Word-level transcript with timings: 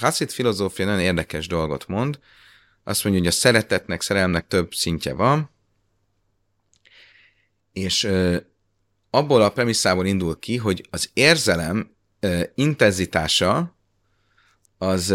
Hasid 0.00 0.30
filozófia 0.30 0.84
nagyon 0.84 1.00
érdekes 1.00 1.46
dolgot 1.46 1.88
mond. 1.88 2.18
Azt 2.84 3.04
mondja, 3.04 3.22
hogy 3.22 3.30
a 3.30 3.34
szeretetnek, 3.34 4.02
szerelmnek 4.02 4.46
több 4.46 4.74
szintje 4.74 5.12
van, 5.14 5.50
és 7.72 8.10
abból 9.10 9.42
a 9.42 9.50
premisszából 9.50 10.06
indul 10.06 10.38
ki, 10.38 10.56
hogy 10.56 10.86
az 10.90 11.10
érzelem 11.12 11.96
intenzitása 12.54 13.76
az 14.78 15.14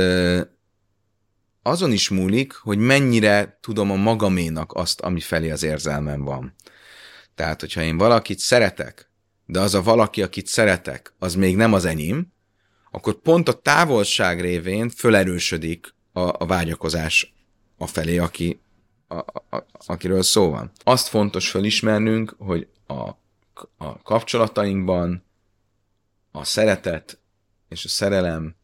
azon 1.62 1.92
is 1.92 2.10
múlik, 2.10 2.54
hogy 2.54 2.78
mennyire 2.78 3.58
tudom 3.62 3.92
a 3.92 3.96
magaménak 3.96 4.74
azt, 4.74 5.02
ami 5.02 5.20
felé 5.20 5.50
az 5.50 5.64
érzelmem 5.64 6.22
van. 6.22 6.56
Tehát, 7.36 7.60
hogyha 7.60 7.82
én 7.82 7.98
valakit 7.98 8.40
szeretek, 8.40 9.10
de 9.46 9.60
az 9.60 9.74
a 9.74 9.82
valaki, 9.82 10.22
akit 10.22 10.48
szeretek, 10.48 11.14
az 11.20 11.36
még 11.36 11.56
nem 11.56 11.74
az 11.74 11.86
enyém, 11.86 12.34
akkor 12.96 13.14
pont 13.14 13.48
a 13.48 13.54
távolság 13.54 14.42
révén 14.42 14.90
fölerősödik 14.90 15.94
a, 16.14 16.20
a 16.20 16.46
vágyakozás 16.46 17.34
a 17.78 17.88
felé, 17.88 18.18
aki, 18.18 18.60
a, 19.08 19.16
a, 19.16 19.66
akiről 19.86 20.22
szó 20.22 20.50
van. 20.50 20.72
Azt 20.84 21.08
fontos 21.08 21.50
felismernünk, 21.50 22.36
hogy 22.38 22.68
a, 22.88 23.10
a 23.78 24.02
kapcsolatainkban 24.04 25.24
a 26.32 26.44
szeretet 26.44 27.20
és 27.70 27.86
a 27.86 27.90
szerelem 27.90 28.56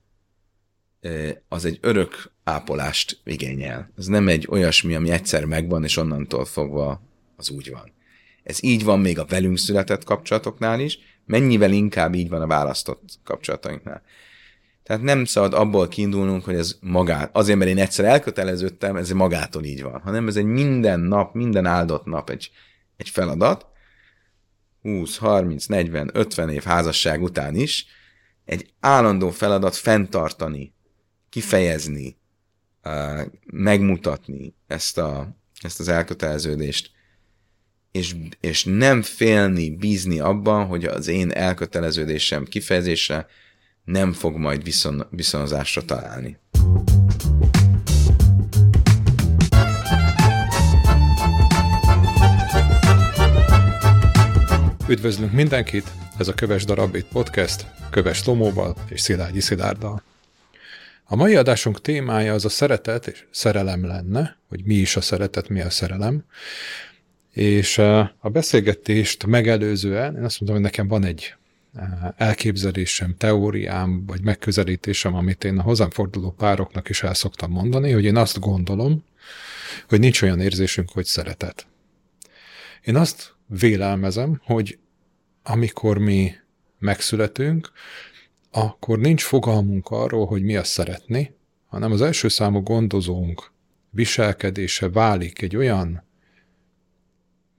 az 1.47 1.65
egy 1.65 1.77
örök 1.81 2.31
ápolást 2.43 3.21
igényel. 3.23 3.91
Ez 3.97 4.05
nem 4.05 4.27
egy 4.27 4.47
olyasmi, 4.49 4.95
ami 4.95 5.09
egyszer 5.09 5.45
megvan, 5.45 5.83
és 5.83 5.97
onnantól 5.97 6.45
fogva 6.45 7.01
az 7.35 7.49
úgy 7.49 7.71
van. 7.71 7.93
Ez 8.43 8.63
így 8.63 8.83
van 8.83 8.99
még 8.99 9.19
a 9.19 9.25
velünk 9.25 9.57
született 9.57 10.03
kapcsolatoknál 10.03 10.79
is, 10.79 10.99
mennyivel 11.25 11.71
inkább 11.71 12.13
így 12.13 12.29
van 12.29 12.41
a 12.41 12.47
választott 12.47 13.01
kapcsolatainknál. 13.23 14.01
Tehát 14.83 15.01
nem 15.01 15.25
szabad 15.25 15.53
abból 15.53 15.87
kiindulnunk, 15.87 16.43
hogy 16.43 16.55
ez 16.55 16.77
magát, 16.81 17.35
azért, 17.35 17.57
mert 17.57 17.69
én 17.69 17.77
egyszer 17.77 18.05
elköteleződtem, 18.05 18.95
ez 18.95 19.09
magától 19.09 19.63
így 19.63 19.81
van, 19.81 20.01
hanem 20.01 20.27
ez 20.27 20.35
egy 20.35 20.45
minden 20.45 20.99
nap, 20.99 21.33
minden 21.33 21.65
áldott 21.65 22.05
nap 22.05 22.29
egy, 22.29 22.51
egy 22.97 23.09
feladat, 23.09 23.65
20, 24.81 25.17
30, 25.17 25.65
40, 25.65 26.09
50 26.13 26.49
év 26.49 26.63
házasság 26.63 27.21
után 27.21 27.55
is, 27.55 27.85
egy 28.45 28.73
állandó 28.79 29.29
feladat 29.29 29.75
fenntartani, 29.75 30.73
kifejezni, 31.29 32.17
megmutatni 33.45 34.55
ezt, 34.67 34.97
a, 34.97 35.35
ezt 35.61 35.79
az 35.79 35.87
elköteleződést, 35.87 36.91
és, 37.91 38.15
és 38.39 38.63
nem 38.63 39.01
félni, 39.01 39.69
bízni 39.69 40.19
abban, 40.19 40.65
hogy 40.65 40.85
az 40.85 41.07
én 41.07 41.31
elköteleződésem 41.31 42.45
kifejezése 42.45 43.27
nem 43.83 44.13
fog 44.13 44.35
majd 44.35 44.63
viszon, 44.63 45.07
viszonozásra 45.09 45.85
találni. 45.85 46.37
Üdvözlünk 54.87 55.31
mindenkit! 55.31 55.91
Ez 56.17 56.27
a 56.27 56.33
Köves 56.33 56.65
Darabit 56.65 57.05
Podcast, 57.05 57.65
Köves 57.89 58.25
Lomóval 58.25 58.75
és 58.89 59.01
Szilágyi 59.01 59.39
Szilárddal. 59.39 60.03
A 61.05 61.15
mai 61.15 61.35
adásunk 61.35 61.81
témája 61.81 62.33
az 62.33 62.45
a 62.45 62.49
szeretet 62.49 63.07
és 63.07 63.25
szerelem 63.31 63.85
lenne, 63.85 64.37
hogy 64.49 64.63
mi 64.63 64.75
is 64.75 64.95
a 64.95 65.01
szeretet, 65.01 65.49
mi 65.49 65.61
a 65.61 65.69
szerelem. 65.69 66.23
És 67.31 67.77
a 68.17 68.29
beszélgetést 68.31 69.25
megelőzően 69.25 70.15
én 70.15 70.23
azt 70.23 70.39
mondtam, 70.39 70.61
hogy 70.61 70.71
nekem 70.71 70.87
van 70.87 71.05
egy 71.05 71.35
elképzelésem, 72.17 73.15
teóriám, 73.17 74.05
vagy 74.05 74.21
megközelítésem, 74.21 75.15
amit 75.15 75.43
én 75.43 75.57
a 75.57 75.61
hozzám 75.61 75.89
forduló 75.89 76.31
pároknak 76.31 76.89
is 76.89 77.03
el 77.03 77.13
szoktam 77.13 77.51
mondani, 77.51 77.91
hogy 77.91 78.03
én 78.03 78.15
azt 78.15 78.39
gondolom, 78.39 79.03
hogy 79.87 79.99
nincs 79.99 80.21
olyan 80.21 80.39
érzésünk, 80.39 80.89
hogy 80.91 81.05
szeretet. 81.05 81.67
Én 82.83 82.95
azt 82.95 83.35
vélelmezem, 83.47 84.41
hogy 84.43 84.79
amikor 85.43 85.97
mi 85.97 86.31
megszületünk, 86.79 87.71
akkor 88.51 88.99
nincs 88.99 89.23
fogalmunk 89.23 89.89
arról, 89.89 90.25
hogy 90.25 90.43
mi 90.43 90.55
azt 90.55 90.71
szeretni, 90.71 91.33
hanem 91.65 91.91
az 91.91 92.01
első 92.01 92.27
számú 92.27 92.59
gondozónk 92.59 93.51
viselkedése 93.89 94.89
válik 94.89 95.41
egy 95.41 95.55
olyan 95.55 96.03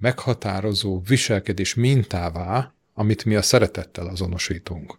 meghatározó 0.03 1.01
viselkedés 1.07 1.75
mintává, 1.75 2.73
amit 2.95 3.25
mi 3.25 3.35
a 3.35 3.43
szeretettel 3.43 4.07
azonosítunk. 4.07 4.99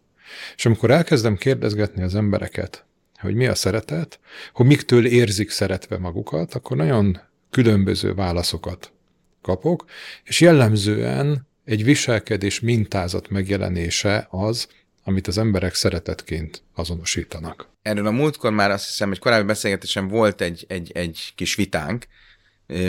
És 0.55 0.65
amikor 0.65 0.91
elkezdem 0.91 1.37
kérdezgetni 1.37 2.03
az 2.03 2.15
embereket, 2.15 2.85
hogy 3.19 3.35
mi 3.35 3.47
a 3.47 3.55
szeretet, 3.55 4.19
hogy 4.53 4.65
miktől 4.65 5.05
érzik 5.05 5.49
szeretve 5.49 5.97
magukat, 5.97 6.53
akkor 6.53 6.77
nagyon 6.77 7.19
különböző 7.49 8.13
válaszokat 8.13 8.91
kapok, 9.41 9.85
és 10.23 10.41
jellemzően 10.41 11.47
egy 11.65 11.83
viselkedés 11.83 12.59
mintázat 12.59 13.29
megjelenése 13.29 14.27
az, 14.29 14.67
amit 15.03 15.27
az 15.27 15.37
emberek 15.37 15.73
szeretetként 15.73 16.63
azonosítanak. 16.75 17.69
Erről 17.81 18.07
a 18.07 18.11
múltkor 18.11 18.51
már 18.51 18.71
azt 18.71 18.85
hiszem, 18.85 19.07
hogy 19.07 19.19
korábbi 19.19 19.45
beszélgetésen 19.45 20.07
volt 20.07 20.41
egy, 20.41 20.65
egy, 20.67 20.91
egy 20.93 21.31
kis 21.35 21.55
vitánk, 21.55 22.05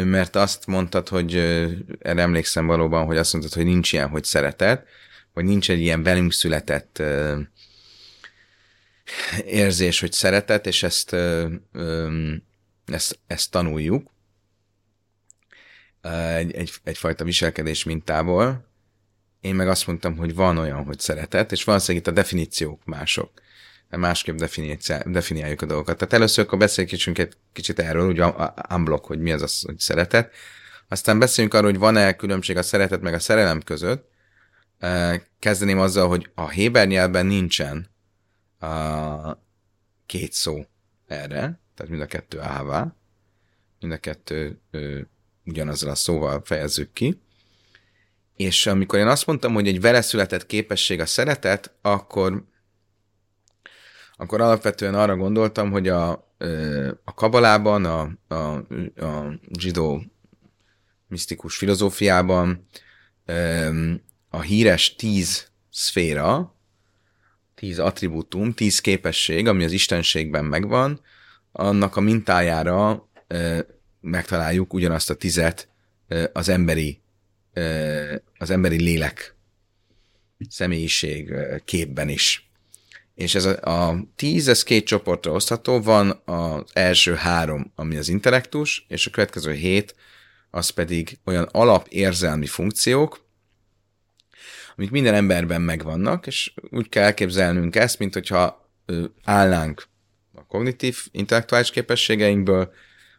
mert 0.05 0.37
azt 0.37 0.67
mondtad, 0.67 1.09
hogy 1.09 1.35
erre 1.99 2.21
emlékszem 2.23 2.67
valóban, 2.67 3.07
hogy 3.07 3.17
azt 3.17 3.33
mondtad, 3.33 3.55
hogy 3.55 3.65
nincs 3.65 3.93
ilyen, 3.93 4.09
hogy 4.09 4.25
szeretet, 4.25 4.87
vagy 5.33 5.45
nincs 5.45 5.71
egy 5.71 5.81
ilyen 5.81 6.03
velünk 6.03 6.33
született 6.33 7.03
érzés, 9.45 10.01
hogy 10.01 10.13
szeretet, 10.13 10.67
és 10.67 10.83
ezt, 10.83 11.17
ezt, 12.87 13.19
ezt 13.27 13.51
tanuljuk 13.51 14.11
egy, 16.37 16.53
egy, 16.53 16.73
egyfajta 16.85 17.25
viselkedés 17.25 17.85
mintából. 17.85 18.69
Én 19.41 19.55
meg 19.55 19.69
azt 19.69 19.87
mondtam, 19.87 20.17
hogy 20.17 20.35
van 20.35 20.59
olyan, 20.59 20.85
hogy 20.85 20.99
szeretet, 20.99 21.53
és 21.53 21.65
valószínűleg 21.65 22.07
itt 22.07 22.13
a 22.13 22.15
definíciók 22.15 22.85
mások. 22.85 23.31
Másképp 23.91 24.37
definiáljuk 25.05 25.63
a 25.63 25.67
dolgokat. 25.67 25.97
Tehát 25.97 26.15
először 26.15 26.45
akkor 26.45 26.59
beszéljünk 26.59 27.19
egy 27.19 27.37
kicsit 27.53 27.79
erről, 27.79 28.09
ugye 28.09 28.25
unblock, 28.71 29.05
hogy 29.05 29.19
mi 29.21 29.33
az, 29.33 29.43
az 29.43 29.63
hogy 29.63 29.79
szeretet. 29.79 30.33
Aztán 30.89 31.19
beszéljünk 31.19 31.55
arról, 31.55 31.71
hogy 31.71 31.79
van-e 31.79 32.17
különbség 32.17 32.57
a 32.57 32.63
szeretet 32.63 33.01
meg 33.01 33.15
a 33.15 33.19
szerelem 33.19 33.63
között. 33.63 34.11
Kezdeném 35.39 35.79
azzal, 35.79 36.09
hogy 36.09 36.31
a 36.35 36.49
Héber 36.49 36.87
nyelvben 36.87 37.27
nincsen 37.27 37.91
a 38.59 39.39
két 40.07 40.33
szó 40.33 40.65
erre, 41.07 41.61
tehát 41.75 41.89
mind 41.89 42.01
a 42.01 42.07
kettő 42.07 42.41
ává, 42.41 42.97
mind 43.81 43.93
a 43.93 43.99
kettő 43.99 44.61
ö, 44.71 45.01
ugyanazzal 45.45 45.91
a 45.91 45.95
szóval 45.95 46.43
fejezzük 46.45 46.93
ki. 46.93 47.21
És 48.37 48.67
amikor 48.67 48.99
én 48.99 49.07
azt 49.07 49.27
mondtam, 49.27 49.55
hogy 49.55 49.69
egy 49.69 49.81
vele 49.81 50.01
született 50.01 50.47
képesség 50.47 51.01
a 51.01 51.07
szeretet, 51.07 51.75
akkor, 51.83 52.45
akkor 54.17 54.41
alapvetően 54.41 54.95
arra 54.95 55.17
gondoltam, 55.17 55.71
hogy 55.71 55.89
a, 55.89 56.11
a 57.05 57.15
kabalában, 57.15 57.85
a, 57.85 58.11
a, 58.35 58.35
a 59.05 59.39
zsidó 59.59 60.03
misztikus 61.09 61.57
filozófiában 61.57 62.69
a 64.29 64.41
híres 64.41 64.95
tíz 64.95 65.49
szféra, 65.71 66.55
tíz 67.55 67.79
attribútum, 67.79 68.53
tíz 68.53 68.81
képesség, 68.81 69.47
ami 69.47 69.65
az 69.65 69.73
istenségben 69.73 70.45
megvan, 70.45 71.01
annak 71.53 71.97
a 71.97 72.01
mintájára 72.01 73.09
megtaláljuk 74.01 74.73
ugyanazt 74.73 75.11
a 75.11 75.15
tizet 75.15 75.69
az 76.33 76.49
emberi, 76.49 77.01
az 78.39 78.51
emberi 78.51 78.83
lélek 78.83 79.37
személyiség 80.49 81.35
képben 81.65 82.09
is. 82.09 82.44
És 83.15 83.35
ez 83.35 83.45
a, 83.45 83.89
a 83.89 83.97
tíz, 84.17 84.49
ez 84.49 84.63
két 84.63 84.87
csoportra 84.87 85.33
osztható, 85.33 85.81
van 85.81 86.23
az 86.25 86.63
első 86.73 87.15
három, 87.15 87.73
ami 87.75 87.97
az 87.97 88.09
intellektus, 88.09 88.87
és 88.89 89.07
a 89.07 89.11
következő 89.11 89.53
hét, 89.53 89.95
az 90.51 90.69
pedig 90.69 91.19
olyan 91.25 91.49
alapérzelmi 91.53 92.47
funkciók, 92.47 93.25
amik 94.77 94.91
minden 94.91 95.15
emberben 95.15 95.63
megvannak, 95.63 96.27
és 96.27 96.53
úgy 96.71 96.89
kell 96.89 97.03
elképzelnünk 97.03 97.77
ezt, 97.77 97.99
mint 97.99 98.15
hogyha 98.15 98.71
állnánk 99.25 99.87
a 100.35 100.47
kognitív, 100.47 100.99
intellektuális 101.11 101.71
képességeinkből, 101.71 102.73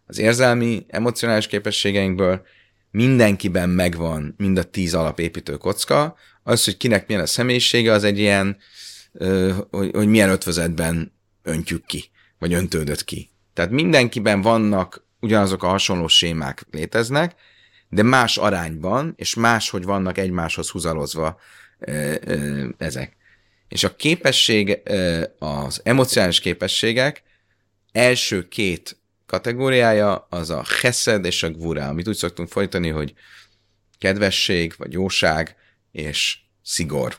az 0.05 0.17
érzelmi, 0.17 0.85
emocionális 0.87 1.47
képességeinkből. 1.47 2.45
Mindenkiben 2.91 3.69
megvan 3.69 4.33
mind 4.37 4.57
a 4.57 4.63
tíz 4.63 4.93
alapépítő 4.93 5.57
kocka, 5.57 6.15
az, 6.43 6.63
hogy 6.63 6.77
kinek 6.77 7.07
milyen 7.07 7.21
a 7.21 7.25
személyisége, 7.25 7.91
az 7.91 8.03
egy 8.03 8.19
ilyen, 8.19 8.57
hogy, 9.71 9.91
hogy 9.93 10.07
milyen 10.07 10.29
ötvözetben 10.29 11.13
öntjük 11.43 11.85
ki, 11.85 12.09
vagy 12.39 12.53
öntődött 12.53 13.03
ki. 13.03 13.29
Tehát 13.53 13.71
mindenkiben 13.71 14.41
vannak 14.41 15.05
ugyanazok 15.19 15.63
a 15.63 15.67
hasonló 15.67 16.07
sémák 16.07 16.65
léteznek, 16.71 17.35
de 17.89 18.03
más 18.03 18.37
arányban, 18.37 19.13
és 19.15 19.35
máshogy 19.35 19.83
vannak 19.83 20.17
egymáshoz 20.17 20.69
húzalozva 20.69 21.39
ezek. 22.77 23.15
És 23.67 23.83
a 23.83 23.95
képesség, 23.95 24.81
az 25.39 25.81
emocionális 25.83 26.39
képességek, 26.39 27.23
első 27.91 28.47
két 28.47 28.97
kategóriája 29.25 30.27
az 30.29 30.49
a 30.49 30.63
chesed 30.63 31.25
és 31.25 31.43
a 31.43 31.51
gvura, 31.51 31.87
amit 31.87 32.07
úgy 32.07 32.15
szoktunk 32.15 32.49
folytani, 32.49 32.89
hogy 32.89 33.13
kedvesség, 33.97 34.73
vagy 34.77 34.93
jóság 34.93 35.55
és 35.91 36.37
szigor. 36.63 37.17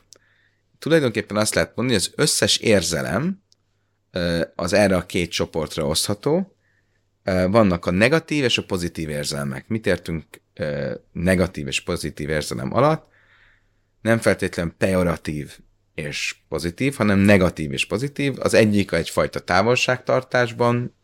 Tulajdonképpen 0.79 1.37
azt 1.37 1.53
lehet 1.53 1.75
mondani, 1.75 1.99
hogy 1.99 2.09
az 2.13 2.23
összes 2.23 2.57
érzelem 2.57 3.41
az 4.55 4.73
erre 4.73 4.95
a 4.95 5.05
két 5.05 5.31
csoportra 5.31 5.85
osztható. 5.85 6.55
Vannak 7.23 7.85
a 7.85 7.91
negatív 7.91 8.43
és 8.43 8.57
a 8.57 8.63
pozitív 8.63 9.09
érzelmek. 9.09 9.67
Mit 9.67 9.85
értünk 9.85 10.25
negatív 11.11 11.67
és 11.67 11.81
pozitív 11.81 12.29
érzelem 12.29 12.73
alatt? 12.73 13.07
Nem 14.01 14.19
feltétlenül 14.19 14.73
pejoratív 14.77 15.57
és 15.95 16.35
pozitív, 16.49 16.95
hanem 16.95 17.19
negatív 17.19 17.71
és 17.71 17.85
pozitív. 17.85 18.35
Az 18.39 18.53
egyik 18.53 18.91
egyfajta 18.91 19.39
távolságtartásban 19.39 20.95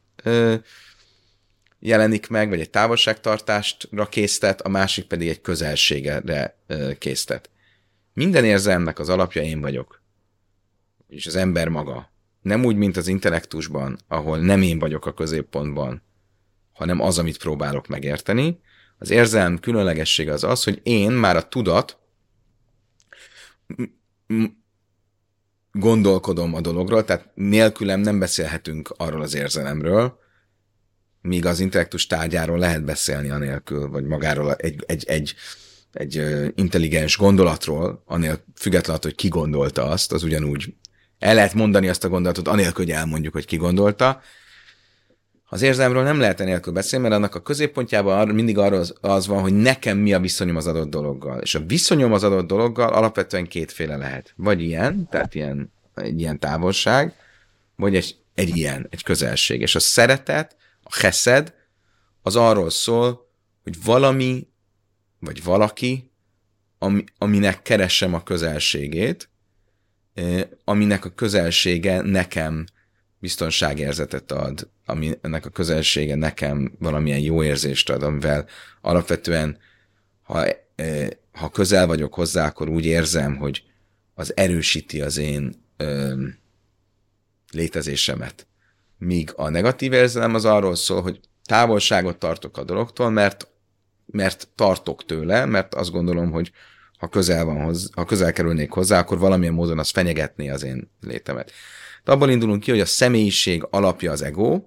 jelenik 1.80 2.28
meg, 2.28 2.50
vagy 2.50 2.60
egy 2.60 2.70
távolságtartástra 2.70 4.06
késztet, 4.06 4.62
a 4.62 4.70
másik 4.70 5.06
pedig 5.06 5.30
egy 5.30 5.42
közelségre 5.42 6.58
késztet. 6.98 7.50
Minden 8.14 8.46
érzelmnek 8.46 9.00
az 9.00 9.10
alapja 9.10 9.42
én 9.42 9.62
vagyok. 9.62 10.02
És 11.08 11.26
az 11.26 11.36
ember 11.36 11.70
maga. 11.70 12.12
Nem 12.42 12.66
úgy, 12.66 12.76
mint 12.76 12.98
az 12.98 13.08
intellektusban, 13.08 14.00
ahol 14.08 14.40
nem 14.40 14.62
én 14.62 14.80
vagyok 14.80 15.06
a 15.06 15.14
középpontban, 15.14 16.02
hanem 16.74 17.02
az, 17.02 17.20
amit 17.20 17.38
próbálok 17.38 17.88
megérteni. 17.88 18.60
Az 18.98 19.10
érzelm 19.10 19.60
különlegessége 19.60 20.32
az 20.32 20.44
az, 20.44 20.64
hogy 20.64 20.80
én 20.84 21.12
már 21.12 21.36
a 21.36 21.48
tudat 21.48 21.98
gondolkodom 25.72 26.54
a 26.54 26.62
dologról, 26.62 27.04
tehát 27.04 27.32
nélkülem 27.36 28.00
nem 28.00 28.20
beszélhetünk 28.20 28.94
arról 28.98 29.22
az 29.22 29.34
érzelemről, 29.34 30.20
míg 31.22 31.46
az 31.46 31.60
intellektus 31.60 32.08
tárgyáról 32.08 32.58
lehet 32.58 32.84
beszélni 32.84 33.30
anélkül, 33.30 33.90
vagy 33.90 34.06
magáról 34.06 34.54
egy, 34.54 34.84
egy, 34.88 35.06
egy, 35.06 35.36
egy 35.94 36.24
intelligens 36.56 37.18
gondolatról, 37.18 38.04
annél 38.06 38.44
függetlenül, 38.56 39.02
hogy 39.04 39.16
ki 39.16 39.28
gondolta 39.28 39.86
azt, 39.86 40.12
az 40.12 40.24
ugyanúgy 40.24 40.74
el 41.20 41.34
lehet 41.34 41.54
mondani 41.54 41.88
azt 41.88 42.04
a 42.04 42.10
gondolatot, 42.10 42.48
anélkül, 42.48 42.86
hogy 42.86 42.94
elmondjuk, 42.94 43.34
hogy 43.34 43.46
ki 43.46 43.56
gondolta. 43.56 44.22
Az 45.50 45.62
érzelmről 45.62 46.04
nem 46.04 46.20
lehet 46.20 46.40
enélkül 46.40 46.74
beszélni, 46.74 47.08
mert 47.08 47.18
annak 47.18 47.36
a 47.36 47.42
középpontjában 47.42 48.28
mindig 48.28 48.58
arra 48.58 48.84
az, 49.02 49.28
van, 49.28 49.42
hogy 49.42 49.54
nekem 49.54 49.98
mi 49.98 50.14
a 50.14 50.20
viszonyom 50.20 50.56
az 50.56 50.68
adott 50.68 50.90
dologgal. 50.90 51.40
És 51.40 51.56
a 51.56 51.66
viszonyom 51.66 52.14
az 52.14 52.24
adott 52.24 52.48
dologgal 52.48 52.94
alapvetően 52.94 53.48
kétféle 53.48 53.96
lehet. 53.96 54.34
Vagy 54.36 54.62
ilyen, 54.62 55.08
tehát 55.10 55.36
ilyen, 55.36 55.72
egy 55.96 56.20
ilyen 56.20 56.40
távolság, 56.40 57.14
vagy 57.76 57.96
egy, 57.96 58.16
egy 58.34 58.58
ilyen, 58.58 58.88
egy 58.90 59.04
közelség. 59.04 59.62
És 59.62 59.76
a 59.76 59.80
szeretet, 59.80 60.56
a 60.84 60.98
heszed, 61.00 61.54
az 62.22 62.36
arról 62.36 62.70
szól, 62.70 63.30
hogy 63.64 63.84
valami, 63.84 64.48
vagy 65.24 65.44
valaki, 65.44 66.12
ami, 66.78 67.04
aminek 67.18 67.62
keresem 67.62 68.14
a 68.14 68.24
közelségét, 68.24 69.30
aminek 70.64 71.06
a 71.06 71.10
közelsége 71.10 72.02
nekem 72.02 72.66
biztonságérzetet 73.20 74.32
ad, 74.32 74.70
ami 74.86 75.18
ennek 75.22 75.46
a 75.46 75.50
közelsége 75.50 76.16
nekem 76.16 76.74
valamilyen 76.80 77.20
jó 77.20 77.44
érzést 77.44 77.90
ad, 77.90 78.04
amivel 78.04 78.46
alapvetően, 78.82 79.58
ha, 80.22 80.46
ha 81.32 81.50
közel 81.50 81.88
vagyok 81.88 82.14
hozzá, 82.14 82.48
akkor 82.48 82.70
úgy 82.70 82.86
érzem, 82.86 83.36
hogy 83.36 83.64
az 84.14 84.38
erősíti 84.38 85.02
az 85.02 85.18
én 85.18 85.54
ö, 85.78 86.14
létezésemet. 87.52 88.48
Míg 88.98 89.32
a 89.36 89.50
negatív 89.50 89.94
érzelem 89.94 90.36
az 90.36 90.46
arról 90.46 90.76
szól, 90.76 91.02
hogy 91.02 91.20
távolságot 91.46 92.18
tartok 92.18 92.58
a 92.58 92.64
dologtól, 92.64 93.10
mert, 93.10 93.48
mert 94.06 94.48
tartok 94.56 95.06
tőle, 95.06 95.46
mert 95.46 95.76
azt 95.76 95.92
gondolom, 95.92 96.32
hogy 96.32 96.52
ha 96.98 97.08
közel, 97.08 97.46
van 97.46 97.64
hozzá, 97.64 97.88
ha 97.96 98.06
közel 98.06 98.34
kerülnék 98.34 98.72
hozzá, 98.72 99.00
akkor 99.00 99.20
valamilyen 99.20 99.54
módon 99.54 99.80
az 99.80 99.90
fenyegetné 99.90 100.50
az 100.50 100.64
én 100.64 100.92
létemet. 101.02 101.52
De 102.04 102.12
abból 102.12 102.30
indulunk 102.30 102.62
ki, 102.62 102.72
hogy 102.72 102.80
a 102.80 102.86
személyiség 102.86 103.68
alapja 103.70 104.12
az 104.12 104.22
ego, 104.22 104.62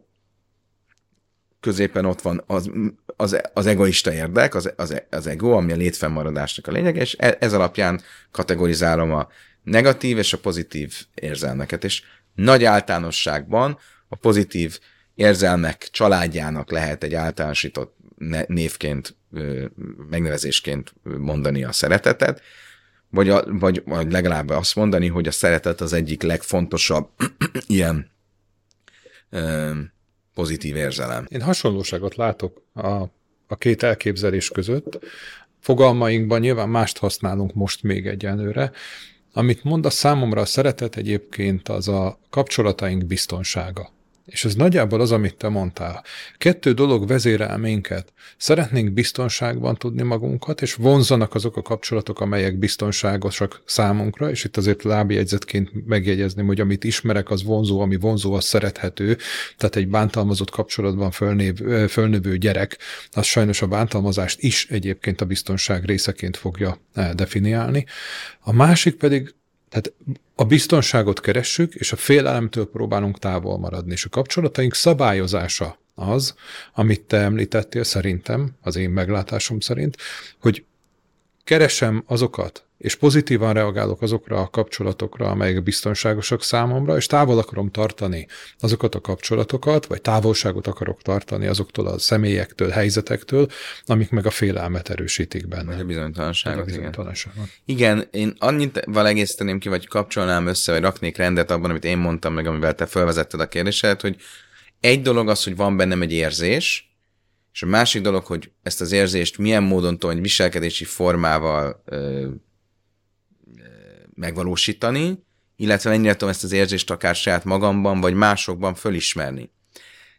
középen 1.61 2.05
ott 2.05 2.21
van 2.21 2.43
az, 2.47 2.71
az, 3.17 3.41
az 3.55 3.67
egoista 3.67 4.13
érdek, 4.13 4.55
az, 4.55 4.73
az, 4.77 5.03
az 5.11 5.27
ego, 5.27 5.51
ami 5.51 5.73
a 5.73 5.77
létfennmaradásnak 5.77 6.67
a 6.67 6.73
lényeg, 6.73 6.97
és 6.97 7.17
e, 7.19 7.37
ez 7.41 7.53
alapján 7.53 8.01
kategorizálom 8.31 9.13
a 9.13 9.29
negatív 9.63 10.19
és 10.19 10.33
a 10.33 10.39
pozitív 10.39 10.95
érzelmeket. 11.15 11.85
És 11.85 12.03
nagy 12.35 12.65
általánosságban 12.65 13.79
a 14.09 14.17
pozitív 14.17 14.79
érzelmek 15.15 15.89
családjának 15.91 16.71
lehet 16.71 17.03
egy 17.03 17.15
általánosított 17.15 17.97
névként, 18.47 19.17
megnevezésként 20.11 20.95
mondani 21.03 21.65
a 21.65 21.73
szeretetet, 21.73 22.41
vagy, 23.11 23.29
a, 23.29 23.45
vagy, 23.47 23.83
vagy 23.85 24.13
legalább 24.13 24.49
azt 24.49 24.75
mondani, 24.75 25.09
hogy 25.09 25.27
a 25.27 25.31
szeretet 25.31 25.81
az 25.81 25.93
egyik 25.93 26.23
legfontosabb 26.23 27.09
ilyen 27.67 28.11
ö, 29.31 29.71
pozitív 30.35 30.77
érzelem. 30.77 31.27
Én 31.29 31.43
hasonlóságot 31.43 32.15
látok 32.15 32.63
a, 32.75 33.03
a 33.47 33.57
két 33.59 33.83
elképzelés 33.83 34.49
között. 34.49 34.99
Fogalmainkban 35.61 36.41
nyilván 36.41 36.69
mást 36.69 36.99
használunk 36.99 37.55
most 37.55 37.83
még 37.83 38.07
egyenlőre. 38.07 38.73
Amit 39.33 39.65
mond 39.65 39.87
a 39.87 39.91
számomra 39.91 40.41
a 40.41 40.45
szeretet 40.45 40.97
egyébként 40.97 41.69
az 41.69 41.89
a 41.89 42.19
kapcsolataink 42.31 43.05
biztonsága. 43.05 43.91
És 44.27 44.45
ez 44.45 44.55
nagyjából 44.55 45.01
az, 45.01 45.13
amit 45.13 45.37
te 45.37 45.49
mondtál. 45.49 46.05
Kettő 46.39 46.73
dolog 46.73 47.07
vezérel 47.07 47.59
minket. 47.59 48.13
Szeretnénk 48.37 48.93
biztonságban 48.93 49.77
tudni 49.77 50.03
magunkat, 50.03 50.63
és 50.63 50.75
vonzanak 50.75 51.35
azok 51.35 51.57
a 51.57 51.63
kapcsolatok, 51.63 52.21
amelyek 52.21 52.59
biztonságosak 52.59 53.63
számunkra, 53.65 54.31
és 54.31 54.45
itt 54.45 54.57
azért 54.57 54.83
lábjegyzetként 54.83 55.87
megjegyezném, 55.87 56.47
hogy 56.47 56.61
amit 56.61 56.85
ismerek, 56.85 57.31
az 57.31 57.45
vonzó, 57.45 57.81
ami 57.81 57.97
vonzó, 57.97 58.33
az 58.33 58.45
szerethető. 58.45 59.17
Tehát 59.57 59.77
egy 59.77 59.89
bántalmazott 59.89 60.51
kapcsolatban 60.51 61.11
fölnév, 61.11 61.55
fölnövő 61.89 62.37
gyerek, 62.37 62.79
az 63.11 63.27
sajnos 63.27 63.63
a 63.63 63.67
bántalmazást 63.67 64.41
is 64.41 64.67
egyébként 64.71 65.21
a 65.21 65.25
biztonság 65.25 65.85
részeként 65.85 66.37
fogja 66.37 66.79
definiálni. 67.15 67.87
A 68.41 68.53
másik 68.53 68.95
pedig 68.95 69.35
tehát 69.77 69.93
a 70.35 70.45
biztonságot 70.45 71.21
keressük, 71.21 71.75
és 71.75 71.93
a 71.93 71.97
félelemtől 71.97 72.71
próbálunk 72.71 73.19
távol 73.19 73.59
maradni. 73.59 73.93
És 73.93 74.05
a 74.05 74.09
kapcsolataink 74.09 74.75
szabályozása 74.75 75.79
az, 75.95 76.35
amit 76.75 77.01
te 77.01 77.17
említettél 77.17 77.85
szerintem, 77.85 78.57
az 78.61 78.77
én 78.77 78.91
meglátásom 78.91 79.61
szerint, 79.61 79.97
hogy 80.41 80.65
keresem 81.45 82.03
azokat 82.07 82.66
és 82.79 82.95
pozitívan 82.95 83.53
reagálok 83.53 84.03
azokra 84.03 84.41
a 84.41 84.49
kapcsolatokra, 84.49 85.31
amelyek 85.31 85.63
biztonságosak 85.63 86.43
számomra, 86.43 86.97
és 86.97 87.07
távol 87.07 87.39
akarom 87.39 87.71
tartani 87.71 88.27
azokat 88.59 88.95
a 88.95 89.01
kapcsolatokat, 89.01 89.87
vagy 89.87 90.01
távolságot 90.01 90.67
akarok 90.67 91.03
tartani 91.03 91.47
azoktól 91.47 91.87
a 91.87 91.99
személyektől, 91.99 92.69
helyzetektől, 92.69 93.49
amik 93.85 94.11
meg 94.11 94.27
a 94.27 94.31
félelmet 94.31 94.89
erősítik 94.89 95.49
benne. 95.49 95.73
Vagy 95.73 95.81
a 95.81 95.85
bizonytalanságot. 95.85 96.61
A 96.61 96.65
bizonytalanságot. 96.65 97.49
Igen. 97.65 97.99
igen, 97.99 98.09
én 98.11 98.35
annyit 98.39 98.83
val 98.85 99.07
egészíteném 99.07 99.59
ki, 99.59 99.69
vagy 99.69 99.87
kapcsolnám 99.87 100.47
össze, 100.47 100.73
vagy 100.73 100.83
raknék 100.83 101.17
rendet 101.17 101.51
abban, 101.51 101.71
amit 101.71 101.85
én 101.85 101.99
mondtam 101.99 102.35
meg, 102.35 102.47
amivel 102.47 102.75
te 102.75 102.87
felvezetted 102.87 103.41
a 103.41 103.49
kérdésedet, 103.49 104.01
hogy 104.01 104.17
egy 104.81 105.03
dolog 105.03 105.29
az, 105.29 105.45
hogy 105.45 105.57
van 105.57 105.77
bennem 105.77 106.03
egy 106.03 106.13
érzés, 106.13 106.91
és 107.53 107.63
a 107.63 107.67
másik 107.67 108.03
dolog, 108.03 108.25
hogy 108.25 108.51
ezt 108.63 108.81
az 108.81 108.93
érzést 108.93 109.39
milyen 109.39 109.63
módon 109.63 109.99
tudom, 109.99 110.17
egy 110.17 110.23
viselkedési 110.23 110.85
formával 110.85 111.83
megvalósítani, 114.17 115.25
illetve 115.57 115.91
mennyire 115.91 116.13
tudom 116.13 116.29
ezt 116.29 116.45
az 116.45 116.53
érzést 116.53 116.91
akár 116.91 117.15
saját 117.15 117.45
magamban, 117.45 118.01
vagy 118.01 118.15
másokban 118.15 118.75
fölismerni. 118.75 119.51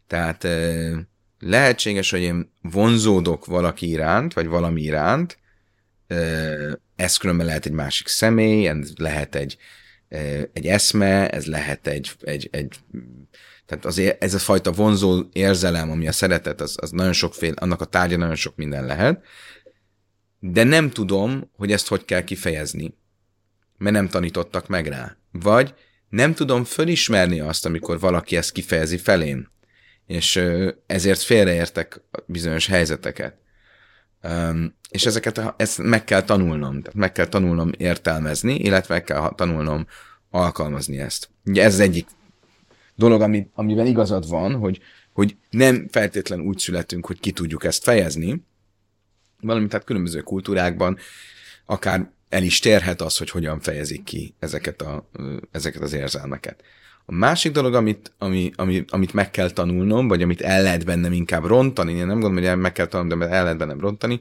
Tehát 0.06 0.46
lehetséges, 1.38 2.10
hogy 2.10 2.20
én 2.20 2.52
vonzódok 2.62 3.46
valaki 3.46 3.88
iránt, 3.88 4.32
vagy 4.32 4.46
valami 4.46 4.82
iránt, 4.82 5.38
ez 6.96 7.16
különben 7.16 7.46
lehet 7.46 7.66
egy 7.66 7.72
másik 7.72 8.08
személy, 8.08 8.66
ez 8.66 8.92
lehet 8.96 9.34
egy, 9.34 9.56
egy 10.52 10.66
eszme, 10.66 11.28
ez 11.28 11.46
lehet 11.46 11.86
egy, 11.86 12.12
egy, 12.20 12.48
egy 12.52 12.74
tehát 13.66 13.84
azért 13.84 14.22
ez 14.22 14.34
a 14.34 14.38
fajta 14.38 14.72
vonzó 14.72 15.22
érzelem, 15.32 15.90
ami 15.90 16.08
a 16.08 16.12
szeretet, 16.12 16.60
az, 16.60 16.76
az 16.80 16.90
nagyon 16.90 17.12
sokféle, 17.12 17.54
annak 17.60 17.80
a 17.80 17.84
tárgya 17.84 18.16
nagyon 18.16 18.34
sok 18.34 18.56
minden 18.56 18.86
lehet, 18.86 19.24
de 20.38 20.64
nem 20.64 20.90
tudom, 20.90 21.50
hogy 21.56 21.72
ezt 21.72 21.88
hogy 21.88 22.04
kell 22.04 22.24
kifejezni 22.24 22.97
mert 23.78 23.94
nem 23.94 24.08
tanítottak 24.08 24.68
meg 24.68 24.86
rá. 24.86 25.16
Vagy 25.32 25.74
nem 26.08 26.34
tudom 26.34 26.64
fölismerni 26.64 27.40
azt, 27.40 27.66
amikor 27.66 28.00
valaki 28.00 28.36
ezt 28.36 28.52
kifejezi 28.52 28.96
felém, 28.96 29.50
és 30.06 30.42
ezért 30.86 31.20
félreértek 31.20 32.00
bizonyos 32.26 32.66
helyzeteket. 32.66 33.36
És 34.90 35.06
ezeket 35.06 35.54
ezt 35.56 35.78
meg 35.78 36.04
kell 36.04 36.22
tanulnom, 36.22 36.82
tehát 36.82 36.98
meg 36.98 37.12
kell 37.12 37.26
tanulnom 37.26 37.70
értelmezni, 37.76 38.54
illetve 38.54 38.94
meg 38.94 39.04
kell 39.04 39.32
tanulnom 39.34 39.86
alkalmazni 40.30 40.98
ezt. 40.98 41.30
Ugye 41.44 41.62
ez 41.62 41.72
az 41.72 41.80
egyik 41.80 42.08
dolog, 42.94 43.20
ami, 43.20 43.50
amiben 43.54 43.86
igazad 43.86 44.28
van, 44.28 44.54
hogy, 44.54 44.80
hogy 45.12 45.36
nem 45.50 45.88
feltétlen 45.90 46.40
úgy 46.40 46.58
születünk, 46.58 47.06
hogy 47.06 47.20
ki 47.20 47.32
tudjuk 47.32 47.64
ezt 47.64 47.82
fejezni, 47.82 48.46
valamint 49.40 49.70
tehát 49.70 49.86
különböző 49.86 50.20
kultúrákban 50.20 50.98
akár 51.66 52.10
el 52.28 52.42
is 52.42 52.58
térhet 52.58 53.00
az, 53.00 53.16
hogy 53.16 53.30
hogyan 53.30 53.60
fejezik 53.60 54.04
ki 54.04 54.34
ezeket, 54.38 54.82
a, 54.82 55.08
ezeket 55.50 55.82
az 55.82 55.92
érzelmeket. 55.92 56.62
A 57.06 57.12
másik 57.12 57.52
dolog, 57.52 57.74
amit, 57.74 58.12
ami, 58.18 58.52
ami, 58.56 58.84
amit 58.88 59.12
meg 59.12 59.30
kell 59.30 59.50
tanulnom, 59.50 60.08
vagy 60.08 60.22
amit 60.22 60.40
el 60.40 60.62
lehet 60.62 60.84
bennem 60.84 61.12
inkább 61.12 61.44
rontani, 61.44 61.92
én 61.92 62.06
nem 62.06 62.20
gondolom, 62.20 62.48
hogy 62.48 62.58
meg 62.58 62.72
kell 62.72 62.86
tanulnom, 62.86 63.18
de 63.18 63.28
el 63.28 63.42
lehet 63.42 63.58
bennem 63.58 63.80
rontani, 63.80 64.20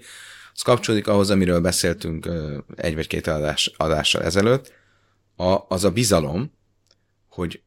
az 0.53 0.61
kapcsolódik 0.61 1.07
ahhoz, 1.07 1.29
amiről 1.29 1.61
beszéltünk 1.61 2.29
egy 2.75 2.95
vagy 2.95 3.07
két 3.07 3.27
adás, 3.27 3.73
adással 3.77 4.23
ezelőtt, 4.23 4.73
a, 5.35 5.57
az 5.67 5.83
a 5.83 5.91
bizalom, 5.91 6.51
hogy 7.29 7.61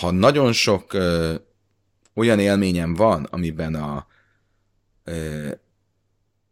ha 0.00 0.10
nagyon 0.10 0.52
sok 0.52 0.96
olyan 2.14 2.38
élményem 2.38 2.94
van, 2.94 3.24
amiben 3.30 3.74
a 3.74 4.06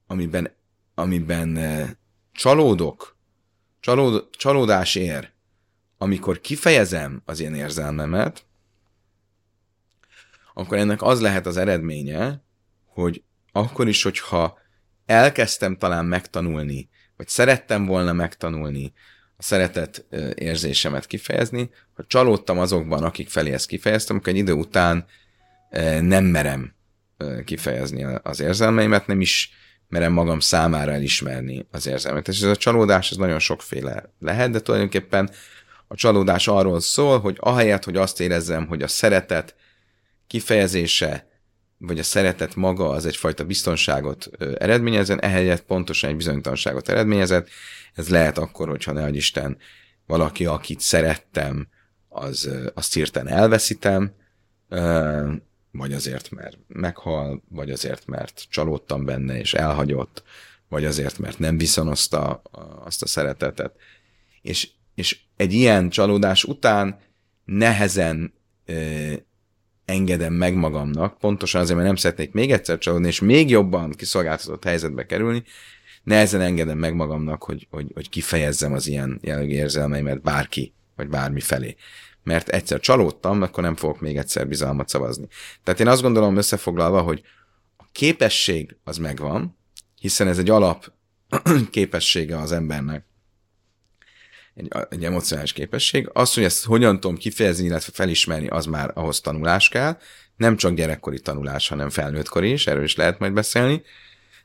amiben, 0.06 0.50
amiben 0.94 1.58
csalódok, 2.32 3.16
csalód, 3.80 4.28
csalódás 4.30 4.94
ér, 4.94 5.30
amikor 5.98 6.40
kifejezem 6.40 7.22
az 7.24 7.40
én 7.40 7.54
érzelmemet, 7.54 8.46
akkor 10.54 10.78
ennek 10.78 11.02
az 11.02 11.20
lehet 11.20 11.46
az 11.46 11.56
eredménye, 11.56 12.44
hogy 12.86 13.22
akkor 13.52 13.88
is, 13.88 14.02
hogyha 14.02 14.58
elkezdtem 15.06 15.76
talán 15.76 16.04
megtanulni, 16.04 16.88
vagy 17.16 17.28
szerettem 17.28 17.86
volna 17.86 18.12
megtanulni 18.12 18.92
a 19.36 19.42
szeretet 19.42 20.06
érzésemet 20.34 21.06
kifejezni, 21.06 21.70
ha 21.94 22.04
csalódtam 22.06 22.58
azokban, 22.58 23.04
akik 23.04 23.28
felé 23.28 23.52
ezt 23.52 23.66
kifejeztem, 23.66 24.16
akkor 24.16 24.28
egy 24.28 24.38
idő 24.38 24.52
után 24.52 25.06
nem 26.00 26.24
merem 26.24 26.74
kifejezni 27.44 28.04
az 28.04 28.40
érzelmeimet, 28.40 29.06
nem 29.06 29.20
is 29.20 29.50
merem 29.92 30.12
magam 30.12 30.40
számára 30.40 30.92
elismerni 30.92 31.66
az 31.70 31.86
érzelmet. 31.86 32.28
És 32.28 32.40
ez 32.40 32.48
a 32.48 32.56
csalódás 32.56 33.10
ez 33.10 33.16
nagyon 33.16 33.38
sokféle 33.38 34.12
lehet, 34.18 34.50
de 34.50 34.60
tulajdonképpen 34.60 35.30
a 35.88 35.94
csalódás 35.94 36.48
arról 36.48 36.80
szól, 36.80 37.20
hogy 37.20 37.36
ahelyett, 37.40 37.84
hogy 37.84 37.96
azt 37.96 38.20
érezzem, 38.20 38.66
hogy 38.66 38.82
a 38.82 38.88
szeretet 38.88 39.54
kifejezése, 40.26 41.26
vagy 41.78 41.98
a 41.98 42.02
szeretet 42.02 42.54
maga 42.54 42.88
az 42.88 43.06
egyfajta 43.06 43.44
biztonságot 43.44 44.28
eredményezen, 44.58 45.22
ehelyett 45.22 45.62
pontosan 45.62 46.10
egy 46.10 46.16
bizonytalanságot 46.16 46.88
eredményezett. 46.88 47.48
Ez 47.94 48.08
lehet 48.08 48.38
akkor, 48.38 48.68
hogyha 48.68 48.92
ne 48.92 49.08
Isten 49.08 49.56
valaki, 50.06 50.46
akit 50.46 50.80
szerettem, 50.80 51.68
az, 52.08 52.50
azt 52.74 52.94
hirtelen 52.94 53.32
elveszítem, 53.32 54.14
vagy 55.72 55.92
azért, 55.92 56.30
mert 56.30 56.58
meghal, 56.68 57.42
vagy 57.48 57.70
azért, 57.70 58.06
mert 58.06 58.46
csalódtam 58.48 59.04
benne 59.04 59.38
és 59.38 59.54
elhagyott, 59.54 60.22
vagy 60.68 60.84
azért, 60.84 61.18
mert 61.18 61.38
nem 61.38 61.58
viszonozta 61.58 62.42
azt 62.84 63.02
a 63.02 63.06
szeretetet. 63.06 63.74
És, 64.42 64.68
és 64.94 65.20
egy 65.36 65.52
ilyen 65.52 65.90
csalódás 65.90 66.44
után 66.44 66.98
nehezen 67.44 68.32
ö, 68.66 69.12
engedem 69.84 70.32
meg 70.32 70.54
magamnak, 70.54 71.18
pontosan 71.18 71.60
azért, 71.60 71.76
mert 71.76 71.88
nem 71.88 71.96
szeretnék 71.96 72.32
még 72.32 72.52
egyszer 72.52 72.78
csalódni, 72.78 73.06
és 73.06 73.20
még 73.20 73.50
jobban 73.50 73.90
kiszolgáltatott 73.90 74.64
helyzetbe 74.64 75.06
kerülni, 75.06 75.42
nehezen 76.02 76.40
engedem 76.40 76.78
meg 76.78 76.94
magamnak, 76.94 77.42
hogy, 77.42 77.66
hogy, 77.70 77.90
hogy 77.94 78.08
kifejezzem 78.08 78.72
az 78.72 78.86
ilyen 78.86 79.18
jellegű 79.22 79.52
érzelmeimet 79.52 80.22
bárki, 80.22 80.72
vagy 80.96 81.08
bármi 81.08 81.40
felé 81.40 81.76
mert 82.22 82.48
egyszer 82.48 82.80
csalódtam, 82.80 83.42
akkor 83.42 83.62
nem 83.62 83.76
fogok 83.76 84.00
még 84.00 84.16
egyszer 84.16 84.48
bizalmat 84.48 84.88
szavazni. 84.88 85.26
Tehát 85.64 85.80
én 85.80 85.88
azt 85.88 86.02
gondolom 86.02 86.36
összefoglalva, 86.36 87.00
hogy 87.00 87.22
a 87.76 87.84
képesség 87.92 88.76
az 88.84 88.96
megvan, 88.96 89.56
hiszen 90.00 90.28
ez 90.28 90.38
egy 90.38 90.50
alap 90.50 90.92
képessége 91.70 92.38
az 92.38 92.52
embernek, 92.52 93.04
egy, 94.54 94.68
egy 94.88 95.04
emocionális 95.04 95.52
képesség. 95.52 96.10
Az, 96.12 96.34
hogy 96.34 96.44
ezt 96.44 96.64
hogyan 96.64 97.00
tudom 97.00 97.16
kifejezni, 97.16 97.64
illetve 97.64 97.92
felismerni, 97.92 98.46
az 98.46 98.66
már 98.66 98.90
ahhoz 98.94 99.20
tanulás 99.20 99.68
kell. 99.68 99.98
Nem 100.36 100.56
csak 100.56 100.74
gyerekkori 100.74 101.20
tanulás, 101.20 101.68
hanem 101.68 101.90
felnőttkori 101.90 102.50
is, 102.52 102.66
erről 102.66 102.84
is 102.84 102.96
lehet 102.96 103.18
majd 103.18 103.32
beszélni, 103.32 103.82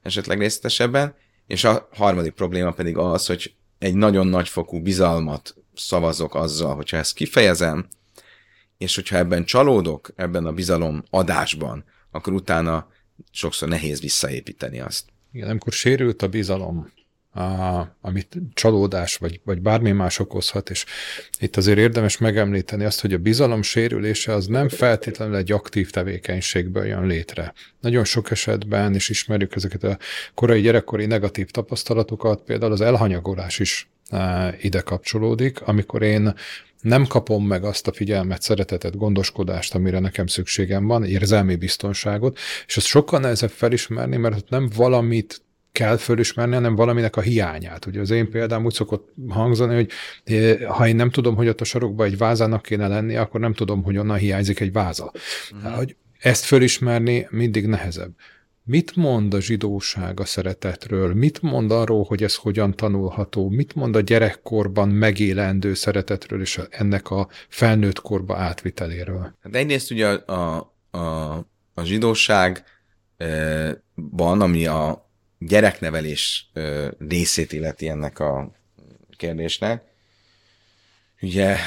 esetleg 0.01 0.39
részletesebben. 0.39 1.15
És 1.47 1.63
a 1.63 1.87
harmadik 1.91 2.33
probléma 2.33 2.71
pedig 2.71 2.97
az, 2.97 3.25
hogy 3.25 3.53
egy 3.79 3.93
nagyon 3.93 4.27
nagyfokú 4.27 4.81
bizalmat 4.81 5.55
szavazok 5.77 6.35
azzal, 6.35 6.75
hogyha 6.75 6.97
ezt 6.97 7.13
kifejezem, 7.13 7.87
és 8.77 8.95
hogyha 8.95 9.17
ebben 9.17 9.45
csalódok, 9.45 10.09
ebben 10.15 10.45
a 10.45 10.51
bizalom 10.51 11.03
adásban, 11.09 11.83
akkor 12.11 12.33
utána 12.33 12.87
sokszor 13.31 13.67
nehéz 13.67 14.01
visszaépíteni 14.01 14.79
azt. 14.79 15.05
Igen, 15.31 15.49
amikor 15.49 15.73
sérült 15.73 16.21
a 16.21 16.27
bizalom, 16.27 16.91
a, 17.37 17.97
amit 18.01 18.37
csalódás 18.53 19.15
vagy, 19.15 19.41
vagy 19.43 19.61
bármi 19.61 19.91
más 19.91 20.19
okozhat, 20.19 20.69
és 20.69 20.85
itt 21.39 21.57
azért 21.57 21.77
érdemes 21.77 22.17
megemlíteni 22.17 22.83
azt, 22.83 23.01
hogy 23.01 23.13
a 23.13 23.17
bizalom 23.17 23.61
sérülése 23.61 24.33
az 24.33 24.45
nem 24.45 24.69
feltétlenül 24.69 25.35
egy 25.35 25.51
aktív 25.51 25.89
tevékenységből 25.89 26.85
jön 26.85 27.05
létre. 27.05 27.53
Nagyon 27.81 28.03
sok 28.03 28.31
esetben, 28.31 28.93
és 28.93 29.09
ismerjük 29.09 29.55
ezeket 29.55 29.83
a 29.83 29.97
korai 30.33 30.61
gyerekkori 30.61 31.05
negatív 31.05 31.51
tapasztalatokat, 31.51 32.41
például 32.41 32.71
az 32.71 32.81
elhanyagolás 32.81 33.59
is 33.59 33.89
ide 34.61 34.81
kapcsolódik, 34.81 35.61
amikor 35.61 36.01
én 36.01 36.33
nem 36.81 37.05
kapom 37.05 37.47
meg 37.47 37.63
azt 37.63 37.87
a 37.87 37.93
figyelmet, 37.93 38.41
szeretetet, 38.41 38.97
gondoskodást, 38.97 39.75
amire 39.75 39.99
nekem 39.99 40.27
szükségem 40.27 40.87
van, 40.87 41.03
érzelmi 41.03 41.55
biztonságot, 41.55 42.37
és 42.67 42.77
azt 42.77 42.85
sokkal 42.85 43.19
nehezebb 43.19 43.49
felismerni, 43.49 44.17
mert 44.17 44.49
nem 44.49 44.69
valamit 44.75 45.41
kell 45.77 45.97
fölismerni, 45.97 46.53
hanem 46.53 46.75
valaminek 46.75 47.15
a 47.15 47.21
hiányát. 47.21 47.85
Ugye 47.85 47.99
az 47.99 48.09
én 48.09 48.29
példám 48.29 48.65
úgy 48.65 48.73
szokott 48.73 49.13
hangzani, 49.27 49.75
hogy 49.75 49.89
ha 50.67 50.87
én 50.87 50.95
nem 50.95 51.09
tudom, 51.09 51.35
hogy 51.35 51.47
ott 51.47 51.61
a 51.61 51.63
sarokban 51.63 52.05
egy 52.07 52.17
vázának 52.17 52.61
kéne 52.61 52.87
lenni, 52.87 53.15
akkor 53.15 53.39
nem 53.39 53.53
tudom, 53.53 53.83
hogy 53.83 53.97
onnan 53.97 54.17
hiányzik 54.17 54.59
egy 54.59 54.71
váza. 54.71 55.11
Uh-huh. 55.51 55.75
Hogy 55.75 55.95
ezt 56.19 56.43
fölismerni 56.43 57.27
mindig 57.29 57.65
nehezebb. 57.65 58.11
Mit 58.63 58.95
mond 58.95 59.33
a 59.33 59.41
zsidóság 59.41 60.19
a 60.19 60.25
szeretetről? 60.25 61.13
Mit 61.13 61.41
mond 61.41 61.71
arról, 61.71 62.03
hogy 62.03 62.23
ez 62.23 62.35
hogyan 62.35 62.75
tanulható? 62.75 63.49
Mit 63.49 63.75
mond 63.75 63.95
a 63.95 64.01
gyerekkorban 64.01 64.89
megélendő 64.89 65.73
szeretetről 65.73 66.41
és 66.41 66.61
ennek 66.69 67.11
a 67.11 67.27
felnőtt 67.47 68.01
korba 68.01 68.37
átviteléről? 68.37 69.35
Hát 69.41 69.55
egyrészt 69.55 69.91
ugye 69.91 70.07
a, 70.07 70.33
a, 70.91 70.97
a, 70.97 71.35
a 71.73 71.83
zsidóságban, 71.83 72.61
ami 74.41 74.65
a 74.65 75.06
gyereknevelés 75.39 76.51
részét 76.99 77.51
illeti 77.51 77.87
ennek 77.87 78.19
a 78.19 78.51
kérdésnek, 79.17 79.83
ugye 81.21 81.57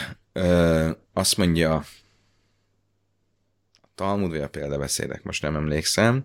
azt 1.12 1.36
mondja 1.36 1.74
a 1.74 1.84
Talmud, 3.94 4.30
vagy 4.30 4.40
a 4.40 4.48
példabeszédek, 4.48 5.22
most 5.22 5.42
nem 5.42 5.56
emlékszem, 5.56 6.24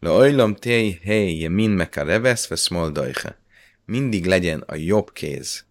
Leojlam 0.00 0.54
tej 0.54 1.00
hely 1.02 1.46
min 1.46 1.70
mekarevesz 1.70 2.48
veszmol 2.48 2.90
dajhe. 2.90 3.38
Mindig 3.84 4.26
legyen 4.26 4.60
a 4.60 4.74
jobb 4.74 5.12
kéz, 5.12 5.64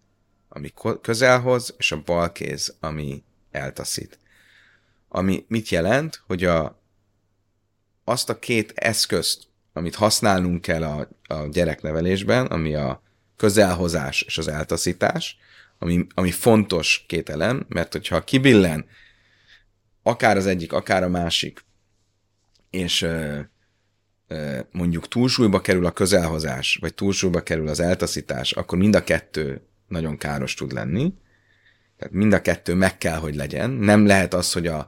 ami 0.50 0.74
közelhoz, 1.02 1.76
és 1.78 1.92
a 1.92 2.02
bal 2.02 2.32
kéz, 2.32 2.76
ami 2.80 3.24
eltaszít. 3.52 4.20
Ami 5.08 5.46
mit 5.48 5.70
jelent, 5.70 6.24
hogy 6.26 6.44
a, 6.44 6.82
azt 8.04 8.30
a 8.30 8.40
két 8.40 8.72
eszközt, 8.76 9.48
amit 9.78 9.96
használnunk 9.96 10.62
kell 10.62 10.84
a, 10.84 11.10
a 11.28 11.48
gyereknevelésben, 11.52 12.46
ami 12.46 12.76
a 12.76 13.02
közelhozás 13.36 14.22
és 14.22 14.38
az 14.38 14.48
eltaszítás, 14.48 15.38
ami, 15.80 16.08
ami 16.14 16.32
fontos 16.32 17.06
két 17.08 17.30
elem, 17.30 17.66
mert 17.70 17.92
hogyha 17.92 18.24
kibillen 18.24 18.86
akár 20.04 20.38
az 20.38 20.46
egyik, 20.46 20.74
akár 20.74 21.04
a 21.04 21.10
másik, 21.10 21.66
és 22.70 23.08
mondjuk 24.72 25.08
túlsúlyba 25.08 25.62
kerül 25.62 25.86
a 25.86 25.92
közelhozás, 25.92 26.78
vagy 26.82 26.94
túlsúlyba 26.94 27.44
kerül 27.44 27.68
az 27.68 27.80
eltaszítás, 27.80 28.52
akkor 28.52 28.78
mind 28.78 28.96
a 28.96 29.04
kettő 29.04 29.62
nagyon 29.88 30.18
káros 30.18 30.54
tud 30.54 30.72
lenni. 30.72 31.14
Tehát 31.98 32.14
mind 32.14 32.34
a 32.34 32.42
kettő 32.42 32.74
meg 32.74 32.98
kell, 32.98 33.18
hogy 33.18 33.36
legyen. 33.36 33.70
Nem 33.70 34.06
lehet 34.06 34.34
az, 34.34 34.54
hogy 34.54 34.68
a, 34.68 34.88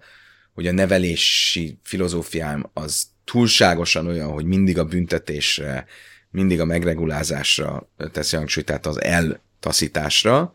hogy 0.54 0.68
a 0.68 0.72
nevelési 0.72 1.80
filozófiám 1.84 2.70
az 2.74 3.08
túlságosan 3.32 4.08
olyan, 4.08 4.32
hogy 4.32 4.46
mindig 4.46 4.78
a 4.78 4.86
büntetésre, 4.86 5.86
mindig 6.30 6.60
a 6.60 6.66
megregulázásra 6.66 7.90
teszi 8.12 8.36
hangsúlyt, 8.36 8.66
tehát 8.66 8.86
az 8.86 9.02
eltaszításra, 9.02 10.54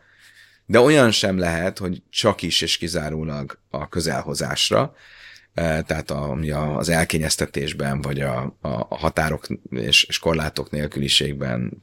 de 0.65 0.79
olyan 0.79 1.11
sem 1.11 1.37
lehet, 1.37 1.77
hogy 1.77 2.01
csak 2.09 2.41
is 2.41 2.61
és 2.61 2.77
kizárólag 2.77 3.59
a 3.69 3.89
közelhozásra, 3.89 4.93
E, 5.55 5.81
tehát 5.81 6.11
a, 6.11 6.31
az 6.77 6.89
elkényeztetésben, 6.89 8.01
vagy 8.01 8.21
a, 8.21 8.57
a 8.61 8.95
határok 8.95 9.47
és, 9.69 10.03
és 10.03 10.19
korlátok 10.19 10.69
nélküliségben 10.69 11.81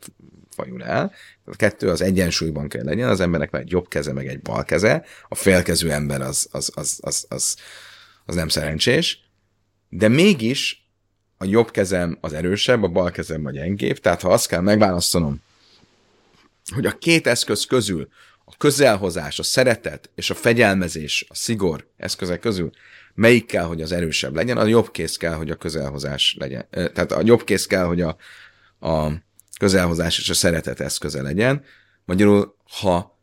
fajul 0.56 0.84
el. 0.84 1.12
A 1.44 1.56
kettő 1.56 1.88
az 1.88 2.00
egyensúlyban 2.00 2.68
kell 2.68 2.84
legyen, 2.84 3.08
az 3.08 3.20
embernek 3.20 3.50
van 3.50 3.60
egy 3.60 3.70
jobb 3.70 3.88
keze, 3.88 4.12
meg 4.12 4.26
egy 4.26 4.40
bal 4.40 4.64
keze, 4.64 5.04
a 5.28 5.34
félkezű 5.34 5.88
ember 5.88 6.20
az, 6.20 6.48
az, 6.50 6.72
az, 6.74 6.98
az, 7.00 7.26
az, 7.28 7.56
az 8.24 8.34
nem 8.34 8.48
szerencsés, 8.48 9.18
de 9.88 10.08
mégis 10.08 10.81
a 11.42 11.44
jobb 11.44 11.70
kezem 11.70 12.18
az 12.20 12.32
erősebb, 12.32 12.82
a 12.82 12.88
bal 12.88 13.10
kezem 13.10 13.46
a 13.46 13.50
gyengébb, 13.50 13.98
tehát 13.98 14.20
ha 14.20 14.32
azt 14.32 14.48
kell 14.48 14.60
megválasztanom, 14.60 15.42
hogy 16.74 16.86
a 16.86 16.98
két 16.98 17.26
eszköz 17.26 17.64
közül 17.64 18.08
a 18.44 18.56
közelhozás, 18.56 19.38
a 19.38 19.42
szeretet 19.42 20.10
és 20.14 20.30
a 20.30 20.34
fegyelmezés, 20.34 21.26
a 21.28 21.34
szigor 21.34 21.86
eszközek 21.96 22.40
közül 22.40 22.70
melyik 23.14 23.46
kell, 23.46 23.64
hogy 23.64 23.82
az 23.82 23.92
erősebb 23.92 24.34
legyen, 24.34 24.56
a 24.56 24.66
jobb 24.66 24.90
kész 24.90 25.16
kell, 25.16 25.34
hogy 25.34 25.50
a 25.50 25.56
közelhozás 25.56 26.36
legyen. 26.38 26.66
Tehát 26.70 27.12
a 27.12 27.20
jobb 27.24 27.44
kész 27.44 27.66
kell, 27.66 27.84
hogy 27.84 28.00
a, 28.00 28.16
a 28.88 29.12
közelhozás 29.58 30.18
és 30.18 30.30
a 30.30 30.34
szeretet 30.34 30.80
eszköze 30.80 31.22
legyen. 31.22 31.64
Magyarul, 32.04 32.56
ha 32.80 33.18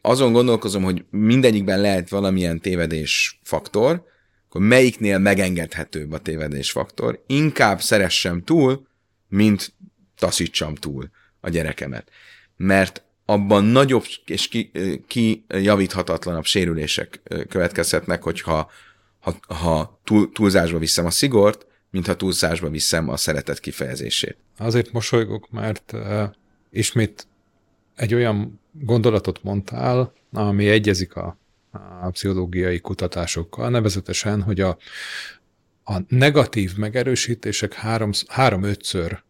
azon 0.00 0.32
gondolkozom, 0.32 0.82
hogy 0.82 1.04
mindegyikben 1.10 1.80
lehet 1.80 2.08
valamilyen 2.08 2.60
tévedés 2.60 3.40
faktor, 3.42 4.06
akkor 4.48 4.60
melyiknél 4.60 5.18
megengedhetőbb 5.18 6.12
a 6.12 6.18
tévedés 6.18 6.70
faktor, 6.70 7.24
inkább 7.26 7.80
szeressem 7.80 8.44
túl, 8.44 8.86
mint 9.28 9.72
taszítsam 10.16 10.74
túl 10.74 11.10
a 11.40 11.48
gyerekemet. 11.48 12.10
Mert 12.56 13.02
abban 13.24 13.64
nagyobb 13.64 14.04
és 14.24 14.66
kijavithatatlanabb 15.06 16.42
ki 16.42 16.48
sérülések 16.48 17.20
következhetnek, 17.48 18.22
hogyha 18.22 18.70
ha, 19.18 19.54
ha 19.54 20.00
túl, 20.04 20.32
túlzásba 20.32 20.78
viszem 20.78 21.06
a 21.06 21.10
szigort, 21.10 21.66
mint 21.90 22.06
ha 22.06 22.16
túlzásba 22.16 22.68
viszem 22.68 23.08
a 23.08 23.16
szeretet 23.16 23.60
kifejezését. 23.60 24.36
Azért 24.58 24.92
mosolygok, 24.92 25.50
mert 25.50 25.92
uh, 25.92 26.22
ismét 26.70 27.26
egy 27.94 28.14
olyan 28.14 28.60
gondolatot 28.72 29.42
mondtál, 29.42 30.12
ami 30.32 30.68
egyezik 30.68 31.14
a, 31.14 31.38
a 32.00 32.10
pszichológiai 32.10 32.80
kutatásokkal, 32.80 33.70
nevezetesen, 33.70 34.42
hogy 34.42 34.60
a, 34.60 34.76
a 35.84 35.98
negatív 36.08 36.76
megerősítések 36.76 37.72
három, 37.72 38.10
három-ötször 38.26 39.22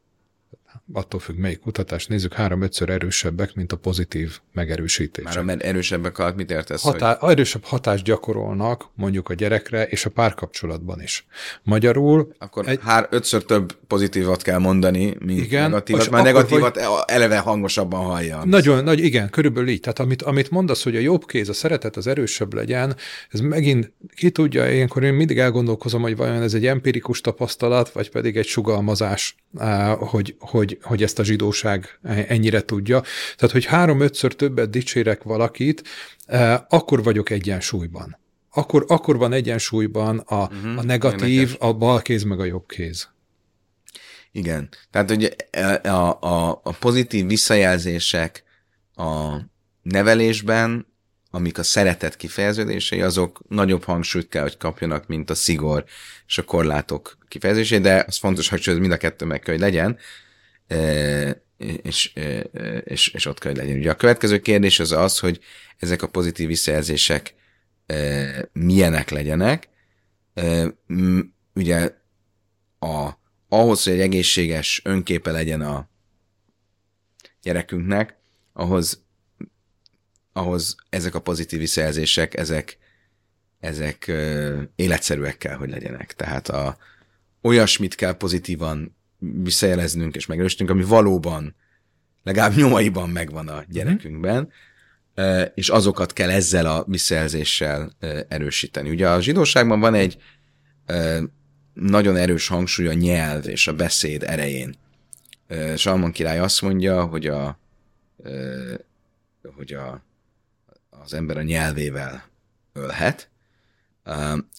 attól 0.92 1.20
függ, 1.20 1.36
melyik 1.36 1.58
kutatás 1.58 2.06
nézzük, 2.06 2.32
három-ötször 2.32 2.90
erősebbek, 2.90 3.54
mint 3.54 3.72
a 3.72 3.76
pozitív 3.76 4.40
megerősítések. 4.52 5.44
Már 5.44 5.56
erősebbek 5.60 6.18
alatt 6.18 6.36
mit 6.36 6.50
értesz? 6.50 6.82
Hatá- 6.82 7.18
hogy... 7.18 7.30
Erősebb 7.30 7.64
hatást 7.64 8.04
gyakorolnak 8.04 8.88
mondjuk 8.94 9.28
a 9.28 9.34
gyerekre 9.34 9.86
és 9.86 10.04
a 10.04 10.10
párkapcsolatban 10.10 11.02
is. 11.02 11.26
Magyarul... 11.62 12.34
Akkor 12.38 12.68
egy... 12.68 12.78
hár, 12.82 13.06
ötször 13.10 13.44
több 13.44 13.76
pozitívat 13.86 14.42
kell 14.42 14.58
mondani, 14.58 15.16
mint 15.18 15.40
igen, 15.40 15.62
negatívat, 15.62 16.10
már 16.10 16.22
negatívat 16.22 16.80
hogy... 16.80 17.02
eleve 17.06 17.38
hangosabban 17.38 18.04
hallja. 18.04 18.44
Nagyon, 18.44 18.84
nagy, 18.84 18.98
igen, 18.98 19.30
körülbelül 19.30 19.68
így. 19.68 19.80
Tehát 19.80 19.98
amit, 19.98 20.22
amit 20.22 20.50
mondasz, 20.50 20.82
hogy 20.82 20.96
a 20.96 21.00
jobb 21.00 21.26
kéz, 21.26 21.48
a 21.48 21.52
szeretet 21.52 21.96
az 21.96 22.06
erősebb 22.06 22.54
legyen, 22.54 22.96
ez 23.30 23.40
megint 23.40 23.92
ki 24.14 24.30
tudja, 24.30 24.72
ilyenkor 24.72 25.04
én 25.04 25.14
mindig 25.14 25.38
elgondolkozom, 25.38 26.02
hogy 26.02 26.16
vajon 26.16 26.42
ez 26.42 26.54
egy 26.54 26.66
empirikus 26.66 27.20
tapasztalat, 27.20 27.92
vagy 27.92 28.10
pedig 28.10 28.36
egy 28.36 28.46
sugalmazás, 28.46 29.36
hogy, 29.98 30.36
hogy 30.38 30.77
hogy, 30.82 31.02
ezt 31.02 31.18
a 31.18 31.24
zsidóság 31.24 31.98
ennyire 32.02 32.62
tudja. 32.62 33.02
Tehát, 33.36 33.54
hogy 33.54 33.64
három-ötször 33.64 34.34
többet 34.34 34.70
dicsérek 34.70 35.22
valakit, 35.22 35.82
eh, 36.26 36.60
akkor 36.68 37.02
vagyok 37.02 37.30
egyensúlyban. 37.30 38.18
Akkor, 38.50 38.84
akkor 38.88 39.16
van 39.16 39.32
egyensúlyban 39.32 40.18
a, 40.18 40.42
uh-huh, 40.42 40.78
a 40.78 40.82
negatív, 40.82 41.56
a 41.58 41.72
bal 41.72 42.02
kéz 42.02 42.22
meg 42.22 42.40
a 42.40 42.44
jobb 42.44 42.66
kéz. 42.66 43.08
Igen. 44.32 44.68
Tehát, 44.90 45.08
hogy 45.08 45.36
a, 45.82 45.88
a, 46.20 46.60
a 46.62 46.72
pozitív 46.72 47.26
visszajelzések 47.26 48.42
a 48.94 49.36
nevelésben, 49.82 50.86
amik 51.30 51.58
a 51.58 51.62
szeretet 51.62 52.16
kifejeződései, 52.16 53.02
azok 53.02 53.40
nagyobb 53.48 53.84
hangsúlyt 53.84 54.28
kell, 54.28 54.42
hogy 54.42 54.56
kapjanak, 54.56 55.06
mint 55.06 55.30
a 55.30 55.34
szigor 55.34 55.84
és 56.26 56.38
a 56.38 56.42
korlátok 56.42 57.18
kifejezésé, 57.28 57.78
de 57.78 58.04
az 58.06 58.16
fontos, 58.16 58.48
hogy 58.48 58.80
mind 58.80 58.92
a 58.92 58.96
kettő 58.96 59.24
meg 59.24 59.40
kell, 59.40 59.54
hogy 59.54 59.62
legyen 59.62 59.98
és, 61.82 62.12
és, 62.84 63.08
és 63.08 63.26
ott 63.26 63.38
kell, 63.38 63.52
hogy 63.52 63.60
legyen. 63.60 63.78
Ugye 63.78 63.90
a 63.90 63.96
következő 63.96 64.38
kérdés 64.38 64.80
az 64.80 64.92
az, 64.92 65.18
hogy 65.18 65.40
ezek 65.76 66.02
a 66.02 66.08
pozitív 66.08 66.46
visszajelzések 66.46 67.34
milyenek 68.52 69.10
legyenek. 69.10 69.68
Ugye 71.54 71.94
a, 72.78 73.10
ahhoz, 73.48 73.84
hogy 73.84 73.92
egy 73.92 74.00
egészséges 74.00 74.80
önképe 74.84 75.30
legyen 75.30 75.60
a 75.60 75.88
gyerekünknek, 77.42 78.16
ahhoz, 78.52 79.04
ahhoz 80.32 80.76
ezek 80.88 81.14
a 81.14 81.20
pozitív 81.20 81.58
visszajelzések, 81.58 82.36
ezek, 82.36 82.78
ezek 83.60 84.12
életszerűek 84.74 85.38
kell, 85.38 85.54
hogy 85.54 85.70
legyenek. 85.70 86.14
Tehát 86.14 86.48
a, 86.48 86.76
olyasmit 87.42 87.94
kell 87.94 88.12
pozitívan 88.12 88.97
visszajeleznünk 89.18 90.14
és 90.14 90.26
megerősítünk, 90.26 90.70
ami 90.70 90.84
valóban 90.84 91.54
legalább 92.22 92.54
nyomaiban 92.54 93.08
megvan 93.10 93.48
a 93.48 93.64
gyerekünkben, 93.68 94.52
mm. 95.20 95.40
és 95.54 95.68
azokat 95.68 96.12
kell 96.12 96.30
ezzel 96.30 96.66
a 96.66 96.84
visszajelzéssel 96.86 97.92
erősíteni. 98.28 98.90
Ugye 98.90 99.08
a 99.08 99.20
zsidóságban 99.20 99.80
van 99.80 99.94
egy 99.94 100.18
nagyon 101.72 102.16
erős 102.16 102.48
hangsúly 102.48 102.88
a 102.88 102.92
nyelv 102.92 103.48
és 103.48 103.66
a 103.66 103.74
beszéd 103.74 104.22
erején. 104.22 104.74
Salmon 105.76 106.12
király 106.12 106.38
azt 106.38 106.62
mondja, 106.62 107.04
hogy 107.04 107.26
a, 107.26 107.58
hogy 109.56 109.72
a, 109.72 110.02
az 110.90 111.14
ember 111.14 111.36
a 111.36 111.42
nyelvével 111.42 112.28
ölhet, 112.72 113.30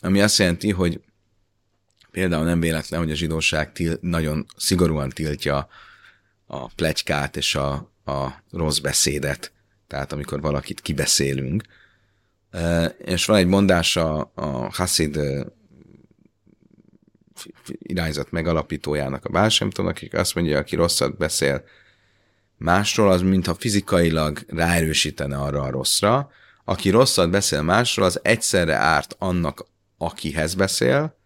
ami 0.01 0.21
azt 0.21 0.37
jelenti, 0.37 0.71
hogy 0.71 1.01
Például 2.11 2.43
nem 2.43 2.59
véletlen, 2.59 2.99
hogy 2.99 3.11
a 3.11 3.15
zsidóság 3.15 3.71
til, 3.71 3.97
nagyon 4.01 4.45
szigorúan 4.57 5.09
tiltja 5.09 5.67
a 6.45 6.67
plegykát 6.67 7.37
és 7.37 7.55
a, 7.55 7.73
a 8.05 8.43
rossz 8.51 8.77
beszédet, 8.77 9.51
tehát 9.87 10.11
amikor 10.11 10.41
valakit 10.41 10.81
kibeszélünk. 10.81 11.63
És 12.97 13.25
van 13.25 13.37
egy 13.37 13.47
mondása 13.47 14.31
a 14.35 14.47
Hasid 14.73 15.19
irányzat 17.69 18.31
megalapítójának, 18.31 19.25
a 19.25 19.29
Bálsemtónak, 19.29 19.91
akik 19.91 20.13
azt 20.13 20.35
mondja, 20.35 20.57
aki 20.57 20.75
rosszat 20.75 21.17
beszél 21.17 21.63
másról, 22.57 23.11
az 23.11 23.21
mintha 23.21 23.53
fizikailag 23.53 24.39
ráerősítene 24.47 25.37
arra 25.37 25.61
a 25.61 25.69
rosszra. 25.69 26.31
Aki 26.65 26.89
rosszat 26.89 27.29
beszél 27.29 27.61
másról, 27.61 28.05
az 28.05 28.19
egyszerre 28.23 28.75
árt 28.75 29.15
annak, 29.19 29.65
akihez 29.97 30.53
beszél, 30.53 31.18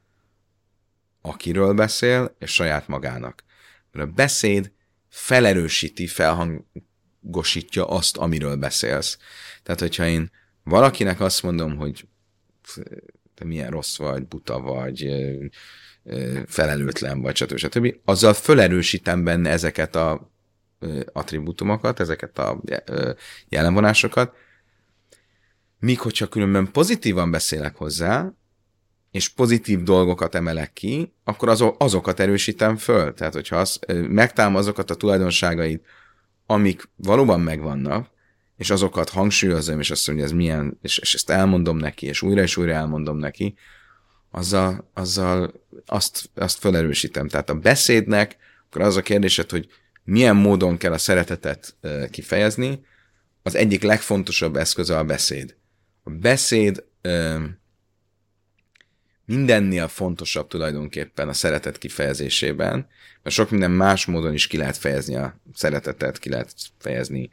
akiről 1.26 1.74
beszél, 1.74 2.36
és 2.40 2.54
saját 2.54 2.88
magának. 2.88 3.44
Mert 3.92 4.08
a 4.08 4.12
beszéd 4.12 4.72
felerősíti, 5.10 6.08
felhangosítja 6.08 7.88
azt, 7.88 8.18
amiről 8.18 8.56
beszélsz. 8.56 9.18
Tehát, 9.64 9.80
hogyha 9.80 10.08
én 10.08 10.32
valakinek 10.64 11.20
azt 11.20 11.44
mondom, 11.44 11.76
hogy 11.78 12.08
te 13.34 13.46
milyen 13.46 13.70
rossz 13.70 13.98
vagy, 13.98 14.28
buta 14.28 14.60
vagy, 14.60 15.10
felelőtlen 16.46 17.22
vagy, 17.22 17.36
stb. 17.36 17.58
stb. 17.58 17.96
Azzal 18.06 18.34
felerősítem 18.34 19.24
benne 19.24 19.50
ezeket 19.50 19.96
a 19.96 20.32
attribútumokat, 21.12 22.00
ezeket 22.00 22.38
a 22.38 22.62
jelenvonásokat, 23.50 24.36
míg 25.80 26.00
hogyha 26.00 26.28
különben 26.28 26.72
pozitívan 26.72 27.32
beszélek 27.32 27.76
hozzá, 27.76 28.34
és 29.13 29.30
pozitív 29.30 29.84
dolgokat 29.84 30.36
emelek 30.36 30.73
ki, 30.73 31.13
akkor 31.23 31.76
azokat 31.78 32.19
erősítem 32.19 32.78
föl. 32.78 33.13
Tehát, 33.13 33.34
hogyha 33.34 33.56
az, 33.56 33.80
megtámad 34.08 34.62
azokat 34.62 34.89
a 34.89 34.95
tulajdonságait, 34.95 35.86
amik 36.45 36.89
valóban 36.95 37.41
megvannak, 37.41 38.10
és 38.58 38.69
azokat 38.69 39.10
hangsúlyozom, 39.10 39.80
és 39.80 39.91
azt 39.91 40.08
mondja, 40.08 40.26
ez 40.26 40.32
milyen, 40.32 40.78
és, 40.82 40.97
és 40.97 41.13
ezt 41.13 41.30
elmondom 41.30 41.78
neki, 41.78 42.06
és 42.06 42.21
újra 42.21 42.41
és 42.41 42.58
újra 42.58 42.73
elmondom 42.73 43.17
neki, 43.17 43.56
azzal, 44.32 44.89
azzal 44.93 45.54
azt, 45.86 46.30
azt 46.36 46.60
felerősítem. 46.60 47.28
Tehát 47.28 47.49
a 47.49 47.56
beszédnek, 47.56 48.38
akkor 48.67 48.82
az 48.82 48.95
a 48.95 49.02
kérdésed, 49.02 49.49
hogy 49.49 49.67
milyen 50.04 50.36
módon 50.36 50.78
kell 50.78 50.93
a 50.93 50.97
szeretetet 50.97 51.76
kifejezni, 52.12 52.86
az 53.43 53.56
egyik 53.56 53.84
legfontosabb 53.84 54.56
eszköze 54.56 54.97
a 54.97 55.04
beszéd. 55.04 55.56
A 56.04 56.10
beszéd 56.10 56.84
mindennél 59.26 59.88
fontosabb 59.88 60.48
tulajdonképpen 60.48 61.30
a 61.30 61.34
szeretet 61.34 61.78
kifejezésében, 61.78 62.88
mert 63.24 63.36
sok 63.36 63.50
minden 63.50 63.72
más 63.72 64.06
módon 64.06 64.34
is 64.34 64.48
ki 64.48 64.58
lehet 64.58 64.78
fejezni 64.78 65.16
a 65.16 65.40
szeretetet, 65.54 66.20
ki 66.20 66.30
lehet 66.30 66.54
fejezni 66.78 67.30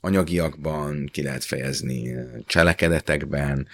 anyagiakban, 0.00 1.08
ki 1.12 1.22
lehet 1.22 1.44
fejezni 1.44 2.14
cselekedetekben, 2.46 3.68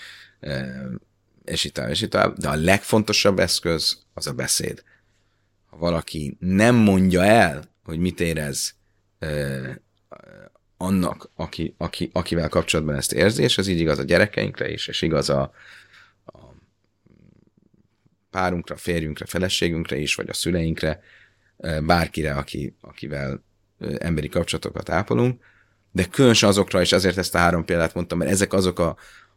és 1.44 1.64
itt 1.64 1.78
és 1.78 2.02
itt 2.02 2.16
De 2.16 2.48
a 2.48 2.54
legfontosabb 2.54 3.38
eszköz 3.38 3.98
az 4.14 4.26
a 4.26 4.32
beszéd. 4.32 4.82
Ha 5.66 5.76
valaki 5.76 6.36
nem 6.38 6.74
mondja 6.74 7.24
el, 7.24 7.64
hogy 7.84 7.98
mit 7.98 8.20
érez 8.20 8.74
annak, 10.76 11.30
aki, 11.34 11.74
aki, 11.78 12.10
akivel 12.12 12.48
kapcsolatban 12.48 12.94
ezt 12.94 13.12
érzi, 13.12 13.42
és 13.42 13.58
ez 13.58 13.66
így 13.66 13.80
igaz 13.80 13.98
a 13.98 14.02
gyerekeinkre 14.02 14.70
is, 14.70 14.88
és 14.88 15.02
igaz 15.02 15.28
a 15.28 15.52
párunkra, 18.30 18.76
férjünkre, 18.76 19.26
feleségünkre 19.26 19.96
is, 19.96 20.14
vagy 20.14 20.28
a 20.28 20.34
szüleinkre, 20.34 21.00
bárkire, 21.82 22.34
aki, 22.34 22.76
akivel 22.80 23.44
emberi 23.98 24.28
kapcsolatokat 24.28 24.90
ápolunk, 24.90 25.42
de 25.92 26.04
különösen 26.04 26.48
azokra, 26.48 26.80
és 26.80 26.92
azért 26.92 27.16
ezt 27.16 27.34
a 27.34 27.38
három 27.38 27.64
példát 27.64 27.94
mondtam, 27.94 28.18
mert 28.18 28.30
ezek 28.30 28.52
azok 28.52 28.78
a, 28.78 28.96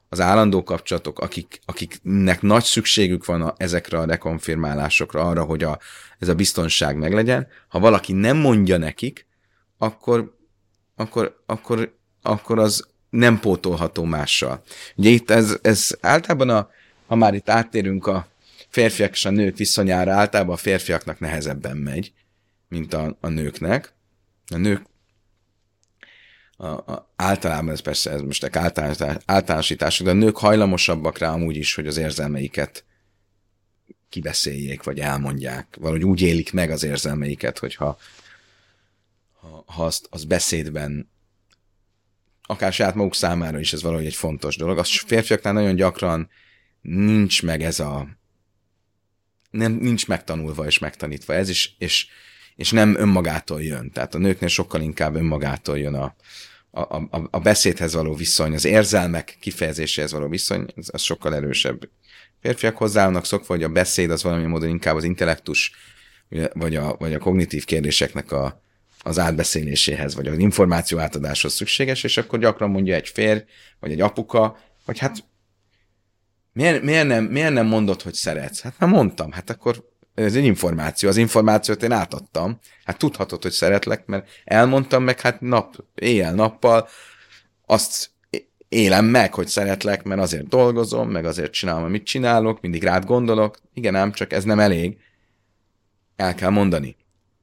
az 0.09 0.19
állandó 0.19 0.63
kapcsolatok, 0.63 1.19
akik, 1.19 1.59
akiknek 1.65 2.41
nagy 2.41 2.63
szükségük 2.63 3.25
van 3.25 3.41
a, 3.41 3.53
ezekre 3.57 3.97
a 3.97 4.05
rekonfirmálásokra, 4.05 5.21
arra, 5.21 5.43
hogy 5.43 5.63
a, 5.63 5.79
ez 6.19 6.27
a 6.27 6.35
biztonság 6.35 6.97
meglegyen. 6.97 7.47
Ha 7.67 7.79
valaki 7.79 8.13
nem 8.13 8.37
mondja 8.37 8.77
nekik, 8.77 9.27
akkor, 9.77 10.37
akkor, 10.95 11.41
akkor, 11.45 11.95
akkor 12.21 12.59
az 12.59 12.87
nem 13.09 13.39
pótolható 13.39 14.03
mással. 14.03 14.63
Ugye 14.95 15.09
itt 15.09 15.29
ez, 15.29 15.57
ez 15.61 15.89
általában, 16.01 16.49
a, 16.49 16.69
ha 17.07 17.15
már 17.15 17.33
itt 17.33 17.49
áttérünk 17.49 18.07
a 18.07 18.27
férfiak 18.73 19.11
és 19.11 19.25
a 19.25 19.29
nők 19.29 19.57
viszonyára, 19.57 20.13
általában 20.13 20.53
a 20.53 20.57
férfiaknak 20.57 21.19
nehezebben 21.19 21.77
megy, 21.77 22.13
mint 22.67 22.93
a, 22.93 23.17
a 23.21 23.27
nőknek. 23.27 23.93
A 24.47 24.57
nők 24.57 24.81
a, 26.57 26.67
a, 26.67 27.13
általában 27.15 27.69
ez 27.69 27.79
persze, 27.79 28.11
ez 28.11 28.21
most 28.21 28.43
egy 28.43 28.57
általános, 28.57 28.97
általánosítás, 29.25 29.99
de 29.99 30.09
a 30.09 30.13
nők 30.13 30.37
hajlamosabbak 30.37 31.17
rá 31.17 31.31
amúgy 31.31 31.55
is, 31.55 31.75
hogy 31.75 31.87
az 31.87 31.97
érzelmeiket 31.97 32.85
kibeszéljék, 34.09 34.83
vagy 34.83 34.99
elmondják. 34.99 35.75
Valahogy 35.79 36.03
úgy 36.03 36.21
élik 36.21 36.53
meg 36.53 36.69
az 36.69 36.83
érzelmeiket, 36.83 37.57
hogyha 37.57 37.97
ha, 39.33 39.63
ha 39.67 39.85
azt, 39.85 40.07
az 40.09 40.23
beszédben 40.23 41.09
akár 42.41 42.73
saját 42.73 42.95
maguk 42.95 43.15
számára 43.15 43.59
is 43.59 43.73
ez 43.73 43.81
valahogy 43.81 44.05
egy 44.05 44.15
fontos 44.15 44.55
dolog. 44.55 44.77
A 44.77 44.83
férfiaknál 44.83 45.53
nagyon 45.53 45.75
gyakran 45.75 46.29
nincs 46.81 47.43
meg 47.43 47.63
ez 47.63 47.79
a 47.79 48.07
nem, 49.53 49.71
nincs 49.71 50.07
megtanulva 50.07 50.65
és 50.65 50.79
megtanítva 50.79 51.33
ez, 51.33 51.49
is, 51.49 51.75
és, 51.77 52.07
és 52.55 52.71
nem 52.71 52.95
önmagától 52.97 53.61
jön. 53.61 53.91
Tehát 53.91 54.15
a 54.15 54.17
nőknél 54.17 54.49
sokkal 54.49 54.81
inkább 54.81 55.15
önmagától 55.15 55.77
jön 55.77 55.93
a, 55.93 56.15
a, 56.71 56.95
a, 56.95 57.27
a 57.31 57.39
beszédhez 57.39 57.93
való 57.93 58.13
viszony, 58.13 58.53
az 58.53 58.65
érzelmek 58.65 59.37
kifejezéséhez 59.39 60.11
való 60.11 60.27
viszony, 60.27 60.65
az, 60.75 60.89
az 60.91 61.01
sokkal 61.01 61.35
erősebb. 61.35 61.89
Férfiak 62.41 62.77
hozzáállnak 62.77 63.25
szokva, 63.25 63.53
hogy 63.53 63.63
a 63.63 63.69
beszéd 63.69 64.11
az 64.11 64.23
valami 64.23 64.45
módon 64.45 64.69
inkább 64.69 64.95
az 64.95 65.03
intellektus, 65.03 65.71
vagy 66.53 66.75
a, 66.75 66.95
vagy 66.99 67.13
a 67.13 67.19
kognitív 67.19 67.65
kérdéseknek 67.65 68.31
a, 68.31 68.61
az 68.99 69.19
átbeszéléséhez, 69.19 70.15
vagy 70.15 70.27
az 70.27 70.37
információ 70.37 70.99
átadáshoz 70.99 71.53
szükséges, 71.53 72.03
és 72.03 72.17
akkor 72.17 72.39
gyakran 72.39 72.69
mondja 72.69 72.95
egy 72.95 73.07
férj, 73.07 73.39
vagy 73.79 73.91
egy 73.91 74.01
apuka, 74.01 74.57
hogy 74.85 74.99
hát 74.99 75.23
miért, 76.53 76.83
miért, 76.83 77.07
nem, 77.07 77.23
miért 77.23 77.53
nem 77.53 77.65
mondod, 77.65 78.01
hogy 78.01 78.13
szeretsz? 78.13 78.61
Hát 78.61 78.79
már 78.79 78.89
mondtam, 78.89 79.31
hát 79.31 79.49
akkor 79.49 79.91
ez 80.13 80.35
egy 80.35 80.45
információ, 80.45 81.09
az 81.09 81.17
információt 81.17 81.83
én 81.83 81.91
átadtam. 81.91 82.59
Hát 82.83 82.97
tudhatod, 82.97 83.41
hogy 83.41 83.51
szeretlek, 83.51 84.05
mert 84.05 84.29
elmondtam 84.43 85.03
meg, 85.03 85.19
hát 85.21 85.41
nap, 85.41 85.75
éjjel-nappal 85.95 86.87
azt 87.65 88.11
élem 88.73 89.05
meg, 89.05 89.33
hogy 89.33 89.47
szeretlek, 89.47 90.03
mert 90.03 90.21
azért 90.21 90.47
dolgozom, 90.47 91.09
meg 91.09 91.25
azért 91.25 91.51
csinálom, 91.51 91.83
amit 91.83 92.05
csinálok, 92.05 92.61
mindig 92.61 92.83
rád 92.83 93.05
gondolok. 93.05 93.59
Igen, 93.73 93.95
ám 93.95 94.11
csak 94.11 94.33
ez 94.33 94.43
nem 94.43 94.59
elég. 94.59 94.97
El 96.15 96.35
kell 96.35 96.49
mondani. 96.49 96.95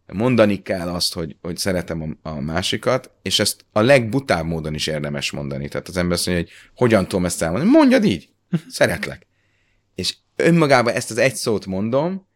Mondani 0.06 0.62
kell 0.62 0.88
azt, 0.88 1.14
hogy, 1.14 1.36
hogy 1.42 1.56
szeretem 1.56 2.18
a, 2.22 2.28
a 2.28 2.40
másikat, 2.40 3.10
és 3.22 3.38
ezt 3.38 3.64
a 3.72 3.80
legbutább 3.80 4.46
módon 4.46 4.74
is 4.74 4.86
érdemes 4.86 5.30
mondani. 5.30 5.68
Tehát 5.68 5.88
az 5.88 5.96
ember 5.96 6.16
azt 6.16 6.26
mondja, 6.26 6.44
hogy 6.44 6.52
hogyan 6.74 7.08
tudom 7.08 7.24
ezt 7.24 7.42
elmondani. 7.42 7.70
Mondjad 7.70 8.04
így. 8.04 8.29
Szeretlek. 8.68 9.26
És 9.94 10.16
önmagában 10.36 10.94
ezt 10.94 11.10
az 11.10 11.18
egy 11.18 11.34
szót 11.34 11.66
mondom, 11.66 12.28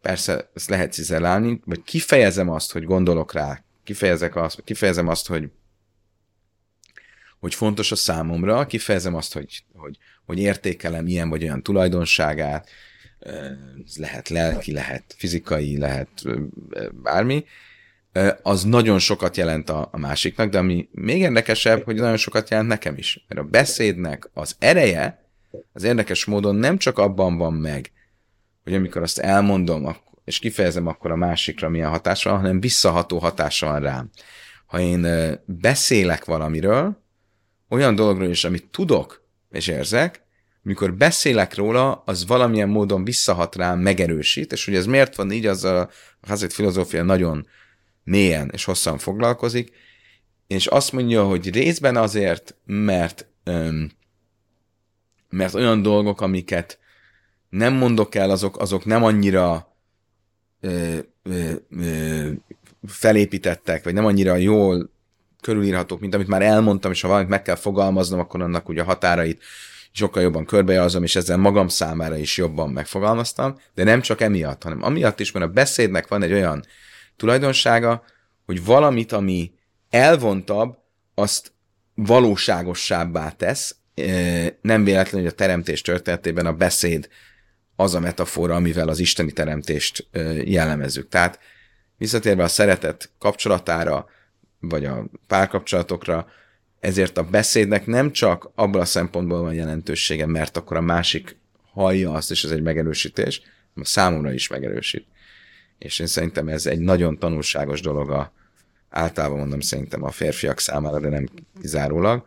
persze 0.00 0.50
ezt 0.54 0.68
lehet 0.68 0.92
cizelálni, 0.92 1.60
vagy 1.64 1.82
kifejezem 1.82 2.48
azt, 2.48 2.72
hogy 2.72 2.84
gondolok 2.84 3.32
rá, 3.32 3.64
kifejezek 3.84 4.36
azt, 4.36 4.62
kifejezem 4.64 5.08
azt, 5.08 5.26
hogy 5.26 5.50
hogy 7.40 7.54
fontos 7.54 7.92
a 7.92 7.96
számomra, 7.96 8.66
kifejezem 8.66 9.14
azt, 9.14 9.32
hogy, 9.32 9.64
hogy, 9.74 9.98
hogy 10.24 10.38
értékelem 10.38 11.06
ilyen 11.06 11.28
vagy 11.28 11.42
olyan 11.42 11.62
tulajdonságát, 11.62 12.68
ez 13.86 13.96
lehet 13.96 14.28
lelki, 14.28 14.72
lehet 14.72 15.14
fizikai, 15.18 15.78
lehet 15.78 16.22
bármi, 16.92 17.44
az 18.42 18.62
nagyon 18.64 18.98
sokat 18.98 19.36
jelent 19.36 19.70
a, 19.70 19.88
a 19.92 19.98
másiknak, 19.98 20.50
de 20.50 20.58
ami 20.58 20.88
még 20.92 21.20
érdekesebb, 21.20 21.84
hogy 21.84 21.96
nagyon 21.96 22.16
sokat 22.16 22.50
jelent 22.50 22.68
nekem 22.68 22.96
is. 22.96 23.24
Mert 23.28 23.40
a 23.40 23.44
beszédnek 23.44 24.30
az 24.34 24.56
ereje 24.58 25.22
az 25.72 25.82
érdekes 25.82 26.24
módon 26.24 26.54
nem 26.54 26.78
csak 26.78 26.98
abban 26.98 27.36
van 27.36 27.52
meg, 27.52 27.92
hogy 28.64 28.74
amikor 28.74 29.02
azt 29.02 29.18
elmondom, 29.18 29.96
és 30.24 30.38
kifejezem 30.38 30.86
akkor 30.86 31.10
a 31.10 31.16
másikra 31.16 31.68
milyen 31.68 31.88
hatása 31.88 32.30
van, 32.30 32.38
hanem 32.38 32.60
visszaható 32.60 33.18
hatása 33.18 33.66
van 33.66 33.80
rám. 33.80 34.10
Ha 34.66 34.80
én 34.80 35.06
beszélek 35.44 36.24
valamiről, 36.24 37.02
olyan 37.68 37.94
dologról 37.94 38.28
is, 38.28 38.44
amit 38.44 38.66
tudok 38.70 39.26
és 39.50 39.66
érzek, 39.66 40.22
mikor 40.62 40.94
beszélek 40.94 41.54
róla, 41.54 42.02
az 42.06 42.26
valamilyen 42.26 42.68
módon 42.68 43.04
visszahat 43.04 43.56
rám, 43.56 43.78
megerősít, 43.78 44.52
és 44.52 44.64
hogy 44.64 44.74
ez 44.74 44.86
miért 44.86 45.16
van 45.16 45.32
így, 45.32 45.46
az 45.46 45.64
a 45.64 45.88
hazét 46.26 46.52
filozófia 46.52 47.02
nagyon 47.02 47.46
mélyen 48.04 48.50
és 48.52 48.64
hosszan 48.64 48.98
foglalkozik, 48.98 49.72
és 50.46 50.66
azt 50.66 50.92
mondja, 50.92 51.24
hogy 51.24 51.50
részben 51.50 51.96
azért, 51.96 52.56
mert, 52.64 53.26
öm, 53.44 53.90
mert 55.28 55.54
olyan 55.54 55.82
dolgok, 55.82 56.20
amiket 56.20 56.78
nem 57.48 57.74
mondok 57.74 58.14
el, 58.14 58.30
azok, 58.30 58.58
azok 58.58 58.84
nem 58.84 59.04
annyira 59.04 59.76
ö, 60.60 60.98
ö, 61.22 61.52
ö, 61.70 62.30
felépítettek, 62.86 63.84
vagy 63.84 63.94
nem 63.94 64.04
annyira 64.04 64.36
jól 64.36 64.90
körülírhatók, 65.40 66.00
mint 66.00 66.14
amit 66.14 66.26
már 66.26 66.42
elmondtam, 66.42 66.90
és 66.90 67.00
ha 67.00 67.08
valamit 67.08 67.28
meg 67.28 67.42
kell 67.42 67.54
fogalmaznom, 67.54 68.20
akkor 68.20 68.42
annak 68.42 68.68
ugye 68.68 68.80
a 68.80 68.84
határait 68.84 69.42
sokkal 69.92 70.22
jobban 70.22 70.44
körbejelzem, 70.44 71.02
és 71.02 71.16
ezzel 71.16 71.36
magam 71.36 71.68
számára 71.68 72.16
is 72.16 72.36
jobban 72.36 72.70
megfogalmaztam, 72.70 73.58
de 73.74 73.84
nem 73.84 74.00
csak 74.00 74.20
emiatt, 74.20 74.62
hanem 74.62 74.82
amiatt 74.82 75.20
is, 75.20 75.32
mert 75.32 75.46
a 75.46 75.48
beszédnek 75.48 76.08
van 76.08 76.22
egy 76.22 76.32
olyan 76.32 76.64
tulajdonsága, 77.16 78.04
hogy 78.46 78.64
valamit, 78.64 79.12
ami 79.12 79.52
elvontabb, 79.90 80.78
azt 81.14 81.52
valóságossábbá 81.94 83.30
tesz. 83.30 83.76
Nem 84.60 84.84
véletlen, 84.84 85.20
hogy 85.20 85.30
a 85.30 85.34
teremtés 85.34 85.80
történetében 85.80 86.46
a 86.46 86.52
beszéd 86.52 87.08
az 87.76 87.94
a 87.94 88.00
metafora, 88.00 88.54
amivel 88.54 88.88
az 88.88 88.98
isteni 88.98 89.32
teremtést 89.32 90.08
jellemezzük. 90.44 91.08
Tehát 91.08 91.38
visszatérve 91.96 92.42
a 92.42 92.48
szeretet 92.48 93.10
kapcsolatára, 93.18 94.06
vagy 94.60 94.84
a 94.84 95.04
párkapcsolatokra, 95.26 96.26
ezért 96.80 97.18
a 97.18 97.22
beszédnek 97.22 97.86
nem 97.86 98.12
csak 98.12 98.50
abban 98.54 98.80
a 98.80 98.84
szempontból 98.84 99.40
van 99.40 99.54
jelentősége, 99.54 100.26
mert 100.26 100.56
akkor 100.56 100.76
a 100.76 100.80
másik 100.80 101.36
hallja 101.72 102.12
azt, 102.12 102.30
és 102.30 102.44
ez 102.44 102.50
egy 102.50 102.62
megerősítés, 102.62 103.42
a 103.74 103.84
számomra 103.84 104.32
is 104.32 104.48
megerősít. 104.48 105.06
És 105.78 105.98
én 105.98 106.06
szerintem 106.06 106.48
ez 106.48 106.66
egy 106.66 106.80
nagyon 106.80 107.18
tanulságos 107.18 107.80
dolog 107.80 108.10
a, 108.10 108.32
általában 108.88 109.38
mondom 109.38 109.60
szerintem 109.60 110.02
a 110.02 110.10
férfiak 110.10 110.58
számára, 110.58 111.00
de 111.00 111.08
nem 111.08 111.28
kizárólag, 111.60 112.26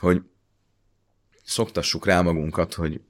hogy 0.00 0.22
szoktassuk 1.44 2.06
rá 2.06 2.20
magunkat, 2.20 2.74
hogy 2.74 3.00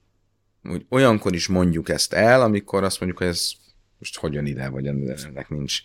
hogy 0.63 0.85
olyankor 0.89 1.33
is 1.33 1.47
mondjuk 1.47 1.89
ezt 1.89 2.13
el, 2.13 2.41
amikor 2.41 2.83
azt 2.83 2.99
mondjuk, 2.99 3.21
hogy 3.21 3.29
ez 3.31 3.51
most 3.99 4.17
hogyan 4.17 4.45
ide, 4.45 4.69
vagy 4.69 4.87
ennek 4.87 5.49
nincs, 5.49 5.81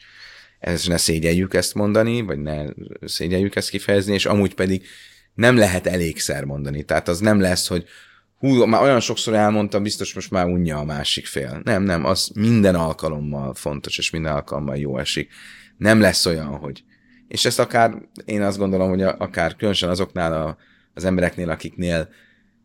ez 0.58 0.86
ne 0.86 0.96
szégyeljük 0.96 1.54
ezt 1.54 1.74
mondani, 1.74 2.20
vagy 2.20 2.38
ne 2.38 2.64
szégyeljük 3.00 3.56
ezt 3.56 3.70
kifejezni, 3.70 4.14
és 4.14 4.26
amúgy 4.26 4.54
pedig 4.54 4.86
nem 5.34 5.56
lehet 5.56 5.86
elégszer 5.86 6.44
mondani. 6.44 6.82
Tehát 6.82 7.08
az 7.08 7.18
nem 7.18 7.40
lesz, 7.40 7.66
hogy 7.66 7.84
hú, 8.38 8.64
már 8.64 8.82
olyan 8.82 9.00
sokszor 9.00 9.34
elmondtam, 9.34 9.82
biztos 9.82 10.14
most 10.14 10.30
már 10.30 10.46
unja 10.46 10.78
a 10.78 10.84
másik 10.84 11.26
fél. 11.26 11.60
Nem, 11.64 11.82
nem, 11.82 12.04
az 12.04 12.30
minden 12.34 12.74
alkalommal 12.74 13.54
fontos, 13.54 13.98
és 13.98 14.10
minden 14.10 14.32
alkalommal 14.32 14.76
jó 14.76 14.98
esik. 14.98 15.30
Nem 15.76 16.00
lesz 16.00 16.26
olyan, 16.26 16.56
hogy... 16.56 16.84
És 17.28 17.44
ezt 17.44 17.58
akár, 17.58 17.94
én 18.24 18.42
azt 18.42 18.58
gondolom, 18.58 18.88
hogy 18.88 19.02
akár 19.02 19.56
különösen 19.56 19.88
azoknál 19.88 20.32
a, 20.32 20.56
az 20.94 21.04
embereknél, 21.04 21.50
akiknél 21.50 22.08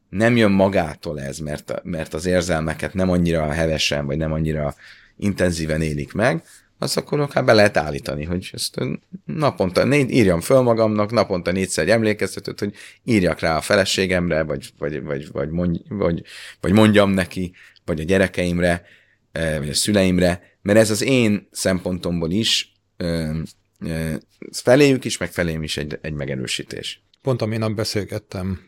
nem 0.09 0.37
jön 0.37 0.51
magától 0.51 1.21
ez, 1.21 1.37
mert, 1.37 1.83
mert 1.83 2.13
az 2.13 2.25
érzelmeket 2.25 2.93
nem 2.93 3.09
annyira 3.09 3.51
hevesen, 3.51 4.05
vagy 4.05 4.17
nem 4.17 4.31
annyira 4.31 4.75
intenzíven 5.17 5.81
élik 5.81 6.13
meg, 6.13 6.43
az 6.77 6.97
akkor 6.97 7.19
akár 7.19 7.45
be 7.45 7.53
lehet 7.53 7.77
állítani, 7.77 8.23
hogy 8.23 8.49
ezt 8.53 8.77
naponta, 9.25 9.83
négy, 9.83 10.11
írjam 10.11 10.41
föl 10.41 10.61
magamnak, 10.61 11.11
naponta 11.11 11.51
négyszer 11.51 11.89
emlékeztetőt, 11.89 12.59
hogy 12.59 12.73
írjak 13.03 13.39
rá 13.39 13.57
a 13.57 13.61
feleségemre, 13.61 14.43
vagy, 14.43 14.73
vagy, 14.77 15.03
vagy, 15.03 15.31
vagy, 15.31 15.49
mondj, 15.49 15.79
vagy, 15.87 16.23
vagy 16.61 16.71
mondjam 16.71 17.09
neki, 17.11 17.53
vagy 17.85 17.99
a 17.99 18.03
gyerekeimre, 18.03 18.85
eh, 19.31 19.57
vagy 19.57 19.69
a 19.69 19.73
szüleimre, 19.73 20.41
mert 20.61 20.79
ez 20.79 20.89
az 20.89 21.01
én 21.01 21.47
szempontomból 21.51 22.31
is 22.31 22.73
ö, 22.97 23.39
ö, 23.79 24.13
feléjük 24.51 25.05
is, 25.05 25.17
meg 25.17 25.31
felém 25.31 25.63
is 25.63 25.77
egy, 25.77 25.99
egy 26.01 26.13
megerősítés. 26.13 27.03
Pont 27.21 27.41
a 27.41 27.45
nap 27.45 27.71
beszélgettem 27.71 28.59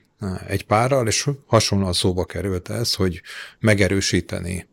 egy 0.47 0.65
párral, 0.65 1.07
és 1.07 1.29
hasonlóan 1.45 1.93
szóba 1.93 2.25
került 2.25 2.69
ez, 2.69 2.93
hogy 2.93 3.21
megerősíteni 3.59 4.67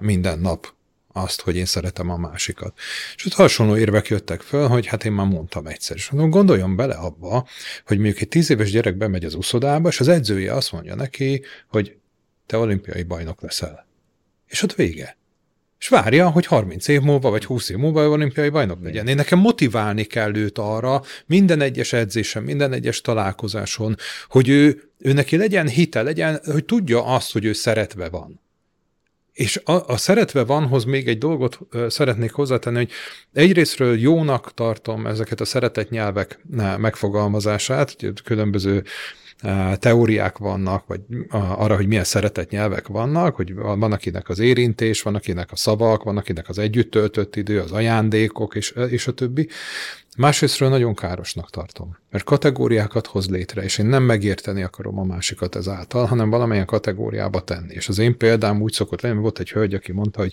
minden 0.00 0.38
nap 0.38 0.73
azt, 1.16 1.40
hogy 1.40 1.56
én 1.56 1.64
szeretem 1.64 2.10
a 2.10 2.16
másikat. 2.16 2.78
És 3.16 3.26
ott 3.26 3.32
hasonló 3.32 3.76
érvek 3.76 4.08
jöttek 4.08 4.40
föl, 4.40 4.68
hogy 4.68 4.86
hát 4.86 5.04
én 5.04 5.12
már 5.12 5.26
mondtam 5.26 5.66
egyszer. 5.66 5.96
És 5.96 6.10
mondom, 6.10 6.30
gondoljon 6.30 6.76
bele 6.76 6.94
abba, 6.94 7.46
hogy 7.86 7.96
mondjuk 7.96 8.20
egy 8.20 8.28
tíz 8.28 8.50
éves 8.50 8.70
gyerek 8.70 8.96
bemegy 8.96 9.24
az 9.24 9.34
uszodába, 9.34 9.88
és 9.88 10.00
az 10.00 10.08
edzője 10.08 10.52
azt 10.52 10.72
mondja 10.72 10.94
neki, 10.94 11.42
hogy 11.68 11.96
te 12.46 12.58
olimpiai 12.58 13.02
bajnok 13.02 13.40
leszel. 13.40 13.86
És 14.46 14.62
ott 14.62 14.74
vége. 14.74 15.16
És 15.78 15.88
várja, 15.88 16.30
hogy 16.30 16.46
30 16.46 16.88
év 16.88 17.00
múlva, 17.00 17.30
vagy 17.30 17.44
20 17.44 17.68
év 17.68 17.76
múlva 17.76 18.08
olimpiai 18.08 18.48
bajnok 18.48 18.82
legyen. 18.82 19.08
Én 19.08 19.14
nekem 19.14 19.38
motiválni 19.38 20.04
kell 20.04 20.36
őt 20.36 20.58
arra, 20.58 21.02
minden 21.26 21.60
egyes 21.60 21.92
edzésen, 21.92 22.42
minden 22.42 22.72
egyes 22.72 23.00
találkozáson, 23.00 23.96
hogy 24.28 24.48
ő, 24.48 24.90
ő 24.98 25.12
neki 25.12 25.36
legyen 25.36 25.68
hite, 25.68 26.02
legyen, 26.02 26.40
hogy 26.44 26.64
tudja 26.64 27.04
azt, 27.04 27.32
hogy 27.32 27.44
ő 27.44 27.52
szeretve 27.52 28.08
van. 28.08 28.43
És 29.34 29.60
a, 29.64 29.88
a 29.88 29.96
szeretve 29.96 30.44
vanhoz 30.44 30.84
még 30.84 31.08
egy 31.08 31.18
dolgot 31.18 31.58
szeretnék 31.88 32.32
hozzátenni, 32.32 32.76
hogy 32.76 32.90
egyrésztről 33.32 33.98
jónak 33.98 34.54
tartom 34.54 35.06
ezeket 35.06 35.40
a 35.40 35.44
szeretett 35.44 35.90
nyelvek 35.90 36.40
megfogalmazását, 36.78 37.96
különböző 38.24 38.84
teóriák 39.78 40.38
vannak, 40.38 40.86
vagy 40.86 41.00
arra, 41.30 41.76
hogy 41.76 41.86
milyen 41.86 42.04
szeretett 42.04 42.50
nyelvek 42.50 42.86
vannak, 42.86 43.36
hogy 43.36 43.54
van 43.54 43.92
akinek 43.92 44.28
az 44.28 44.38
érintés, 44.38 45.02
van 45.02 45.14
akinek 45.14 45.52
a 45.52 45.56
szavak, 45.56 46.02
van 46.02 46.16
akinek 46.16 46.48
az 46.48 46.58
együtt 46.58 46.90
töltött 46.90 47.36
idő, 47.36 47.60
az 47.60 47.72
ajándékok, 47.72 48.54
és, 48.54 48.70
és 48.70 49.06
a 49.06 49.12
többi. 49.12 49.48
Másrésztről 50.16 50.68
nagyon 50.68 50.94
károsnak 50.94 51.50
tartom, 51.50 51.96
mert 52.10 52.24
kategóriákat 52.24 53.06
hoz 53.06 53.28
létre, 53.28 53.62
és 53.62 53.78
én 53.78 53.86
nem 53.86 54.02
megérteni 54.02 54.62
akarom 54.62 54.98
a 54.98 55.04
másikat 55.04 55.54
ezáltal, 55.54 56.04
hanem 56.06 56.30
valamilyen 56.30 56.66
kategóriába 56.66 57.44
tenni. 57.44 57.74
És 57.74 57.88
az 57.88 57.98
én 57.98 58.16
példám 58.16 58.60
úgy 58.60 58.72
szokott 58.72 59.00
lenni, 59.00 59.18
volt 59.18 59.38
egy 59.38 59.50
hölgy, 59.50 59.74
aki 59.74 59.92
mondta, 59.92 60.20
hogy, 60.20 60.32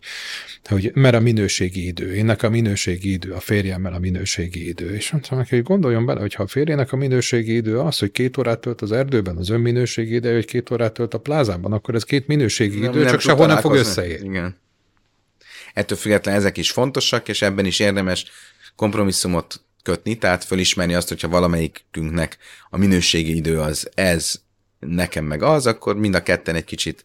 hogy 0.64 0.92
mert 0.94 1.16
a 1.16 1.20
minőségi 1.20 1.88
idő, 1.88 2.14
énnek 2.14 2.44
a 2.44 2.50
minőségi 2.50 3.12
idő, 3.12 3.32
a 3.32 3.40
férjemmel 3.40 3.94
a 3.94 4.00
minőségi 4.00 4.68
idő. 4.68 4.96
És 4.96 5.12
mondtam 5.12 5.38
neki, 5.38 5.56
hogy 5.56 5.64
gondoljon 5.64 6.06
bele, 6.06 6.20
hogy 6.20 6.34
ha 6.34 6.44
a 6.44 6.48
férjének 6.48 6.92
a 6.92 6.96
minőségi 6.96 7.56
idő 7.56 7.80
az, 7.80 8.00
hogy 8.00 8.12
két 8.12 8.38
órát 8.38 8.60
tölt 8.60 8.82
az 8.82 8.92
erdőben, 8.92 9.38
az 9.38 9.50
ön 9.50 9.60
minőségi 9.60 10.14
idő, 10.14 10.34
hogy 10.34 10.46
két 10.46 10.72
órát 10.72 10.94
tölt 10.94 11.14
a 11.14 11.20
plázában, 11.20 11.74
akkor 11.74 11.96
ez 11.96 12.04
két 12.04 12.28
minőségi 12.28 12.80
nem, 12.80 12.90
idő, 12.90 13.00
nem 13.00 13.12
csak 13.12 13.20
sehol 13.20 13.48
nem 13.48 13.58
fog 13.58 13.74
összeérni. 13.74 14.28
Igen. 14.28 14.60
Ettől 15.74 15.98
függetlenül 15.98 16.40
ezek 16.40 16.58
is 16.58 16.72
fontosak, 16.72 17.28
és 17.28 17.42
ebben 17.42 17.66
is 17.66 17.80
érdemes 17.80 18.26
kompromisszumot 18.76 19.62
kötni, 19.84 20.18
tehát 20.18 20.44
fölismerni 20.44 20.94
azt, 20.94 21.08
hogyha 21.08 21.28
valamelyikünknek 21.28 22.38
a 22.70 22.78
minőségi 22.78 23.36
idő 23.36 23.60
az 23.60 23.90
ez, 23.94 24.42
nekem 24.80 25.26
meg 25.26 25.42
az, 25.42 25.68
akkor 25.68 25.96
mind 25.96 26.16
a 26.16 26.24
ketten 26.24 26.56
egy 26.56 26.64
kicsit 26.64 27.04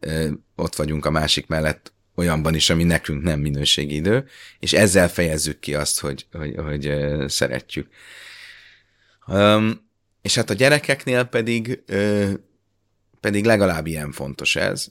ö, 0.00 0.28
ott 0.56 0.76
vagyunk 0.76 1.04
a 1.04 1.10
másik 1.10 1.46
mellett 1.46 1.92
olyanban 2.14 2.54
is, 2.54 2.70
ami 2.70 2.84
nekünk 2.84 3.22
nem 3.22 3.40
minőségi 3.40 3.94
idő, 3.94 4.26
és 4.58 4.72
ezzel 4.72 5.08
fejezzük 5.08 5.58
ki 5.58 5.74
azt, 5.74 6.00
hogy, 6.00 6.26
hogy, 6.32 6.54
hogy 6.56 6.86
ö, 6.86 7.24
szeretjük. 7.28 7.88
Um, 9.26 9.88
és 10.22 10.34
hát 10.34 10.50
a 10.50 10.54
gyerekeknél 10.54 11.24
pedig, 11.24 11.82
ö, 11.86 12.30
pedig 13.20 13.44
legalább 13.44 13.86
ilyen 13.86 14.12
fontos 14.12 14.56
ez, 14.56 14.86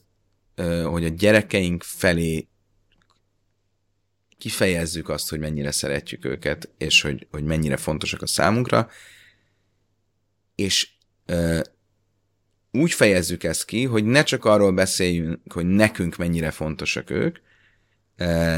ö, 0.56 0.82
hogy 0.82 1.06
a 1.06 1.10
gyerekeink 1.10 1.84
felé 1.84 2.48
kifejezzük 4.38 5.10
azt, 5.10 5.30
hogy 5.30 5.40
mennyire 5.40 5.72
szeretjük 5.72 6.26
őket, 6.26 6.70
és 6.78 7.02
hogy, 7.02 7.28
hogy 7.32 7.44
mennyire 7.44 7.78
fontosak 7.78 8.22
a 8.22 8.28
számunkra, 8.28 8.90
és 10.56 10.90
ö, 11.26 11.60
úgy 12.72 12.92
fejezzük 12.92 13.44
ezt 13.44 13.66
ki, 13.66 13.84
hogy 13.84 14.04
ne 14.04 14.24
csak 14.24 14.46
arról 14.46 14.72
beszéljünk, 14.72 15.54
hogy 15.54 15.66
nekünk 15.66 16.16
mennyire 16.16 16.52
fontosak 16.52 17.10
ők, 17.10 17.38
ö, 18.18 18.58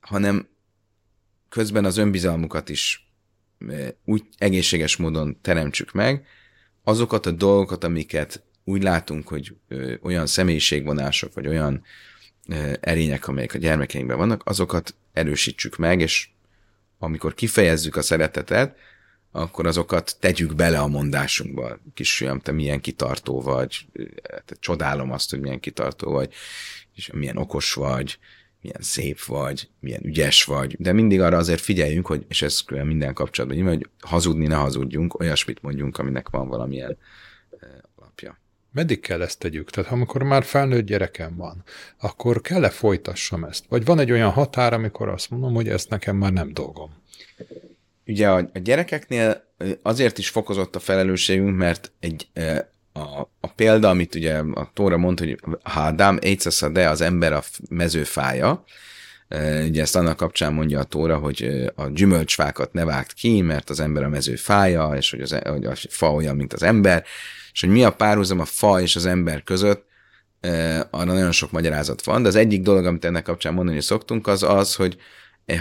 hanem 0.00 0.48
közben 1.48 1.84
az 1.84 1.96
önbizalmukat 1.96 2.68
is 2.68 3.10
ö, 3.58 3.88
úgy 4.04 4.22
egészséges 4.38 4.96
módon 4.96 5.40
teremtsük 5.40 5.92
meg, 5.92 6.26
azokat 6.84 7.26
a 7.26 7.30
dolgokat, 7.30 7.84
amiket 7.84 8.42
úgy 8.64 8.82
látunk, 8.82 9.28
hogy 9.28 9.56
ö, 9.68 9.94
olyan 10.02 10.26
személyiségvonások, 10.26 11.34
vagy 11.34 11.46
olyan 11.46 11.84
erények, 12.80 13.28
amelyek 13.28 13.54
a 13.54 13.58
gyermekeinkben 13.58 14.16
vannak, 14.16 14.42
azokat 14.44 14.94
erősítsük 15.12 15.76
meg, 15.76 16.00
és 16.00 16.28
amikor 16.98 17.34
kifejezzük 17.34 17.96
a 17.96 18.02
szeretetet, 18.02 18.76
akkor 19.30 19.66
azokat 19.66 20.16
tegyük 20.20 20.54
bele 20.54 20.78
a 20.78 20.86
mondásunkba. 20.86 21.78
Kisfiam, 21.94 22.40
te 22.40 22.52
milyen 22.52 22.80
kitartó 22.80 23.40
vagy, 23.40 23.86
te 24.44 24.54
csodálom 24.60 25.12
azt, 25.12 25.30
hogy 25.30 25.40
milyen 25.40 25.60
kitartó 25.60 26.10
vagy, 26.10 26.32
és 26.94 27.10
milyen 27.12 27.36
okos 27.36 27.72
vagy, 27.72 28.18
milyen 28.60 28.80
szép 28.80 29.24
vagy, 29.24 29.68
milyen 29.80 30.04
ügyes 30.04 30.44
vagy, 30.44 30.76
de 30.78 30.92
mindig 30.92 31.20
arra 31.20 31.36
azért 31.36 31.60
figyeljünk, 31.60 32.06
hogy, 32.06 32.24
és 32.28 32.42
ez 32.42 32.60
minden 32.68 33.14
kapcsolatban, 33.14 33.68
hogy 33.68 33.88
hazudni 34.00 34.46
ne 34.46 34.54
hazudjunk, 34.54 35.20
olyasmit 35.20 35.62
mondjunk, 35.62 35.98
aminek 35.98 36.28
van 36.28 36.48
valamilyen 36.48 36.98
meddig 38.76 39.00
kell 39.00 39.22
ezt 39.22 39.38
tegyük? 39.38 39.70
Tehát 39.70 39.90
amikor 39.90 40.22
már 40.22 40.44
felnőtt 40.44 40.86
gyerekem 40.86 41.36
van, 41.36 41.62
akkor 42.00 42.40
kell-e 42.40 42.70
folytassam 42.70 43.44
ezt? 43.44 43.64
Vagy 43.68 43.84
van 43.84 43.98
egy 43.98 44.10
olyan 44.10 44.30
határ, 44.30 44.72
amikor 44.72 45.08
azt 45.08 45.30
mondom, 45.30 45.54
hogy 45.54 45.68
ezt 45.68 45.88
nekem 45.88 46.16
már 46.16 46.32
nem 46.32 46.52
dolgom? 46.52 46.90
Ugye 48.06 48.28
a, 48.28 48.36
a 48.54 48.58
gyerekeknél 48.58 49.44
azért 49.82 50.18
is 50.18 50.28
fokozott 50.28 50.76
a 50.76 50.78
felelősségünk, 50.78 51.56
mert 51.56 51.92
egy, 52.00 52.28
a, 52.92 53.20
a 53.40 53.48
példa, 53.54 53.88
amit 53.88 54.14
ugye 54.14 54.38
a 54.54 54.70
Tóra 54.74 54.96
mondta, 54.96 55.24
hogy 55.24 55.40
ha 55.62 55.80
Adam 55.80 56.18
de 56.72 56.88
az 56.88 57.00
ember 57.00 57.32
a 57.32 57.42
mezőfája, 57.68 58.64
ugye 59.68 59.82
ezt 59.82 59.96
annak 59.96 60.16
kapcsán 60.16 60.52
mondja 60.52 60.80
a 60.80 60.84
Tóra, 60.84 61.18
hogy 61.18 61.70
a 61.74 61.88
gyümölcsfákat 61.88 62.72
ne 62.72 62.84
vágt 62.84 63.12
ki, 63.12 63.40
mert 63.40 63.70
az 63.70 63.80
ember 63.80 64.02
a 64.02 64.08
mezőfája, 64.08 64.92
és 64.96 65.10
hogy, 65.10 65.20
az, 65.20 65.32
e, 65.32 65.48
hogy 65.48 65.64
a 65.64 65.74
fa 65.88 66.12
olyan, 66.12 66.36
mint 66.36 66.52
az 66.52 66.62
ember, 66.62 67.04
és 67.56 67.62
hogy 67.62 67.70
mi 67.70 67.84
a 67.84 67.92
párhuzam 67.92 68.40
a 68.40 68.44
fa 68.44 68.80
és 68.80 68.96
az 68.96 69.06
ember 69.06 69.42
között, 69.42 69.86
arra 70.90 71.04
nagyon 71.04 71.32
sok 71.32 71.50
magyarázat 71.50 72.04
van, 72.04 72.22
de 72.22 72.28
az 72.28 72.34
egyik 72.34 72.62
dolog, 72.62 72.84
amit 72.86 73.04
ennek 73.04 73.22
kapcsán 73.22 73.54
mondani 73.54 73.80
szoktunk, 73.80 74.26
az 74.26 74.42
az, 74.42 74.74
hogy 74.74 74.96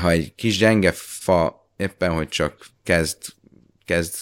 ha 0.01 0.09
egy 0.09 0.35
kis 0.35 0.57
gyenge 0.57 0.91
fa 0.95 1.69
éppen, 1.77 2.11
hogy 2.11 2.27
csak 2.27 2.65
kezd, 2.83 3.17
kezd, 3.85 4.13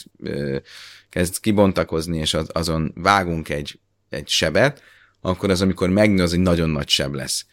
kezd 1.10 1.40
kibontakozni, 1.40 2.18
és 2.18 2.38
azon 2.48 2.92
vágunk 2.96 3.50
egy, 3.50 3.80
egy 4.10 4.28
sebet, 4.28 4.84
akkor 5.22 5.50
az, 5.50 5.62
amikor 5.62 5.90
megnő, 5.90 6.24
az 6.24 6.34
egy 6.34 6.40
nagyon 6.40 6.70
nagy 6.70 6.90
seb 6.90 7.14
lesz. 7.14 7.46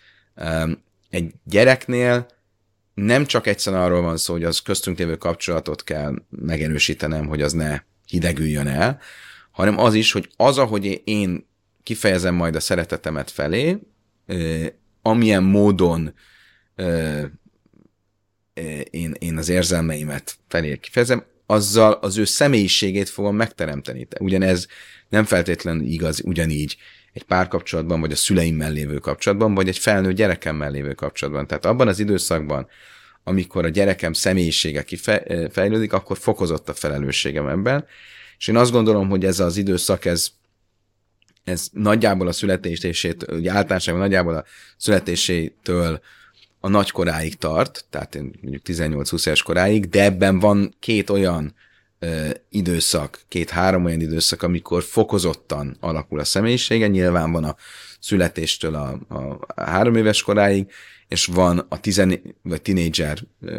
Egy 1.10 1.32
gyereknél 1.44 2.26
nem 2.94 3.26
csak 3.26 3.46
egyszerűen 3.46 3.82
arról 3.82 4.02
van 4.02 4.16
szó, 4.16 4.32
hogy 4.32 4.44
az 4.44 4.58
köztünk 4.58 4.98
lévő 4.98 5.16
kapcsolatot 5.16 5.84
kell 5.84 6.14
megerősítenem, 6.28 7.26
hogy 7.26 7.42
az 7.42 7.52
ne 7.52 7.80
hidegüljön 8.06 8.66
el, 8.66 9.00
hanem 9.50 9.78
az 9.78 9.94
is, 9.94 10.12
hogy 10.12 10.30
az, 10.36 10.58
ahogy 10.58 11.02
én 11.04 11.48
kifejezem 11.82 12.34
majd 12.34 12.54
a 12.54 12.60
szeretetemet 12.60 13.30
felé, 13.30 13.78
amilyen 15.02 15.42
módon 15.42 16.14
én, 18.90 19.14
én 19.18 19.36
az 19.36 19.48
érzelmeimet 19.48 20.38
felé 20.48 20.76
kifejezem, 20.76 21.24
azzal 21.46 21.92
az 21.92 22.16
ő 22.16 22.24
személyiségét 22.24 23.08
fogom 23.08 23.36
megteremteni. 23.36 24.06
Ugyanez 24.18 24.66
nem 25.08 25.24
feltétlenül 25.24 25.86
igaz 25.86 26.22
ugyanígy 26.24 26.76
egy 27.12 27.22
párkapcsolatban, 27.22 28.00
vagy 28.00 28.12
a 28.12 28.16
szüleimmel 28.16 28.72
lévő 28.72 28.98
kapcsolatban, 28.98 29.54
vagy 29.54 29.68
egy 29.68 29.78
felnőtt 29.78 30.16
gyerekemmel 30.16 30.70
lévő 30.70 30.94
kapcsolatban. 30.94 31.46
Tehát 31.46 31.64
abban 31.64 31.88
az 31.88 31.98
időszakban, 31.98 32.66
amikor 33.24 33.64
a 33.64 33.68
gyerekem 33.68 34.12
személyisége 34.12 34.82
kifejlődik, 34.82 35.92
akkor 35.92 36.18
fokozott 36.18 36.68
a 36.68 36.74
felelősségem 36.74 37.46
ebben, 37.46 37.86
és 38.40 38.46
én 38.46 38.56
azt 38.56 38.70
gondolom, 38.70 39.08
hogy 39.08 39.24
ez 39.24 39.40
az 39.40 39.56
időszak, 39.56 40.04
ez, 40.04 40.28
ez 41.44 41.68
nagyjából 41.72 42.28
a 42.28 42.32
születését, 42.32 43.30
ugye 43.30 43.50
általánosságban 43.50 44.02
nagyjából 44.02 44.34
a 44.34 44.44
születésétől 44.76 46.00
a 46.60 46.68
nagykoráig 46.68 47.36
tart, 47.36 47.84
tehát 47.90 48.14
mondjuk 48.14 48.62
18-20 48.66 49.26
éves 49.26 49.42
koráig, 49.42 49.88
de 49.88 50.04
ebben 50.04 50.38
van 50.38 50.74
két 50.78 51.10
olyan 51.10 51.54
ö, 51.98 52.28
időszak, 52.48 53.20
két-három 53.28 53.84
olyan 53.84 54.00
időszak, 54.00 54.42
amikor 54.42 54.82
fokozottan 54.82 55.76
alakul 55.80 56.20
a 56.20 56.24
személyisége, 56.24 56.86
nyilván 56.86 57.32
van 57.32 57.44
a 57.44 57.56
születéstől 58.00 58.74
a, 58.74 58.98
a 59.54 59.62
három 59.62 59.96
éves 59.96 60.22
koráig, 60.22 60.66
és 61.08 61.26
van 61.26 61.66
a 61.68 61.80
tizen 61.80 62.20
vagy 62.42 62.62
tinédzser 62.62 63.18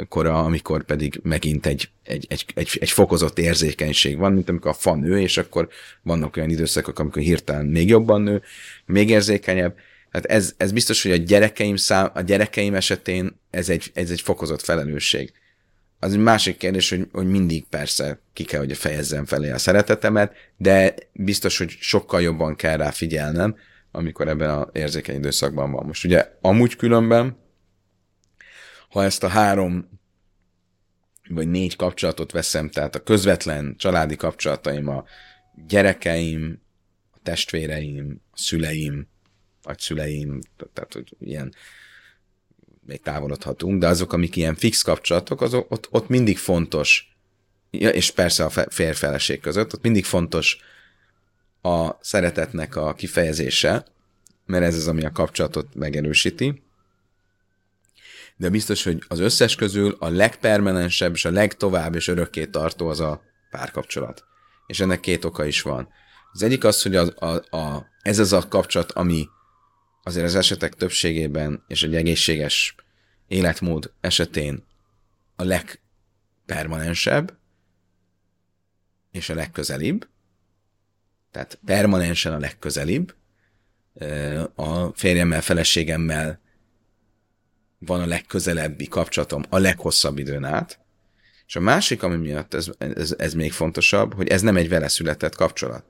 kora, 0.10 0.43
amikor 0.43 0.84
pedig 0.84 1.19
megint 1.23 1.65
egy, 1.65 1.89
egy, 2.04 2.25
egy, 2.30 2.45
egy, 2.54 2.77
egy 2.80 2.89
fokozott 2.89 3.39
érzékenység 3.39 4.17
van, 4.17 4.34
mint 4.34 4.49
amikor 4.49 4.71
a 4.71 4.73
fa 4.73 4.95
nő, 4.95 5.19
és 5.19 5.38
akkor 5.38 5.69
vannak 6.01 6.38
olyan 6.38 6.49
időszakok, 6.49 6.99
amikor 6.99 7.21
hirtelen 7.21 7.65
még 7.65 7.88
jobban 7.88 8.21
nő, 8.21 8.41
még 8.86 9.10
érzékenyebb, 9.10 9.75
Hát 10.12 10.25
ez, 10.25 10.54
ez 10.58 10.71
biztos, 10.71 11.01
hogy 11.01 11.12
a 11.12 11.15
gyerekeim, 11.15 11.75
szám, 11.75 12.12
a 12.13 12.21
gyerekeim 12.21 12.75
esetén 12.75 13.39
ez 13.49 13.69
egy, 13.69 13.91
ez 13.93 14.10
egy 14.10 14.21
fokozott 14.21 14.62
felelősség. 14.62 15.32
Az 15.99 16.13
egy 16.13 16.19
másik 16.19 16.58
kérdés, 16.58 16.89
hogy, 16.89 17.08
hogy 17.12 17.30
mindig 17.30 17.65
persze 17.69 18.19
ki 18.34 18.43
kell, 18.43 18.60
hogy 18.60 18.77
fejezzem 18.77 19.25
felé 19.25 19.51
a 19.51 19.58
szeretetemet, 19.58 20.34
de 20.58 20.93
biztos, 21.12 21.58
hogy 21.58 21.77
sokkal 21.80 22.21
jobban 22.21 22.56
kell 22.56 22.77
rá 22.77 22.91
figyelnem, 22.91 23.56
amikor 23.91 24.27
ebben 24.27 24.49
az 24.49 24.67
érzékeny 24.71 25.15
időszakban 25.15 25.71
van. 25.71 25.86
Most 25.86 26.06
ugye 26.06 26.32
amúgy 26.41 26.75
különben, 26.75 27.38
ha 28.89 29.04
ezt 29.04 29.23
a 29.23 29.27
három 29.27 29.99
vagy 31.30 31.47
négy 31.47 31.75
kapcsolatot 31.75 32.32
veszem, 32.32 32.69
tehát 32.69 32.95
a 32.95 33.04
közvetlen 33.04 33.75
családi 33.77 34.15
kapcsolataim, 34.15 34.88
a 34.88 35.04
gyerekeim, 35.67 36.62
a 37.12 37.17
testvéreim, 37.23 38.21
a 38.32 38.38
szüleim, 38.38 39.08
vagy 39.63 39.80
szüleim, 39.80 40.39
tehát 40.73 40.93
hogy 40.93 41.15
ilyen 41.19 41.54
még 42.86 43.01
távolodhatunk, 43.01 43.80
de 43.80 43.88
azok, 43.88 44.13
amik 44.13 44.36
ilyen 44.36 44.56
fix 44.56 44.82
kapcsolatok, 44.82 45.41
azok, 45.41 45.71
ott, 45.71 45.88
ott 45.91 46.08
mindig 46.08 46.38
fontos, 46.38 47.15
és 47.69 48.12
persze 48.12 48.43
a 48.43 48.49
férfeleség 48.69 49.39
között, 49.39 49.73
ott 49.73 49.84
mindig 49.84 50.06
fontos 50.06 50.58
a 51.62 51.97
szeretetnek 52.02 52.76
a 52.76 52.93
kifejezése, 52.93 53.86
mert 54.45 54.63
ez 54.63 54.76
az, 54.76 54.88
ami 54.88 55.06
a 55.06 55.12
kapcsolatot 55.12 55.76
megerősíti, 55.76 56.63
de 58.36 58.50
biztos, 58.50 58.84
hogy 58.84 59.04
az 59.08 59.19
összes 59.19 59.56
közül 59.56 59.95
a 60.00 60.10
legpermanensebb 60.10 61.13
és 61.13 61.26
a 61.26 61.32
legtovább 61.32 61.95
és 61.95 62.08
örökké 62.08 62.45
tartó 62.45 62.88
az 62.88 63.00
a 63.00 63.21
párkapcsolat. 63.50 64.24
És 64.67 64.80
ennek 64.80 65.00
két 65.00 65.26
oka 65.26 65.45
is 65.45 65.62
van. 65.62 65.89
Az 66.32 66.43
egyik 66.43 66.63
az, 66.63 66.82
hogy 66.82 66.95
a, 66.95 67.08
a, 67.15 67.58
a, 67.58 67.88
ez 68.02 68.19
az 68.19 68.34
a 68.34 68.47
kapcsolat, 68.47 68.91
ami 68.91 69.28
azért 70.04 70.26
az 70.26 70.36
esetek 70.36 70.74
többségében 70.74 71.63
és 71.67 71.84
egy 71.84 71.95
egészséges 71.95 72.76
életmód 73.28 73.93
esetén 74.00 74.65
a 75.36 75.43
legpermanensebb 75.43 77.38
és 79.12 79.30
a 79.30 79.34
legközelibb, 79.34 80.08
tehát 81.32 81.60
permanensen 81.65 82.34
a 82.34 82.38
legközelibb, 82.38 83.15
a 84.56 84.88
férjemmel, 84.88 85.41
feleségemmel 85.41 86.39
van 87.78 88.02
a 88.02 88.06
legközelebbi 88.06 88.88
kapcsolatom 88.88 89.44
a 89.50 89.58
leghosszabb 89.58 90.17
időn 90.17 90.44
át, 90.44 90.80
és 91.48 91.56
a 91.56 91.60
másik, 91.60 92.04
ami 92.04 92.15
miatt 92.15 92.54
ez, 92.54 92.70
ez, 92.78 93.15
ez 93.17 93.34
még 93.34 93.52
fontosabb, 93.52 94.13
hogy 94.13 94.28
ez 94.28 94.41
nem 94.41 94.58
egy 94.58 94.70
vele 94.70 94.88
született 94.88 95.36
kapcsolat. 95.36 95.84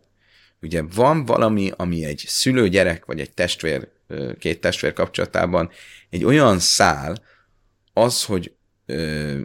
Ugye 0.62 0.82
van 0.82 1.26
valami, 1.26 1.72
ami 1.76 2.06
egy 2.06 2.24
szülő-gyerek, 2.28 3.06
vagy 3.06 3.20
egy 3.20 3.34
testvér, 3.34 3.88
két 4.40 4.62
testvér 4.62 4.94
kapcsolatában 4.94 5.70
egy 6.10 6.24
olyan 6.24 6.60
szál, 6.60 7.18
az, 7.94 8.24
hogy 8.24 8.54
ö, 8.86 9.40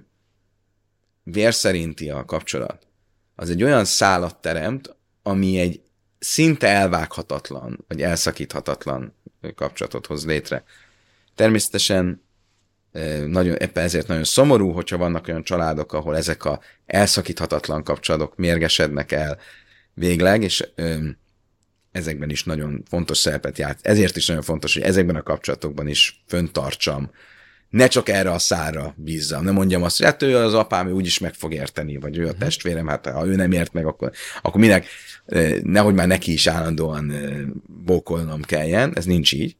vér 1.22 1.54
szerinti 1.54 2.10
a 2.10 2.24
kapcsolat, 2.24 2.86
az 3.34 3.50
egy 3.50 3.62
olyan 3.62 3.84
szálat 3.84 4.40
teremt, 4.40 4.96
ami 5.22 5.58
egy 5.58 5.80
szinte 6.26 6.68
elvághatatlan, 6.68 7.84
vagy 7.88 8.02
elszakíthatatlan 8.02 9.14
kapcsolatot 9.54 10.06
hoz 10.06 10.26
létre. 10.26 10.64
Természetesen 11.34 12.24
nagyon, 13.26 13.54
éppen 13.54 13.84
ezért 13.84 14.06
nagyon 14.06 14.24
szomorú, 14.24 14.70
hogyha 14.70 14.96
vannak 14.96 15.28
olyan 15.28 15.42
családok, 15.42 15.92
ahol 15.92 16.16
ezek 16.16 16.44
a 16.44 16.60
elszakíthatatlan 16.86 17.84
kapcsolatok 17.84 18.36
mérgesednek 18.36 19.12
el 19.12 19.38
végleg, 19.94 20.42
és 20.42 20.68
ezekben 21.92 22.30
is 22.30 22.44
nagyon 22.44 22.82
fontos 22.88 23.18
szerepet 23.18 23.58
ját. 23.58 23.78
Ezért 23.82 24.16
is 24.16 24.26
nagyon 24.26 24.42
fontos, 24.42 24.74
hogy 24.74 24.82
ezekben 24.82 25.16
a 25.16 25.22
kapcsolatokban 25.22 25.88
is 25.88 26.24
föntartsam. 26.26 27.10
Ne 27.76 27.86
csak 27.88 28.08
erre 28.08 28.30
a 28.30 28.38
szára 28.38 28.94
bízzam, 28.96 29.44
ne 29.44 29.50
mondjam 29.50 29.82
azt, 29.82 29.96
hogy 29.96 30.06
hát 30.06 30.22
ő 30.22 30.36
az 30.36 30.54
apám, 30.54 30.88
ő 30.88 30.92
úgyis 30.92 31.18
meg 31.18 31.34
fog 31.34 31.52
érteni, 31.52 31.96
vagy 31.96 32.18
ő 32.18 32.26
a 32.26 32.30
mhm. 32.30 32.38
testvérem, 32.38 32.86
hát 32.86 33.06
ha 33.06 33.26
ő 33.26 33.34
nem 33.34 33.52
ért 33.52 33.72
meg, 33.72 33.86
akkor, 33.86 34.10
akkor 34.42 34.60
minek, 34.60 34.86
nehogy 35.62 35.94
már 35.94 36.06
neki 36.06 36.32
is 36.32 36.46
állandóan 36.46 37.12
bókolnom 37.84 38.42
kelljen, 38.42 38.92
ez 38.96 39.04
nincs 39.04 39.32
így. 39.32 39.56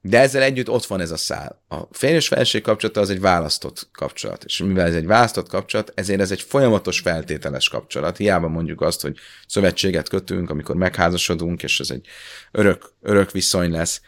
De 0.00 0.18
ezzel 0.18 0.42
együtt 0.42 0.70
ott 0.70 0.84
van 0.84 1.00
ez 1.00 1.10
a 1.10 1.16
szál. 1.16 1.62
A 1.68 1.76
férjes 1.90 2.28
felség 2.28 2.62
kapcsolata 2.62 3.00
az 3.00 3.10
egy 3.10 3.20
választott 3.20 3.88
kapcsolat. 3.92 4.44
És 4.44 4.58
mivel 4.58 4.86
ez 4.86 4.94
egy 4.94 5.06
választott 5.06 5.48
kapcsolat, 5.48 5.92
ezért 5.94 6.20
ez 6.20 6.30
egy 6.30 6.40
folyamatos 6.40 7.00
feltételes 7.00 7.68
kapcsolat. 7.68 8.16
Hiába 8.16 8.48
mondjuk 8.48 8.80
azt, 8.80 9.00
hogy 9.00 9.16
szövetséget 9.46 10.08
kötünk, 10.08 10.50
amikor 10.50 10.76
megházasodunk, 10.76 11.62
és 11.62 11.80
ez 11.80 11.90
egy 11.90 12.06
örök, 12.52 12.92
örök 13.02 13.30
viszony 13.30 13.70
lesz, 13.70 14.00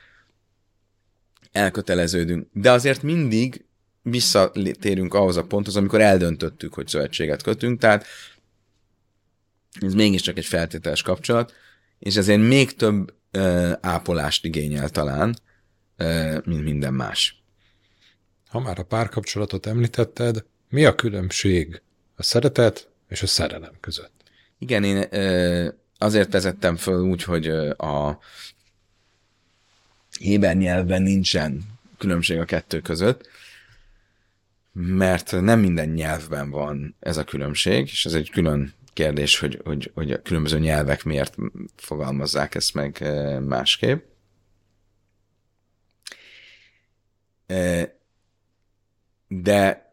elköteleződünk. 1.54 2.48
De 2.52 2.70
azért 2.70 3.02
mindig 3.02 3.64
visszatérünk 4.02 5.14
ahhoz 5.14 5.36
a 5.36 5.44
ponthoz, 5.44 5.76
amikor 5.76 6.00
eldöntöttük, 6.00 6.74
hogy 6.74 6.88
szövetséget 6.88 7.42
kötünk, 7.42 7.80
tehát 7.80 8.06
ez 9.80 9.94
mégiscsak 9.94 10.36
egy 10.38 10.44
feltételes 10.44 11.02
kapcsolat, 11.02 11.52
és 11.98 12.16
ezért 12.16 12.40
még 12.40 12.74
több 12.76 13.14
ö, 13.30 13.72
ápolást 13.80 14.44
igényel 14.44 14.88
talán, 14.88 15.36
mint 16.44 16.64
minden 16.64 16.94
más. 16.94 17.42
Ha 18.48 18.60
már 18.60 18.78
a 18.78 18.82
párkapcsolatot 18.82 19.66
említetted, 19.66 20.44
mi 20.68 20.84
a 20.84 20.94
különbség 20.94 21.82
a 22.16 22.22
szeretet 22.22 22.88
és 23.08 23.22
a 23.22 23.26
szerelem 23.26 23.74
között? 23.80 24.22
Igen, 24.58 24.84
én 24.84 25.08
azért 25.98 26.32
vezettem 26.32 26.76
föl 26.76 27.02
úgy, 27.02 27.22
hogy 27.22 27.48
a 27.76 28.18
héber 30.20 30.56
nyelvben 30.56 31.02
nincsen 31.02 31.62
különbség 31.98 32.38
a 32.38 32.44
kettő 32.44 32.80
között, 32.80 33.28
mert 34.72 35.40
nem 35.40 35.60
minden 35.60 35.88
nyelvben 35.88 36.50
van 36.50 36.96
ez 37.00 37.16
a 37.16 37.24
különbség, 37.24 37.86
és 37.86 38.04
ez 38.04 38.14
egy 38.14 38.30
külön 38.30 38.74
kérdés, 38.92 39.38
hogy, 39.38 39.60
hogy, 39.64 39.90
hogy 39.94 40.12
a 40.12 40.22
különböző 40.22 40.58
nyelvek 40.58 41.04
miért 41.04 41.36
fogalmazzák 41.76 42.54
ezt 42.54 42.74
meg 42.74 43.04
másképp. 43.46 44.04
De 49.28 49.92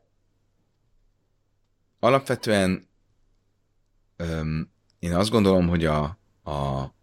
alapvetően 2.00 2.88
én 5.00 5.14
azt 5.14 5.30
gondolom, 5.30 5.68
hogy 5.68 5.86
a, 5.86 6.04
a 6.44 6.94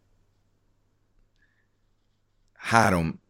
három, 2.69 3.23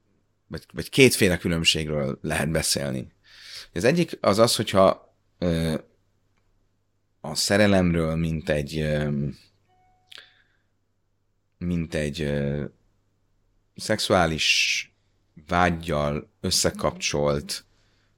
vagy, 0.47 0.67
vagy 0.73 0.89
kétféle 0.89 1.37
különbségről 1.37 2.19
lehet 2.23 2.51
beszélni. 2.51 3.13
Az 3.73 3.85
egyik 3.85 4.19
az 4.21 4.39
az, 4.39 4.57
hogyha 4.57 5.17
a 7.21 7.35
szerelemről, 7.35 8.17
mint 8.17 8.49
egy 8.49 8.99
mint 11.59 11.95
egy 11.95 12.33
szexuális 13.77 14.83
vágyjal 15.47 16.31
összekapcsolt 16.41 17.65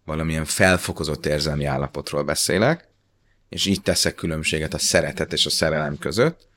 valamilyen 0.04 0.44
felfokozott 0.44 1.26
érzelmi 1.26 1.64
állapotról 1.64 2.24
beszélek, 2.24 2.88
és 3.48 3.66
így 3.66 3.83
teszek 3.83 4.14
különbséget 4.14 4.74
a 4.74 4.78
szeretet 4.78 5.33
és 5.33 5.46
a 5.46 5.50
szerelem 5.50 5.98
között, 5.98 6.48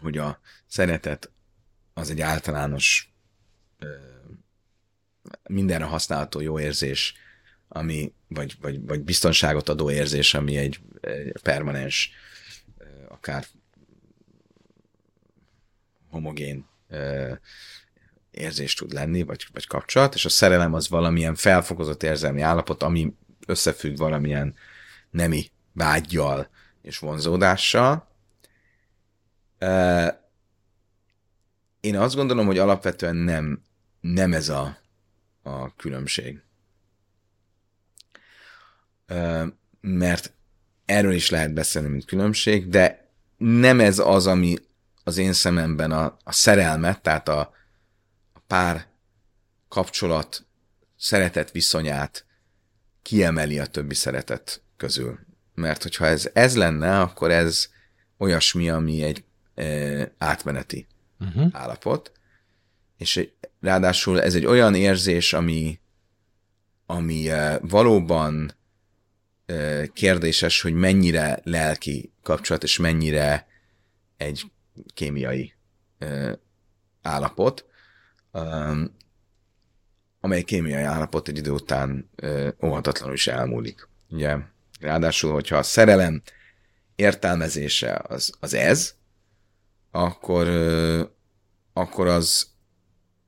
hogy 0.00 0.18
a 0.18 0.40
szeretet 0.66 1.30
az 1.98 2.10
egy 2.10 2.20
általános 2.20 3.12
mindenre 5.48 5.84
használható 5.84 6.40
jó 6.40 6.60
érzés, 6.60 7.14
ami, 7.68 8.12
vagy, 8.28 8.56
vagy, 8.60 8.86
vagy 8.86 9.00
biztonságot 9.00 9.68
adó 9.68 9.90
érzés, 9.90 10.34
ami 10.34 10.56
egy, 10.56 10.80
egy 11.00 11.32
permanens, 11.42 12.10
akár 13.08 13.44
homogén 16.10 16.66
érzés 18.30 18.74
tud 18.74 18.92
lenni, 18.92 19.22
vagy, 19.22 19.46
vagy 19.52 19.66
kapcsolat, 19.66 20.14
és 20.14 20.24
a 20.24 20.28
szerelem 20.28 20.74
az 20.74 20.88
valamilyen 20.88 21.34
felfokozott 21.34 22.02
érzelmi 22.02 22.40
állapot, 22.40 22.82
ami 22.82 23.14
összefügg 23.46 23.96
valamilyen 23.96 24.54
nemi 25.10 25.50
vágyjal 25.72 26.48
és 26.82 26.98
vonzódással. 26.98 28.08
Én 31.80 31.96
azt 31.96 32.14
gondolom, 32.14 32.46
hogy 32.46 32.58
alapvetően 32.58 33.16
nem, 33.16 33.62
nem 34.00 34.32
ez 34.32 34.48
a, 34.48 34.78
a 35.42 35.74
különbség. 35.74 36.42
Mert 39.80 40.32
erről 40.84 41.12
is 41.12 41.30
lehet 41.30 41.52
beszélni, 41.52 41.88
mint 41.88 42.04
különbség, 42.04 42.68
de 42.68 43.10
nem 43.36 43.80
ez 43.80 43.98
az, 43.98 44.26
ami 44.26 44.56
az 45.04 45.16
én 45.16 45.32
szememben 45.32 45.90
a, 45.92 46.16
a 46.24 46.32
szerelmet, 46.32 47.02
tehát 47.02 47.28
a, 47.28 47.56
pár 48.48 48.86
kapcsolat 49.68 50.46
szeretet 50.96 51.50
viszonyát 51.50 52.24
kiemeli 53.02 53.58
a 53.58 53.66
többi 53.66 53.94
szeretet 53.94 54.62
közül. 54.76 55.18
Mert 55.54 55.82
hogyha 55.82 56.06
ez, 56.06 56.30
ez 56.32 56.56
lenne, 56.56 57.00
akkor 57.00 57.30
ez 57.30 57.68
olyasmi, 58.18 58.70
ami 58.70 59.02
egy 59.02 59.24
e, 59.54 60.12
átmeneti 60.18 60.86
uh-huh. 61.20 61.48
állapot. 61.52 62.12
és 62.96 63.28
ráadásul 63.60 64.22
ez 64.22 64.34
egy 64.34 64.46
olyan 64.46 64.74
érzés, 64.74 65.32
ami, 65.32 65.80
ami 66.86 67.30
valóban 67.60 68.52
kérdéses, 69.92 70.60
hogy 70.60 70.74
mennyire 70.74 71.40
lelki 71.44 72.12
kapcsolat, 72.22 72.62
és 72.62 72.78
mennyire 72.78 73.46
egy 74.16 74.50
kémiai 74.94 75.54
állapot, 77.02 77.66
amely 80.20 80.42
kémiai 80.42 80.82
állapot 80.82 81.28
egy 81.28 81.36
idő 81.36 81.50
után 81.50 82.10
óhatatlanul 82.62 83.14
is 83.14 83.26
elmúlik. 83.26 83.88
Ugye, 84.10 84.36
ráadásul, 84.80 85.32
hogyha 85.32 85.56
a 85.56 85.62
szerelem 85.62 86.22
értelmezése 86.96 88.02
az, 88.08 88.32
az 88.40 88.54
ez, 88.54 88.94
akkor, 89.98 90.48
akkor 91.72 92.06
az, 92.06 92.48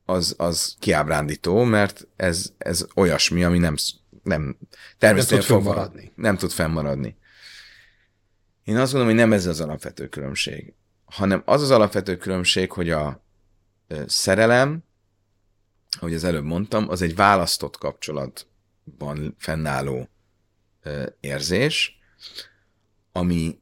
az, 0.05 0.35
az 0.37 0.75
kiábrándító, 0.79 1.63
mert 1.63 2.07
ez, 2.15 2.53
ez 2.57 2.85
olyasmi, 2.95 3.43
ami 3.43 3.57
nem, 3.57 3.75
nem 4.23 4.57
természetesen 4.97 5.55
nem 5.55 5.63
tud 5.63 5.65
fennmaradni. 5.65 6.11
Nem 6.15 6.37
tud 6.37 6.51
fennmaradni. 6.51 7.17
Én 8.63 8.77
azt 8.77 8.91
gondolom, 8.91 9.15
hogy 9.15 9.23
nem 9.23 9.33
ez 9.33 9.45
az 9.45 9.61
alapvető 9.61 10.07
különbség, 10.07 10.73
hanem 11.05 11.41
az 11.45 11.61
az 11.61 11.71
alapvető 11.71 12.17
különbség, 12.17 12.71
hogy 12.71 12.89
a 12.89 13.23
szerelem, 14.05 14.83
ahogy 15.99 16.13
az 16.13 16.23
előbb 16.23 16.43
mondtam, 16.43 16.89
az 16.89 17.01
egy 17.01 17.15
választott 17.15 17.77
kapcsolatban 17.77 19.35
fennálló 19.37 20.09
érzés, 21.19 21.99
ami 23.11 23.59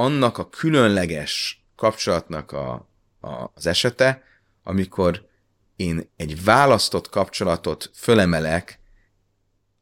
annak 0.00 0.38
a 0.38 0.48
különleges 0.48 1.64
kapcsolatnak 1.76 2.52
a, 2.52 2.72
a, 3.20 3.50
az 3.54 3.66
esete, 3.66 4.22
amikor 4.62 5.28
én 5.76 6.10
egy 6.16 6.44
választott 6.44 7.08
kapcsolatot 7.08 7.90
fölemelek 7.94 8.80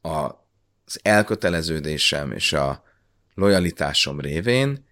az 0.00 1.00
elköteleződésem 1.02 2.32
és 2.32 2.52
a 2.52 2.82
lojalitásom 3.34 4.20
révén 4.20 4.86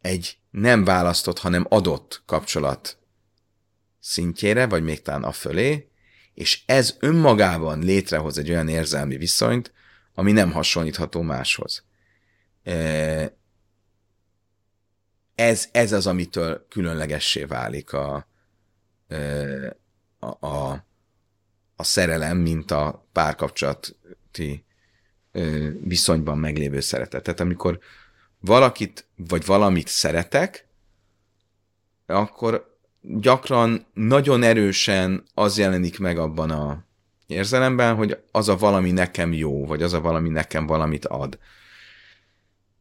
egy 0.00 0.38
nem 0.50 0.84
választott, 0.84 1.38
hanem 1.38 1.66
adott 1.68 2.22
kapcsolat 2.26 2.98
szintjére, 4.00 4.66
vagy 4.66 4.82
még 4.82 5.02
talán 5.02 5.24
a 5.24 5.32
fölé, 5.32 5.88
és 6.34 6.62
ez 6.66 6.96
önmagában 7.00 7.78
létrehoz 7.78 8.38
egy 8.38 8.50
olyan 8.50 8.68
érzelmi 8.68 9.16
viszonyt, 9.16 9.72
ami 10.14 10.32
nem 10.32 10.52
hasonlítható 10.52 11.22
máshoz. 11.22 11.84
E, 12.62 13.40
ez, 15.42 15.68
ez 15.72 15.92
az, 15.92 16.06
amitől 16.06 16.66
különlegessé 16.68 17.44
válik 17.44 17.92
a, 17.92 18.26
a, 20.18 20.46
a, 20.46 20.84
a 21.76 21.84
szerelem, 21.84 22.36
mint 22.36 22.70
a 22.70 23.06
párkapcsolati 23.12 24.64
viszonyban 25.80 26.38
meglévő 26.38 26.80
szeretet. 26.80 27.22
Tehát 27.22 27.40
amikor 27.40 27.78
valakit 28.40 29.06
vagy 29.16 29.44
valamit 29.44 29.88
szeretek, 29.88 30.66
akkor 32.06 32.78
gyakran 33.00 33.86
nagyon 33.94 34.42
erősen 34.42 35.24
az 35.34 35.58
jelenik 35.58 35.98
meg 35.98 36.18
abban 36.18 36.50
a 36.50 36.84
érzelemben, 37.26 37.94
hogy 37.94 38.18
az 38.32 38.48
a 38.48 38.56
valami 38.56 38.90
nekem 38.90 39.32
jó, 39.32 39.66
vagy 39.66 39.82
az 39.82 39.92
a 39.92 40.00
valami 40.00 40.28
nekem 40.28 40.66
valamit 40.66 41.06
ad. 41.06 41.38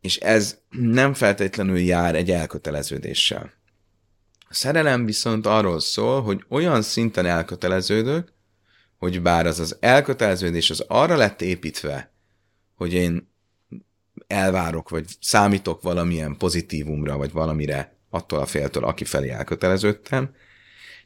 És 0.01 0.17
ez 0.17 0.57
nem 0.69 1.13
feltétlenül 1.13 1.79
jár 1.79 2.15
egy 2.15 2.31
elköteleződéssel. 2.31 3.53
A 4.49 4.53
szerelem 4.53 5.05
viszont 5.05 5.45
arról 5.45 5.79
szól, 5.79 6.21
hogy 6.21 6.43
olyan 6.49 6.81
szinten 6.81 7.25
elköteleződök, 7.25 8.33
hogy 8.97 9.21
bár 9.21 9.45
az 9.45 9.59
az 9.59 9.77
elköteleződés 9.79 10.69
az 10.69 10.85
arra 10.87 11.15
lett 11.15 11.41
építve, 11.41 12.11
hogy 12.75 12.93
én 12.93 13.29
elvárok, 14.27 14.89
vagy 14.89 15.05
számítok 15.19 15.81
valamilyen 15.81 16.37
pozitívumra, 16.37 17.17
vagy 17.17 17.31
valamire 17.31 17.95
attól 18.09 18.39
a 18.39 18.45
féltől, 18.45 18.83
aki 18.83 19.05
felé 19.05 19.29
elköteleződtem, 19.29 20.35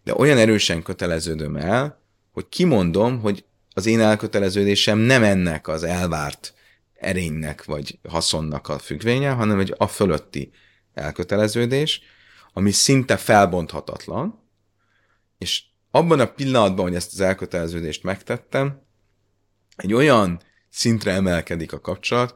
de 0.04 0.16
olyan 0.16 0.38
erősen 0.38 0.84
köteleződöm 0.84 1.56
el, 1.56 2.02
hogy 2.32 2.50
kimondom, 2.50 3.20
hogy 3.20 3.46
az 3.74 3.86
én 3.86 4.00
elköteleződésem 4.00 4.98
nem 4.98 5.24
ennek 5.24 5.68
az 5.68 5.84
elvárt 5.84 6.54
erénynek 6.96 7.66
vagy 7.66 8.00
haszonnak 8.10 8.68
a 8.68 8.80
függvénye, 8.80 9.32
hanem 9.32 9.60
egy 9.60 9.74
a 9.78 9.88
fölötti 9.88 10.52
elköteleződés, 10.94 12.02
ami 12.54 12.72
szinte 12.72 13.18
felbonthatatlan, 13.18 14.44
és 15.38 15.64
abban 15.92 16.20
a 16.20 16.26
pillanatban, 16.26 16.86
hogy 16.86 16.96
ezt 16.96 17.14
az 17.14 17.20
elköteleződést 17.20 18.04
megtettem, 18.04 18.82
egy 19.76 19.94
olyan 19.94 20.42
szintre 20.70 21.12
emelkedik 21.12 21.74
a 21.74 21.80
kapcsolat, 21.80 22.36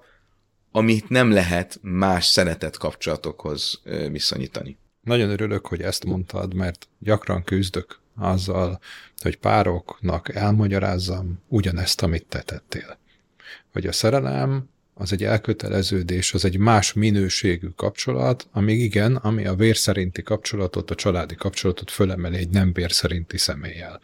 amit 0.71 1.09
nem 1.09 1.31
lehet 1.31 1.79
más 1.81 2.25
szeretett 2.25 2.77
kapcsolatokhoz 2.77 3.81
viszonyítani. 4.11 4.77
Nagyon 5.01 5.29
örülök, 5.29 5.67
hogy 5.67 5.81
ezt 5.81 6.05
mondtad, 6.05 6.53
mert 6.53 6.87
gyakran 6.99 7.43
küzdök 7.43 7.99
azzal, 8.15 8.79
hogy 9.17 9.37
pároknak 9.37 10.35
elmagyarázzam 10.35 11.43
ugyanezt, 11.47 12.01
amit 12.01 12.25
te 12.25 12.41
tettél. 12.41 12.97
Hogy 13.71 13.87
a 13.87 13.91
szerelem 13.91 14.69
az 14.93 15.11
egy 15.11 15.23
elköteleződés, 15.23 16.33
az 16.33 16.45
egy 16.45 16.57
más 16.57 16.93
minőségű 16.93 17.67
kapcsolat, 17.67 18.47
amíg 18.51 18.79
igen, 18.79 19.15
ami 19.15 19.45
a 19.45 19.55
vér 19.55 19.77
szerinti 19.77 20.21
kapcsolatot, 20.21 20.91
a 20.91 20.95
családi 20.95 21.35
kapcsolatot 21.35 21.91
fölemeli 21.91 22.37
egy 22.37 22.49
nem 22.49 22.73
vér 22.73 22.91
szerinti 22.91 23.37
személlyel. 23.37 23.99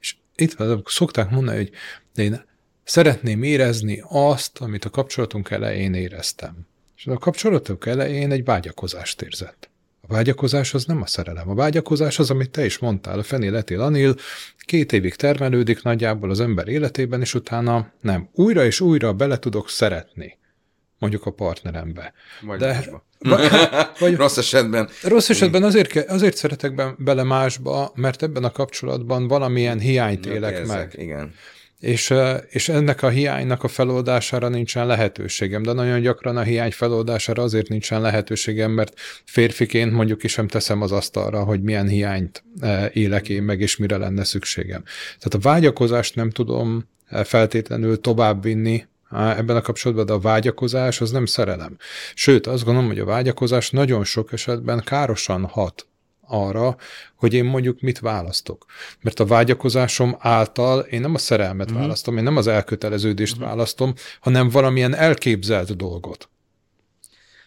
És 0.00 0.16
itt 0.36 0.56
szokták 0.84 1.30
mondani, 1.30 1.56
hogy 1.56 1.70
én 2.14 2.44
Szeretném 2.84 3.42
érezni 3.42 4.02
azt, 4.08 4.58
amit 4.58 4.84
a 4.84 4.90
kapcsolatunk 4.90 5.50
elején 5.50 5.94
éreztem. 5.94 6.66
És 6.96 7.06
a 7.06 7.18
kapcsolatunk 7.18 7.86
elején 7.86 8.30
egy 8.30 8.44
vágyakozást 8.44 9.22
érzett. 9.22 9.70
A 10.08 10.12
vágyakozás 10.12 10.74
az 10.74 10.84
nem 10.84 11.02
a 11.02 11.06
szerelem. 11.06 11.48
A 11.48 11.54
vágyakozás 11.54 12.18
az, 12.18 12.30
amit 12.30 12.50
te 12.50 12.64
is 12.64 12.78
mondtál, 12.78 13.18
a 13.18 13.22
fenéletél 13.22 13.80
anil, 13.80 14.14
két 14.58 14.92
évig 14.92 15.14
termelődik 15.14 15.82
nagyjából 15.82 16.30
az 16.30 16.40
ember 16.40 16.68
életében, 16.68 17.20
és 17.20 17.34
utána 17.34 17.92
nem. 18.00 18.28
Újra 18.32 18.64
és 18.64 18.80
újra 18.80 19.12
bele 19.12 19.38
tudok 19.38 19.68
szeretni 19.68 20.38
mondjuk 20.98 21.26
a 21.26 21.30
partnerembe. 21.30 22.12
Vagy 22.40 22.58
De, 22.58 22.66
másba. 22.66 23.04
Vagy, 23.98 24.16
rossz 24.16 24.36
esetben. 24.36 24.88
Rossz 25.02 25.28
esetben 25.28 25.62
azért, 25.62 25.96
azért 25.96 26.36
szeretek 26.36 26.74
be, 26.74 26.94
bele 26.98 27.22
másba, 27.22 27.92
mert 27.94 28.22
ebben 28.22 28.44
a 28.44 28.50
kapcsolatban 28.50 29.28
valamilyen 29.28 29.78
hiányt 29.78 30.26
élek 30.26 30.58
érzek, 30.58 30.76
meg. 30.76 30.94
Igen 30.96 31.34
és, 31.84 32.14
és 32.48 32.68
ennek 32.68 33.02
a 33.02 33.08
hiánynak 33.08 33.64
a 33.64 33.68
feloldására 33.68 34.48
nincsen 34.48 34.86
lehetőségem, 34.86 35.62
de 35.62 35.72
nagyon 35.72 36.00
gyakran 36.00 36.36
a 36.36 36.42
hiány 36.42 36.70
feloldására 36.70 37.42
azért 37.42 37.68
nincsen 37.68 38.00
lehetőségem, 38.00 38.70
mert 38.70 38.92
férfiként 39.24 39.92
mondjuk 39.92 40.22
is 40.22 40.32
sem 40.32 40.48
teszem 40.48 40.82
az 40.82 40.92
asztalra, 40.92 41.42
hogy 41.44 41.62
milyen 41.62 41.88
hiányt 41.88 42.44
élek 42.92 43.28
én 43.28 43.42
meg, 43.42 43.60
és 43.60 43.76
mire 43.76 43.96
lenne 43.96 44.24
szükségem. 44.24 44.82
Tehát 45.18 45.34
a 45.34 45.38
vágyakozást 45.38 46.14
nem 46.14 46.30
tudom 46.30 46.88
feltétlenül 47.24 48.00
továbbvinni 48.00 48.86
ebben 49.10 49.56
a 49.56 49.60
kapcsolatban, 49.60 50.06
de 50.06 50.12
a 50.12 50.18
vágyakozás 50.18 51.00
az 51.00 51.10
nem 51.10 51.26
szerelem. 51.26 51.76
Sőt, 52.14 52.46
azt 52.46 52.64
gondolom, 52.64 52.88
hogy 52.88 52.98
a 52.98 53.04
vágyakozás 53.04 53.70
nagyon 53.70 54.04
sok 54.04 54.32
esetben 54.32 54.82
károsan 54.84 55.44
hat 55.44 55.86
arra, 56.26 56.76
hogy 57.16 57.34
én 57.34 57.44
mondjuk 57.44 57.80
mit 57.80 57.98
választok. 57.98 58.64
Mert 59.00 59.20
a 59.20 59.26
vágyakozásom 59.26 60.16
által 60.18 60.80
én 60.80 61.00
nem 61.00 61.14
a 61.14 61.18
szerelmet 61.18 61.66
uh-huh. 61.66 61.80
választom, 61.80 62.16
én 62.16 62.22
nem 62.22 62.36
az 62.36 62.46
elköteleződést 62.46 63.32
uh-huh. 63.32 63.48
választom, 63.48 63.94
hanem 64.20 64.48
valamilyen 64.48 64.94
elképzelt 64.94 65.76
dolgot. 65.76 66.28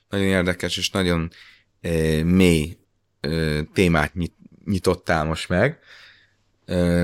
Nagyon 0.09 0.25
érdekes 0.25 0.78
és 0.78 0.89
nagyon 0.89 1.32
e, 1.82 2.23
mély 2.23 2.78
e, 3.19 3.30
témát 3.73 4.13
nyit, 4.13 4.34
nyitottál 4.65 5.23
most 5.23 5.49
meg. 5.49 5.80
E, 6.65 7.03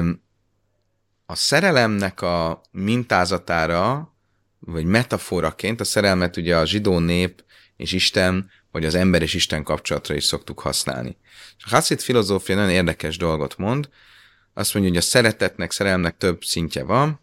a 1.25 1.35
szerelemnek 1.35 2.21
a 2.21 2.61
mintázatára, 2.71 4.13
vagy 4.59 4.85
metaforaként, 4.85 5.79
a 5.79 5.83
szerelmet 5.83 6.37
ugye 6.37 6.57
a 6.57 6.65
zsidó 6.65 6.99
nép 6.99 7.43
és 7.77 7.91
Isten, 7.91 8.49
vagy 8.73 8.85
az 8.85 8.95
ember 8.95 9.21
és 9.21 9.33
Isten 9.33 9.63
kapcsolatra 9.63 10.15
is 10.15 10.23
szoktuk 10.23 10.59
használni. 10.59 11.17
A 11.57 11.69
Hasid 11.69 12.01
filozófia 12.01 12.55
nagyon 12.55 12.69
érdekes 12.69 13.17
dolgot 13.17 13.57
mond, 13.57 13.89
azt 14.53 14.73
mondja, 14.73 14.91
hogy 14.91 15.01
a 15.01 15.05
szeretetnek, 15.05 15.71
szerelmnek 15.71 16.17
több 16.17 16.43
szintje 16.43 16.83
van, 16.83 17.19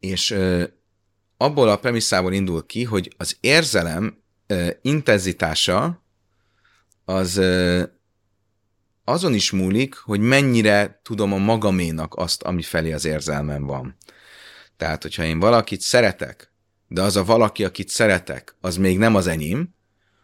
és 0.00 0.36
abból 1.36 1.68
a 1.68 1.78
premisszából 1.78 2.32
indul 2.32 2.66
ki, 2.66 2.84
hogy 2.84 3.14
az 3.16 3.36
érzelem 3.40 4.22
intenzitása 4.82 6.04
az 7.04 7.40
azon 9.04 9.34
is 9.34 9.50
múlik, 9.50 9.94
hogy 9.94 10.20
mennyire 10.20 11.00
tudom 11.02 11.32
a 11.32 11.36
magaménak 11.36 12.14
azt, 12.14 12.42
ami 12.42 12.62
felé 12.62 12.92
az 12.92 13.04
érzelmem 13.04 13.64
van. 13.64 13.96
Tehát, 14.76 15.02
hogyha 15.02 15.24
én 15.24 15.38
valakit 15.38 15.80
szeretek, 15.80 16.49
de 16.92 17.02
az 17.02 17.16
a 17.16 17.24
valaki, 17.24 17.64
akit 17.64 17.88
szeretek, 17.88 18.56
az 18.60 18.76
még 18.76 18.98
nem 18.98 19.14
az 19.14 19.26
enyém, 19.26 19.74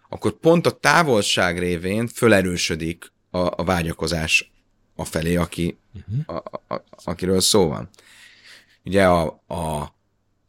akkor 0.08 0.32
pont 0.32 0.66
a 0.66 0.70
távolság 0.70 1.58
révén 1.58 2.06
fölerősödik 2.08 3.12
a, 3.30 3.38
a 3.38 3.64
vágyakozás 3.64 4.52
a 4.94 5.04
felé, 5.04 5.36
aki, 5.36 5.78
uh-huh. 5.94 6.36
a, 6.36 6.74
a, 6.74 6.84
akiről 7.04 7.40
szó 7.40 7.68
van. 7.68 7.88
Ugye 8.84 9.06
a, 9.06 9.42
a, 9.46 9.94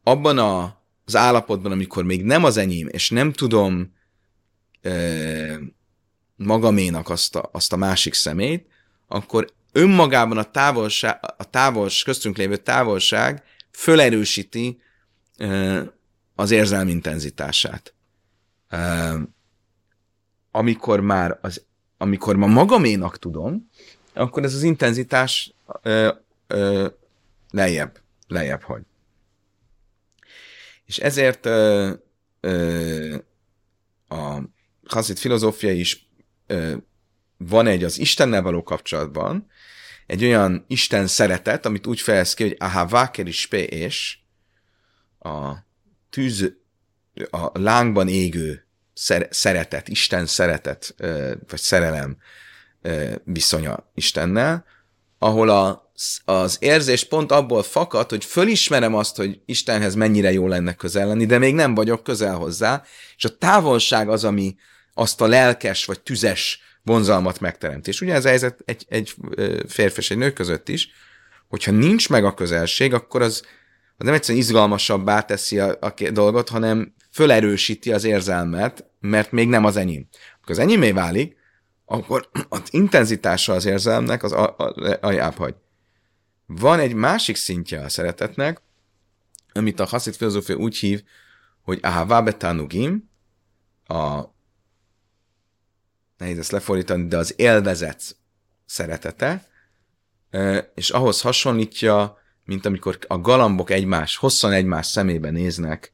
abban 0.03 0.37
a, 0.37 0.81
az 1.05 1.15
állapotban, 1.15 1.71
amikor 1.71 2.03
még 2.03 2.23
nem 2.23 2.43
az 2.43 2.57
enyém, 2.57 2.87
és 2.87 3.09
nem 3.09 3.33
tudom 3.33 3.93
e, 4.81 4.91
magaménak 6.35 7.09
azt 7.09 7.35
a, 7.35 7.49
azt 7.51 7.73
a 7.73 7.77
másik 7.77 8.13
szemét, 8.13 8.67
akkor 9.07 9.53
önmagában 9.71 10.37
a 10.37 10.51
távolság, 10.51 11.19
a 11.37 11.49
távos, 11.49 12.03
köztünk 12.03 12.37
lévő 12.37 12.57
távolság 12.57 13.43
fölerősíti 13.71 14.81
e, 15.37 15.95
az 16.37 16.51
érzelmi 16.51 16.91
intenzitását. 16.91 17.93
E, 18.67 19.13
amikor 20.51 20.99
már 20.99 21.37
az, 21.41 21.65
amikor 21.97 22.35
ma 22.35 22.47
magaménak 22.47 23.19
tudom, 23.19 23.69
akkor 24.13 24.43
ez 24.43 24.53
az 24.53 24.63
intenzitás 24.63 25.53
ö, 25.81 26.13
ö, 26.47 26.87
lejjebb, 27.51 27.99
lejjebb 28.27 28.61
hagy. 28.61 28.81
És 30.85 30.97
ezért 30.97 31.45
ö, 31.45 31.93
ö, 32.39 33.17
a 34.07 34.39
Hazit 34.85 35.19
filozófia 35.19 35.71
is 35.71 36.07
ö, 36.47 36.75
van 37.37 37.67
egy 37.67 37.83
az 37.83 37.99
Istennel 37.99 38.41
való 38.41 38.63
kapcsolatban, 38.63 39.47
egy 40.05 40.23
olyan 40.23 40.65
Isten 40.67 41.07
szeretet, 41.07 41.65
amit 41.65 41.87
úgy 41.87 41.99
fejez 41.99 42.33
ki, 42.33 42.43
hogy 42.43 42.55
aha 42.59 42.85
váker 42.85 43.27
is 43.27 43.47
és 43.51 44.17
a 45.19 45.65
tűz, 46.09 46.53
a 47.29 47.59
lángban 47.59 48.07
égő 48.07 48.65
szeretet, 49.29 49.87
Isten 49.87 50.25
szeretet, 50.25 50.95
vagy 51.47 51.59
szerelem 51.59 52.17
viszonya 53.23 53.91
Istennel, 53.95 54.65
ahol 55.19 55.49
a, 55.49 55.91
az 56.25 56.57
érzés 56.59 57.03
pont 57.03 57.31
abból 57.31 57.63
fakad, 57.63 58.09
hogy 58.09 58.25
fölismerem 58.25 58.95
azt, 58.95 59.15
hogy 59.15 59.41
Istenhez 59.45 59.95
mennyire 59.95 60.31
jó 60.31 60.47
lenne 60.47 60.73
közel 60.73 61.07
lenni, 61.07 61.25
de 61.25 61.37
még 61.37 61.53
nem 61.53 61.75
vagyok 61.75 62.03
közel 62.03 62.35
hozzá, 62.35 62.83
és 63.17 63.25
a 63.25 63.37
távolság 63.37 64.09
az, 64.09 64.23
ami 64.23 64.55
azt 64.93 65.21
a 65.21 65.27
lelkes 65.27 65.85
vagy 65.85 65.99
tüzes 65.99 66.61
vonzalmat 66.83 67.39
megteremti. 67.39 67.89
És 67.89 68.01
ugye 68.01 68.13
ez 68.13 68.25
a 68.25 68.27
helyzet 68.27 68.59
egy, 68.65 68.85
egy 68.89 69.15
férfi 69.67 69.99
és 69.99 70.11
egy 70.11 70.17
nő 70.17 70.31
között 70.33 70.69
is, 70.69 70.89
hogyha 71.47 71.71
nincs 71.71 72.09
meg 72.09 72.25
a 72.25 72.33
közelség, 72.33 72.93
akkor 72.93 73.21
az, 73.21 73.45
az 73.97 74.05
nem 74.05 74.13
egyszerűen 74.13 74.43
izgalmasabbá 74.43 75.21
teszi 75.21 75.59
a, 75.59 75.77
a 75.79 75.93
dolgot, 76.11 76.49
hanem 76.49 76.93
fölerősíti 77.11 77.91
az 77.93 78.03
érzelmet, 78.03 78.85
mert 78.99 79.31
még 79.31 79.47
nem 79.47 79.65
az 79.65 79.75
enyém. 79.75 80.07
Amikor 80.35 80.51
az 80.51 80.59
enyémé 80.59 80.91
válik, 80.91 81.37
akkor 81.85 82.29
az 82.49 82.61
intenzitása 82.69 83.53
az 83.53 83.65
érzelmnek 83.65 84.23
az 84.23 84.31
aljább 85.01 85.35
hagy. 85.35 85.55
Van 86.45 86.79
egy 86.79 86.93
másik 86.93 87.35
szintje 87.35 87.81
a 87.81 87.89
szeretetnek, 87.89 88.61
amit 89.53 89.79
a 89.79 89.85
haszit 89.85 90.15
filozófia 90.15 90.55
úgy 90.55 90.77
hív, 90.77 91.03
hogy 91.61 91.79
ahava 91.81 92.21
betanugim, 92.21 93.09
a 93.87 94.23
nehéz 96.17 96.37
ezt 96.37 96.51
lefordítani, 96.51 97.07
de 97.07 97.17
az 97.17 97.33
élvezet 97.37 98.15
szeretete, 98.65 99.47
és 100.75 100.89
ahhoz 100.89 101.21
hasonlítja, 101.21 102.17
mint 102.47 102.65
amikor 102.65 102.97
a 103.07 103.17
galambok 103.17 103.69
egymás, 103.69 104.15
hosszan 104.15 104.51
egymás 104.51 104.85
szemébe 104.85 105.29
néznek, 105.29 105.93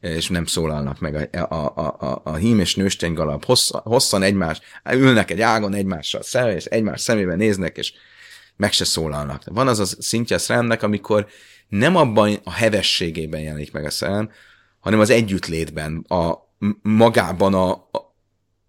és 0.00 0.28
nem 0.28 0.44
szólalnak 0.44 1.00
meg 1.00 1.14
a, 1.34 1.54
a, 1.54 1.72
a, 1.76 1.96
a, 1.98 2.20
a 2.24 2.34
hím 2.34 2.58
és 2.58 2.74
nőstény 2.74 3.12
galap 3.12 3.44
hosszan, 3.44 3.80
hosszan 3.84 4.22
egymás, 4.22 4.60
ülnek 4.92 5.30
egy 5.30 5.40
ágon 5.40 5.74
egymással 5.74 6.22
szemben, 6.22 6.54
és 6.54 6.64
egymás 6.64 7.00
szemébe 7.00 7.34
néznek, 7.34 7.76
és 7.76 7.92
meg 8.56 8.72
se 8.72 8.84
szólalnak. 8.84 9.42
Van 9.44 9.68
az 9.68 9.78
a 9.78 9.84
szintje 9.84 10.36
a 10.36 10.38
szerelemnek, 10.38 10.82
amikor 10.82 11.26
nem 11.68 11.96
abban 11.96 12.38
a 12.44 12.52
hevességében 12.52 13.40
jelenik 13.40 13.72
meg 13.72 13.84
a 13.84 13.90
szerelem, 13.90 14.30
hanem 14.80 15.00
az 15.00 15.10
együttlétben, 15.10 15.96
a, 16.08 16.34
magában, 16.82 17.54
a, 17.54 17.70
a, 17.70 18.14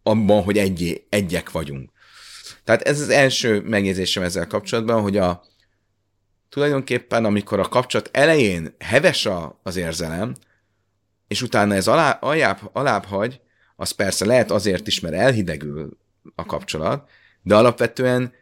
abban, 0.03 0.43
hogy 0.43 0.57
egy, 0.57 1.03
egyek 1.09 1.51
vagyunk. 1.51 1.91
Tehát 2.63 2.82
ez 2.82 3.01
az 3.01 3.09
első 3.09 3.61
megjegyzésem 3.61 4.23
ezzel 4.23 4.47
kapcsolatban, 4.47 5.01
hogy 5.01 5.17
a 5.17 5.43
tulajdonképpen, 6.56 7.26
amikor 7.26 7.60
a 7.60 7.68
kapcsolat 7.68 8.10
elején 8.14 8.76
heves 8.80 9.26
a, 9.26 9.60
az 9.64 9.76
érzelem, 9.76 10.36
és 11.28 11.41
utána 11.41 11.74
ez 11.74 11.88
alá, 11.88 12.12
alább, 12.12 12.60
alább 12.74 13.06
hagy, 13.06 13.41
az 13.76 13.91
persze 13.91 14.26
lehet 14.26 14.51
azért 14.51 14.88
is, 14.88 14.99
mert 14.99 15.16
elhidegül 15.16 15.97
a 16.36 16.45
kapcsolat, 16.45 17.10
de 17.41 17.56
alapvetően, 17.56 18.34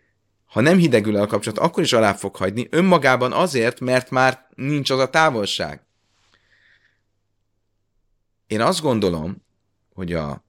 ha 0.46 0.62
nem 0.62 0.78
hidegül 0.78 1.18
el 1.18 1.24
a 1.24 1.28
kapcsolat, 1.28 1.60
akkor 1.60 1.84
is 1.84 1.94
alá 1.94 2.14
fog 2.14 2.36
hagyni, 2.36 2.68
önmagában 2.70 3.32
azért, 3.32 3.80
mert 3.80 4.10
már 4.10 4.48
nincs 4.56 4.90
az 4.90 5.00
a 5.00 5.10
távolság. 5.10 5.86
Én 8.48 8.62
azt 8.62 8.82
gondolom, 8.82 9.44
hogy 9.94 10.14
a 10.14 10.44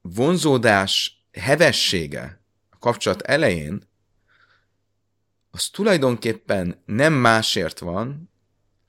vonzódás 0.00 1.24
hevessége 1.32 2.40
a 2.70 2.78
kapcsolat 2.78 3.22
elején, 3.22 3.88
az 5.56 5.68
tulajdonképpen 5.68 6.82
nem 6.86 7.12
másért 7.12 7.78
van, 7.78 8.30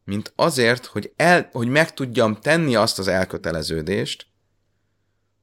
mint 0.04 0.34
azért, 0.36 0.86
hogy, 0.86 1.14
el, 1.16 1.50
hogy 1.52 1.68
meg 1.68 1.94
tudjam 1.94 2.36
tenni 2.36 2.76
azt 2.76 3.00
az 3.00 3.08
elköteleződést, 3.08 4.28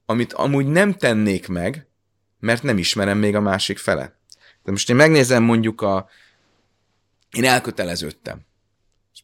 amit 0.06 0.32
amúgy 0.32 0.66
nem 0.66 0.94
tennék 0.94 1.48
meg, 1.48 1.88
mert 2.38 2.62
nem 2.62 2.78
ismerem 2.78 3.18
még 3.18 3.34
a 3.34 3.40
másik 3.40 3.78
fele. 3.78 4.18
De 4.62 4.70
most 4.70 4.90
én 4.90 4.96
megnézem 4.96 5.42
mondjuk 5.42 5.80
a... 5.80 6.08
Én 7.30 7.44
elköteleződtem. 7.44 8.46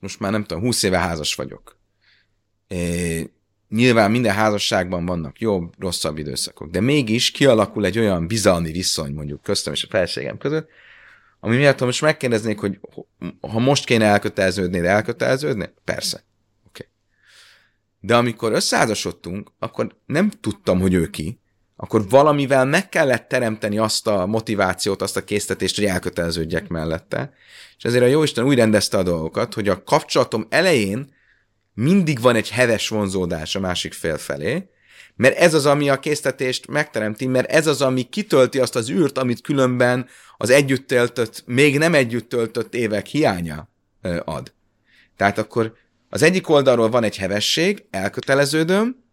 Most 0.00 0.20
már 0.20 0.30
nem 0.30 0.44
tudom, 0.44 0.62
20 0.62 0.82
éve 0.82 0.98
házas 0.98 1.34
vagyok. 1.34 1.78
É, 2.68 3.30
nyilván 3.68 4.10
minden 4.10 4.34
házasságban 4.34 5.06
vannak 5.06 5.40
jobb, 5.40 5.74
rosszabb 5.78 6.18
időszakok, 6.18 6.70
de 6.70 6.80
mégis 6.80 7.30
kialakul 7.30 7.84
egy 7.84 7.98
olyan 7.98 8.26
bizalmi 8.26 8.72
viszony 8.72 9.12
mondjuk 9.12 9.42
köztem 9.42 9.72
és 9.72 9.84
a 9.84 9.88
felségem 9.90 10.38
között, 10.38 10.68
ami 11.40 11.56
miatt, 11.56 11.78
ha 11.78 11.84
most 11.84 12.00
megkérdeznék, 12.00 12.58
hogy 12.58 12.80
ha 13.40 13.58
most 13.58 13.84
kéne 13.84 14.04
elköteleződni, 14.04 14.86
elköteleződni? 14.86 15.70
Persze. 15.84 16.24
Okay. 16.68 16.86
De 18.00 18.16
amikor 18.16 18.52
összeházasodtunk, 18.52 19.52
akkor 19.58 19.96
nem 20.06 20.30
tudtam, 20.40 20.80
hogy 20.80 20.94
ő 20.94 21.06
ki, 21.06 21.40
akkor 21.76 22.08
valamivel 22.08 22.64
meg 22.64 22.88
kellett 22.88 23.28
teremteni 23.28 23.78
azt 23.78 24.06
a 24.06 24.26
motivációt, 24.26 25.02
azt 25.02 25.16
a 25.16 25.24
késztetést, 25.24 25.76
hogy 25.76 25.84
elköteleződjek 25.84 26.68
mellette. 26.68 27.32
És 27.76 27.84
ezért 27.84 28.02
a 28.02 28.06
Jóisten 28.06 28.44
úgy 28.44 28.56
rendezte 28.56 28.98
a 28.98 29.02
dolgokat, 29.02 29.54
hogy 29.54 29.68
a 29.68 29.82
kapcsolatom 29.82 30.46
elején 30.48 31.14
mindig 31.74 32.20
van 32.20 32.36
egy 32.36 32.50
heves 32.50 32.88
vonzódás 32.88 33.54
a 33.54 33.60
másik 33.60 33.92
fél 33.92 34.18
felé, 34.18 34.70
mert 35.20 35.38
ez 35.38 35.54
az, 35.54 35.66
ami 35.66 35.88
a 35.88 35.98
késztetést 35.98 36.66
megteremti, 36.66 37.26
mert 37.26 37.50
ez 37.50 37.66
az, 37.66 37.82
ami 37.82 38.02
kitölti 38.02 38.58
azt 38.58 38.76
az 38.76 38.90
űrt, 38.90 39.18
amit 39.18 39.40
különben 39.40 40.06
az 40.36 40.50
együtt 40.50 40.86
töltött, 40.86 41.42
még 41.46 41.78
nem 41.78 41.94
együtt 41.94 42.28
töltött 42.28 42.74
évek 42.74 43.06
hiánya 43.06 43.68
ad. 44.24 44.52
Tehát 45.16 45.38
akkor 45.38 45.72
az 46.08 46.22
egyik 46.22 46.48
oldalról 46.48 46.90
van 46.90 47.04
egy 47.04 47.16
hevesség, 47.16 47.84
elköteleződöm, 47.90 49.04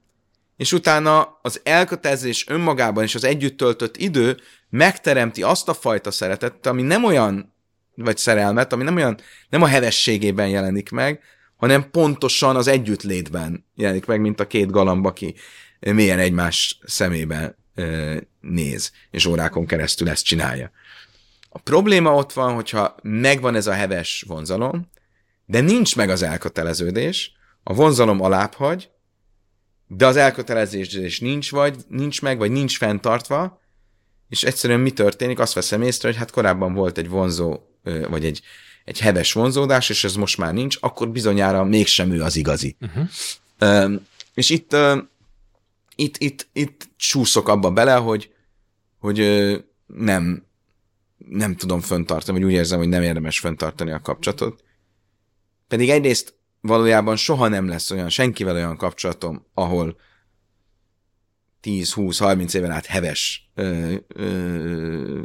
és 0.57 0.73
utána 0.73 1.39
az 1.41 1.61
elkötelezés 1.63 2.47
önmagában 2.47 3.03
és 3.03 3.15
az 3.15 3.23
együtt 3.23 3.57
töltött 3.57 3.97
idő 3.97 4.37
megteremti 4.69 5.43
azt 5.43 5.69
a 5.69 5.73
fajta 5.73 6.11
szeretet, 6.11 6.65
ami 6.65 6.81
nem 6.81 7.03
olyan, 7.03 7.53
vagy 7.95 8.17
szerelmet, 8.17 8.73
ami 8.73 8.83
nem 8.83 8.95
olyan, 8.95 9.17
nem 9.49 9.61
a 9.61 9.67
hevességében 9.67 10.49
jelenik 10.49 10.89
meg, 10.89 11.21
hanem 11.57 11.89
pontosan 11.91 12.55
az 12.55 12.67
együttlétben 12.67 13.65
jelenik 13.75 14.05
meg, 14.05 14.21
mint 14.21 14.39
a 14.39 14.47
két 14.47 14.71
galamb, 14.71 15.05
aki 15.79 15.91
mélyen 15.91 16.19
egymás 16.19 16.79
szemébe 16.85 17.57
néz, 18.41 18.91
és 19.11 19.25
órákon 19.25 19.65
keresztül 19.65 20.09
ezt 20.09 20.25
csinálja. 20.25 20.71
A 21.49 21.59
probléma 21.59 22.13
ott 22.13 22.33
van, 22.33 22.53
hogyha 22.53 22.95
megvan 23.01 23.55
ez 23.55 23.67
a 23.67 23.73
heves 23.73 24.23
vonzalom, 24.27 24.89
de 25.45 25.59
nincs 25.59 25.95
meg 25.95 26.09
az 26.09 26.21
elköteleződés, 26.21 27.31
a 27.63 27.73
vonzalom 27.73 28.21
alább 28.21 28.53
hagy, 28.53 28.89
de 29.87 30.05
az 30.05 30.15
elkötelezés 30.15 31.19
nincs, 31.19 31.51
vagy 31.51 31.75
nincs 31.87 32.21
meg, 32.21 32.37
vagy 32.37 32.51
nincs 32.51 32.77
fenntartva, 32.77 33.61
és 34.29 34.43
egyszerűen 34.43 34.79
mi 34.79 34.91
történik? 34.91 35.39
Azt 35.39 35.53
veszem 35.53 35.81
észre, 35.81 36.07
hogy 36.07 36.17
hát 36.17 36.31
korábban 36.31 36.73
volt 36.73 36.97
egy 36.97 37.09
vonzó, 37.09 37.59
vagy 37.83 38.25
egy, 38.25 38.41
egy 38.85 38.99
heves 38.99 39.33
vonzódás, 39.33 39.89
és 39.89 40.03
ez 40.03 40.15
most 40.15 40.37
már 40.37 40.53
nincs, 40.53 40.77
akkor 40.79 41.09
bizonyára 41.09 41.63
mégsem 41.63 42.11
ő 42.11 42.21
az 42.21 42.35
igazi. 42.35 42.75
Uh-huh. 42.81 44.01
És 44.33 44.49
itt 44.49 44.75
itt, 45.99 46.17
itt, 46.17 46.47
itt 46.53 46.89
csúszok 46.97 47.47
abba 47.47 47.71
bele, 47.71 47.95
hogy, 47.95 48.33
hogy 48.99 49.19
nem, 49.85 50.45
nem 51.17 51.55
tudom 51.55 51.79
föntartani, 51.79 52.39
vagy 52.39 52.47
úgy 52.47 52.53
érzem, 52.53 52.77
hogy 52.77 52.89
nem 52.89 53.01
érdemes 53.01 53.39
föntartani 53.39 53.91
a 53.91 54.01
kapcsolatot. 54.01 54.63
Pedig 55.67 55.89
egyrészt 55.89 56.35
valójában 56.61 57.15
soha 57.15 57.47
nem 57.47 57.67
lesz 57.67 57.91
olyan, 57.91 58.09
senkivel 58.09 58.55
olyan 58.55 58.77
kapcsolatom, 58.77 59.45
ahol 59.53 59.99
10-20-30 61.63 62.53
éven 62.53 62.71
át 62.71 62.85
heves 62.85 63.51
ö, 63.55 63.95
ö, 64.07 65.21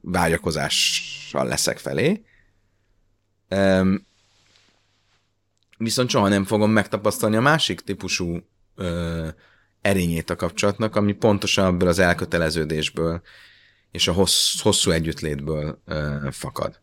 vágyakozással 0.00 1.46
leszek 1.46 1.78
felé. 1.78 2.24
Um, 3.50 4.06
viszont 5.78 6.10
soha 6.10 6.28
nem 6.28 6.44
fogom 6.44 6.70
megtapasztalni 6.70 7.36
a 7.36 7.40
másik 7.40 7.80
típusú 7.80 8.38
ö, 8.74 9.28
erényét 9.86 10.30
a 10.30 10.36
kapcsolatnak, 10.36 10.96
ami 10.96 11.12
pontosan 11.12 11.66
ebből 11.66 11.88
az 11.88 11.98
elköteleződésből 11.98 13.22
és 13.90 14.08
a 14.08 14.12
hossz, 14.12 14.60
hosszú 14.60 14.90
együttlétből 14.90 15.82
ö, 15.84 16.28
fakad. 16.30 16.80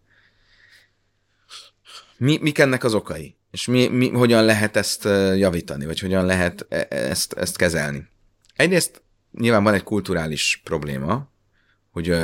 Mi, 2.17 2.37
mik 2.41 2.59
ennek 2.59 2.83
az 2.83 2.93
okai? 2.93 3.35
És 3.51 3.65
mi, 3.65 3.87
mi, 3.87 4.09
hogyan 4.09 4.45
lehet 4.45 4.75
ezt 4.75 5.03
javítani, 5.35 5.85
vagy 5.85 5.99
hogyan 5.99 6.25
lehet 6.25 6.65
e, 6.69 6.87
ezt, 6.89 7.33
ezt 7.33 7.57
kezelni? 7.57 8.07
Egyrészt 8.55 9.01
nyilván 9.31 9.63
van 9.63 9.73
egy 9.73 9.83
kulturális 9.83 10.61
probléma, 10.63 11.29
hogy 11.91 12.15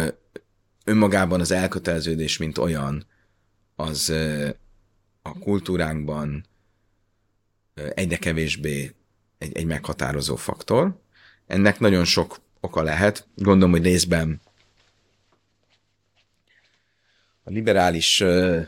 önmagában 0.83 1.39
az 1.39 1.51
elköteleződés, 1.51 2.37
mint 2.37 2.57
olyan, 2.57 3.05
az 3.75 4.13
a 5.21 5.39
kultúránkban 5.39 6.45
egyre 7.73 8.17
kevésbé 8.17 8.95
egy, 9.39 9.57
egy 9.57 9.65
meghatározó 9.65 10.35
faktor. 10.35 11.01
Ennek 11.47 11.79
nagyon 11.79 12.05
sok 12.05 12.39
oka 12.59 12.81
lehet. 12.81 13.27
Gondolom, 13.35 13.71
hogy 13.71 13.83
részben 13.83 14.41
a 17.43 17.49
liberális 17.49 18.19
ö, 18.19 18.61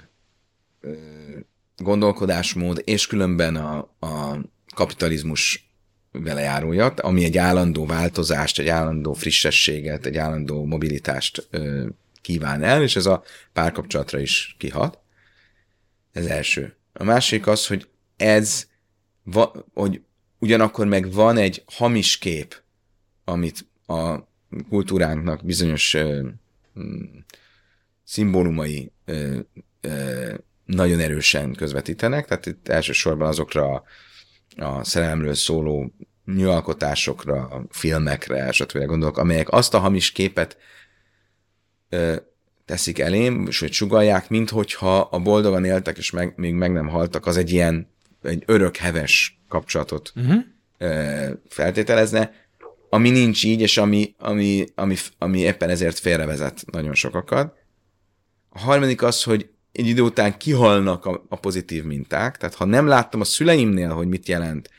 ö, 0.81 0.93
gondolkodásmód 1.77 2.81
és 2.85 3.07
különben 3.07 3.55
a, 3.55 3.77
a 3.99 4.37
kapitalizmus 4.75 5.69
velejárója, 6.11 6.85
ami 6.85 7.23
egy 7.23 7.37
állandó 7.37 7.85
változást, 7.85 8.59
egy 8.59 8.67
állandó 8.67 9.13
frissességet, 9.13 10.05
egy 10.05 10.17
állandó 10.17 10.65
mobilitást 10.65 11.47
ö, 11.49 11.87
kíván 12.21 12.63
el, 12.63 12.81
és 12.81 12.95
ez 12.95 13.05
a 13.05 13.23
párkapcsolatra 13.53 14.19
is 14.19 14.55
kihat. 14.57 14.99
Ez 16.11 16.25
első. 16.25 16.75
A 16.93 17.03
másik 17.03 17.47
az, 17.47 17.67
hogy 17.67 17.87
ez, 18.17 18.67
va, 19.23 19.65
hogy 19.73 20.01
ugyanakkor 20.41 20.87
meg 20.87 21.11
van 21.11 21.37
egy 21.37 21.63
hamis 21.65 22.17
kép, 22.17 22.61
amit 23.23 23.65
a 23.87 24.17
kultúránknak 24.69 25.45
bizonyos 25.45 25.93
ö, 25.93 26.27
mm, 26.79 27.03
szimbólumai 28.03 28.91
ö, 29.05 29.39
ö, 29.81 30.33
nagyon 30.65 30.99
erősen 30.99 31.53
közvetítenek, 31.53 32.27
tehát 32.27 32.45
itt 32.45 32.67
elsősorban 32.67 33.27
azokra 33.27 33.83
a, 34.55 34.83
szerelemről 34.83 35.33
szóló 35.33 35.93
nyilalkotásokra, 36.25 37.65
filmekre, 37.69 38.51
stb. 38.51 38.85
gondolok, 38.85 39.17
amelyek 39.17 39.49
azt 39.49 39.73
a 39.73 39.79
hamis 39.79 40.11
képet 40.11 40.57
ö, 41.89 42.15
teszik 42.65 42.99
elém, 42.99 43.47
hogy 43.59 43.71
sugalják, 43.71 44.29
mint 44.29 44.49
hogyha 44.49 44.99
a 44.99 45.19
boldogan 45.19 45.65
éltek, 45.65 45.97
és 45.97 46.11
meg, 46.11 46.33
még 46.35 46.53
meg 46.53 46.71
nem 46.71 46.87
haltak, 46.87 47.25
az 47.25 47.37
egy 47.37 47.51
ilyen 47.51 47.89
egy 48.21 48.43
örök 48.45 48.75
heves 48.75 49.40
kapcsolatot 49.51 50.13
uh-huh. 50.15 50.43
feltételezne, 51.49 52.33
ami 52.89 53.09
nincs 53.09 53.43
így, 53.43 53.61
és 53.61 53.77
ami, 53.77 54.15
ami, 54.17 54.65
ami, 54.75 54.95
ami 55.17 55.39
éppen 55.39 55.69
ezért 55.69 55.99
félrevezet 55.99 56.63
nagyon 56.71 56.93
sokakat. 56.93 57.55
A 58.49 58.59
harmadik 58.59 59.01
az, 59.03 59.23
hogy 59.23 59.49
egy 59.71 59.87
idő 59.87 60.01
után 60.01 60.37
kihalnak 60.37 61.05
a, 61.05 61.25
a 61.29 61.35
pozitív 61.35 61.83
minták, 61.83 62.37
tehát 62.37 62.55
ha 62.55 62.65
nem 62.65 62.87
láttam 62.87 63.21
a 63.21 63.23
szüleimnél, 63.23 63.89
hogy 63.89 64.07
mit 64.07 64.27
jelent 64.27 64.69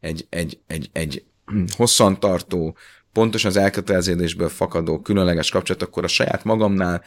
egy, 0.00 0.26
egy, 0.30 0.60
egy, 0.66 0.90
egy 0.92 1.24
hosszantartó, 1.76 2.76
pontosan 3.12 3.50
az 3.50 3.56
elköteleződésből 3.56 4.48
fakadó 4.48 5.00
különleges 5.00 5.50
kapcsolat, 5.50 5.82
akkor 5.82 6.04
a 6.04 6.08
saját 6.08 6.44
magamnál 6.44 7.02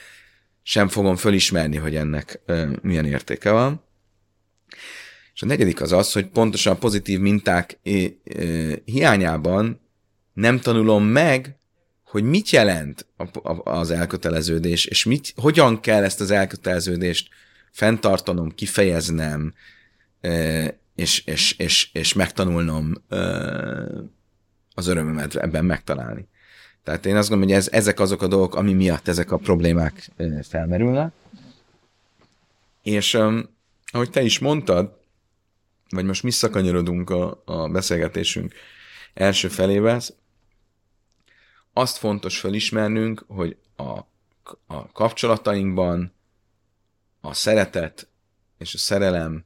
sem 0.63 0.87
fogom 0.87 1.15
fölismerni, 1.15 1.77
hogy 1.77 1.95
ennek 1.95 2.41
ö, 2.45 2.67
milyen 2.81 3.05
értéke 3.05 3.51
van. 3.51 3.83
És 5.37 5.43
a 5.43 5.45
negyedik 5.45 5.81
az 5.81 5.91
az, 5.91 6.11
hogy 6.11 6.27
pontosan 6.27 6.73
a 6.73 6.77
pozitív 6.77 7.19
minták 7.19 7.79
hiányában 8.85 9.79
nem 10.33 10.59
tanulom 10.59 11.03
meg, 11.03 11.55
hogy 12.03 12.23
mit 12.23 12.49
jelent 12.49 13.05
az 13.63 13.91
elköteleződés, 13.91 14.85
és 14.85 15.05
mit, 15.05 15.33
hogyan 15.35 15.79
kell 15.79 16.03
ezt 16.03 16.21
az 16.21 16.31
elköteleződést 16.31 17.29
fenntartanom, 17.71 18.55
kifejeznem, 18.55 19.53
és, 20.95 21.25
és, 21.25 21.55
és, 21.57 21.89
és 21.93 22.13
megtanulnom 22.13 22.93
az 24.73 24.87
örömömet 24.87 25.35
ebben 25.35 25.65
megtalálni. 25.65 26.27
Tehát 26.83 27.05
én 27.05 27.15
azt 27.15 27.29
gondolom, 27.29 27.53
hogy 27.53 27.63
ez, 27.63 27.69
ezek 27.71 27.99
azok 27.99 28.21
a 28.21 28.27
dolgok, 28.27 28.55
ami 28.55 28.73
miatt 28.73 29.07
ezek 29.07 29.31
a 29.31 29.37
problémák 29.37 30.09
felmerülnek. 30.41 31.11
És 32.83 33.17
ahogy 33.85 34.09
te 34.09 34.21
is 34.21 34.39
mondtad, 34.39 34.96
vagy 35.89 36.05
most 36.05 36.21
visszakanyarodunk 36.21 37.09
a, 37.09 37.41
a 37.45 37.67
beszélgetésünk 37.67 38.53
első 39.13 39.47
felébe, 39.47 40.01
azt 41.73 41.97
fontos 41.97 42.39
felismernünk, 42.39 43.25
hogy 43.27 43.57
a, 43.75 43.99
a 44.67 44.91
kapcsolatainkban 44.91 46.13
a 47.21 47.33
szeretet 47.33 48.07
és 48.57 48.73
a 48.73 48.77
szerelem 48.77 49.45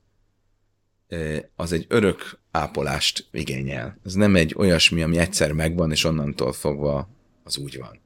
az 1.56 1.72
egy 1.72 1.86
örök 1.88 2.40
ápolást 2.52 3.28
igényel. 3.32 4.00
Ez 4.06 4.14
nem 4.14 4.36
egy 4.36 4.54
olyasmi, 4.58 5.02
ami 5.02 5.18
egyszer 5.18 5.52
megvan, 5.52 5.92
és 5.92 6.04
onnantól 6.04 6.54
fogva 6.54 7.10
az 7.44 7.58
úgy 7.58 7.78
van. 7.78 8.02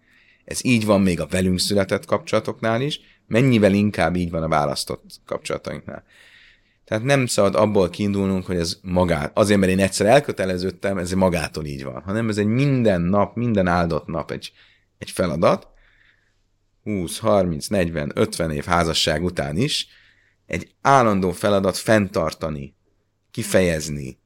Ez 0.46 0.66
így 0.66 0.86
van 0.86 1.02
még 1.02 1.20
a 1.20 1.28
velünk 1.28 1.60
született 1.60 2.06
kapcsolatoknál 2.06 2.82
is, 2.82 3.00
mennyivel 3.28 3.74
inkább 3.74 4.16
így 4.16 4.30
van 4.30 4.44
a 4.44 4.48
választott 4.48 5.04
kapcsolatainknál. 5.26 6.04
Tehát 6.86 7.04
nem 7.04 7.26
szabad 7.26 7.56
abból 7.56 7.90
kiindulnunk, 7.90 8.46
hogy 8.46 8.58
ez 8.58 8.80
magát, 8.82 9.38
azért, 9.38 9.60
mert 9.60 9.72
én 9.72 9.80
egyszer 9.80 10.06
elköteleződtem, 10.06 10.98
ez 10.98 11.12
magától 11.12 11.66
így 11.66 11.84
van, 11.84 12.02
hanem 12.02 12.30
ez 12.30 12.38
egy 12.38 12.46
minden 12.46 13.02
nap, 13.02 13.36
minden 13.36 13.68
áldott 13.68 14.06
nap 14.08 14.32
egy, 14.32 14.52
egy 14.98 15.12
feladat, 15.12 15.68
20, 16.84 17.18
30, 17.18 17.68
40, 17.68 18.12
50 18.16 18.52
év 18.52 18.66
házasság 18.66 19.24
után 19.24 19.58
is, 19.58 19.88
egy 20.46 20.74
állandó 20.82 21.32
feladat 21.32 21.78
fenntartani, 21.78 22.76
kifejezni, 23.32 24.20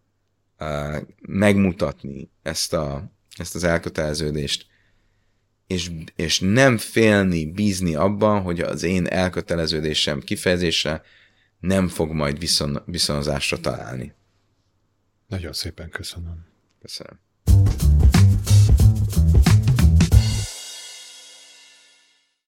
megmutatni 1.22 2.30
ezt, 2.42 2.74
a, 2.74 3.12
ezt 3.38 3.56
az 3.56 3.64
elköteleződést, 3.64 4.66
és, 5.68 5.92
és 6.16 6.40
nem 6.40 6.78
félni, 6.78 7.46
bízni 7.46 7.96
abban, 7.96 8.42
hogy 8.42 8.60
az 8.60 8.84
én 8.84 9.06
elköteleződésem 9.08 10.20
kifejezése 10.20 11.02
nem 11.60 11.88
fog 11.88 12.12
majd 12.12 12.40
viszon, 12.40 12.82
viszonozásra 12.86 13.60
találni. 13.60 14.14
Nagyon 15.28 15.54
szépen 15.54 15.90
köszönöm. 15.90 16.46
Köszönöm. 16.82 17.20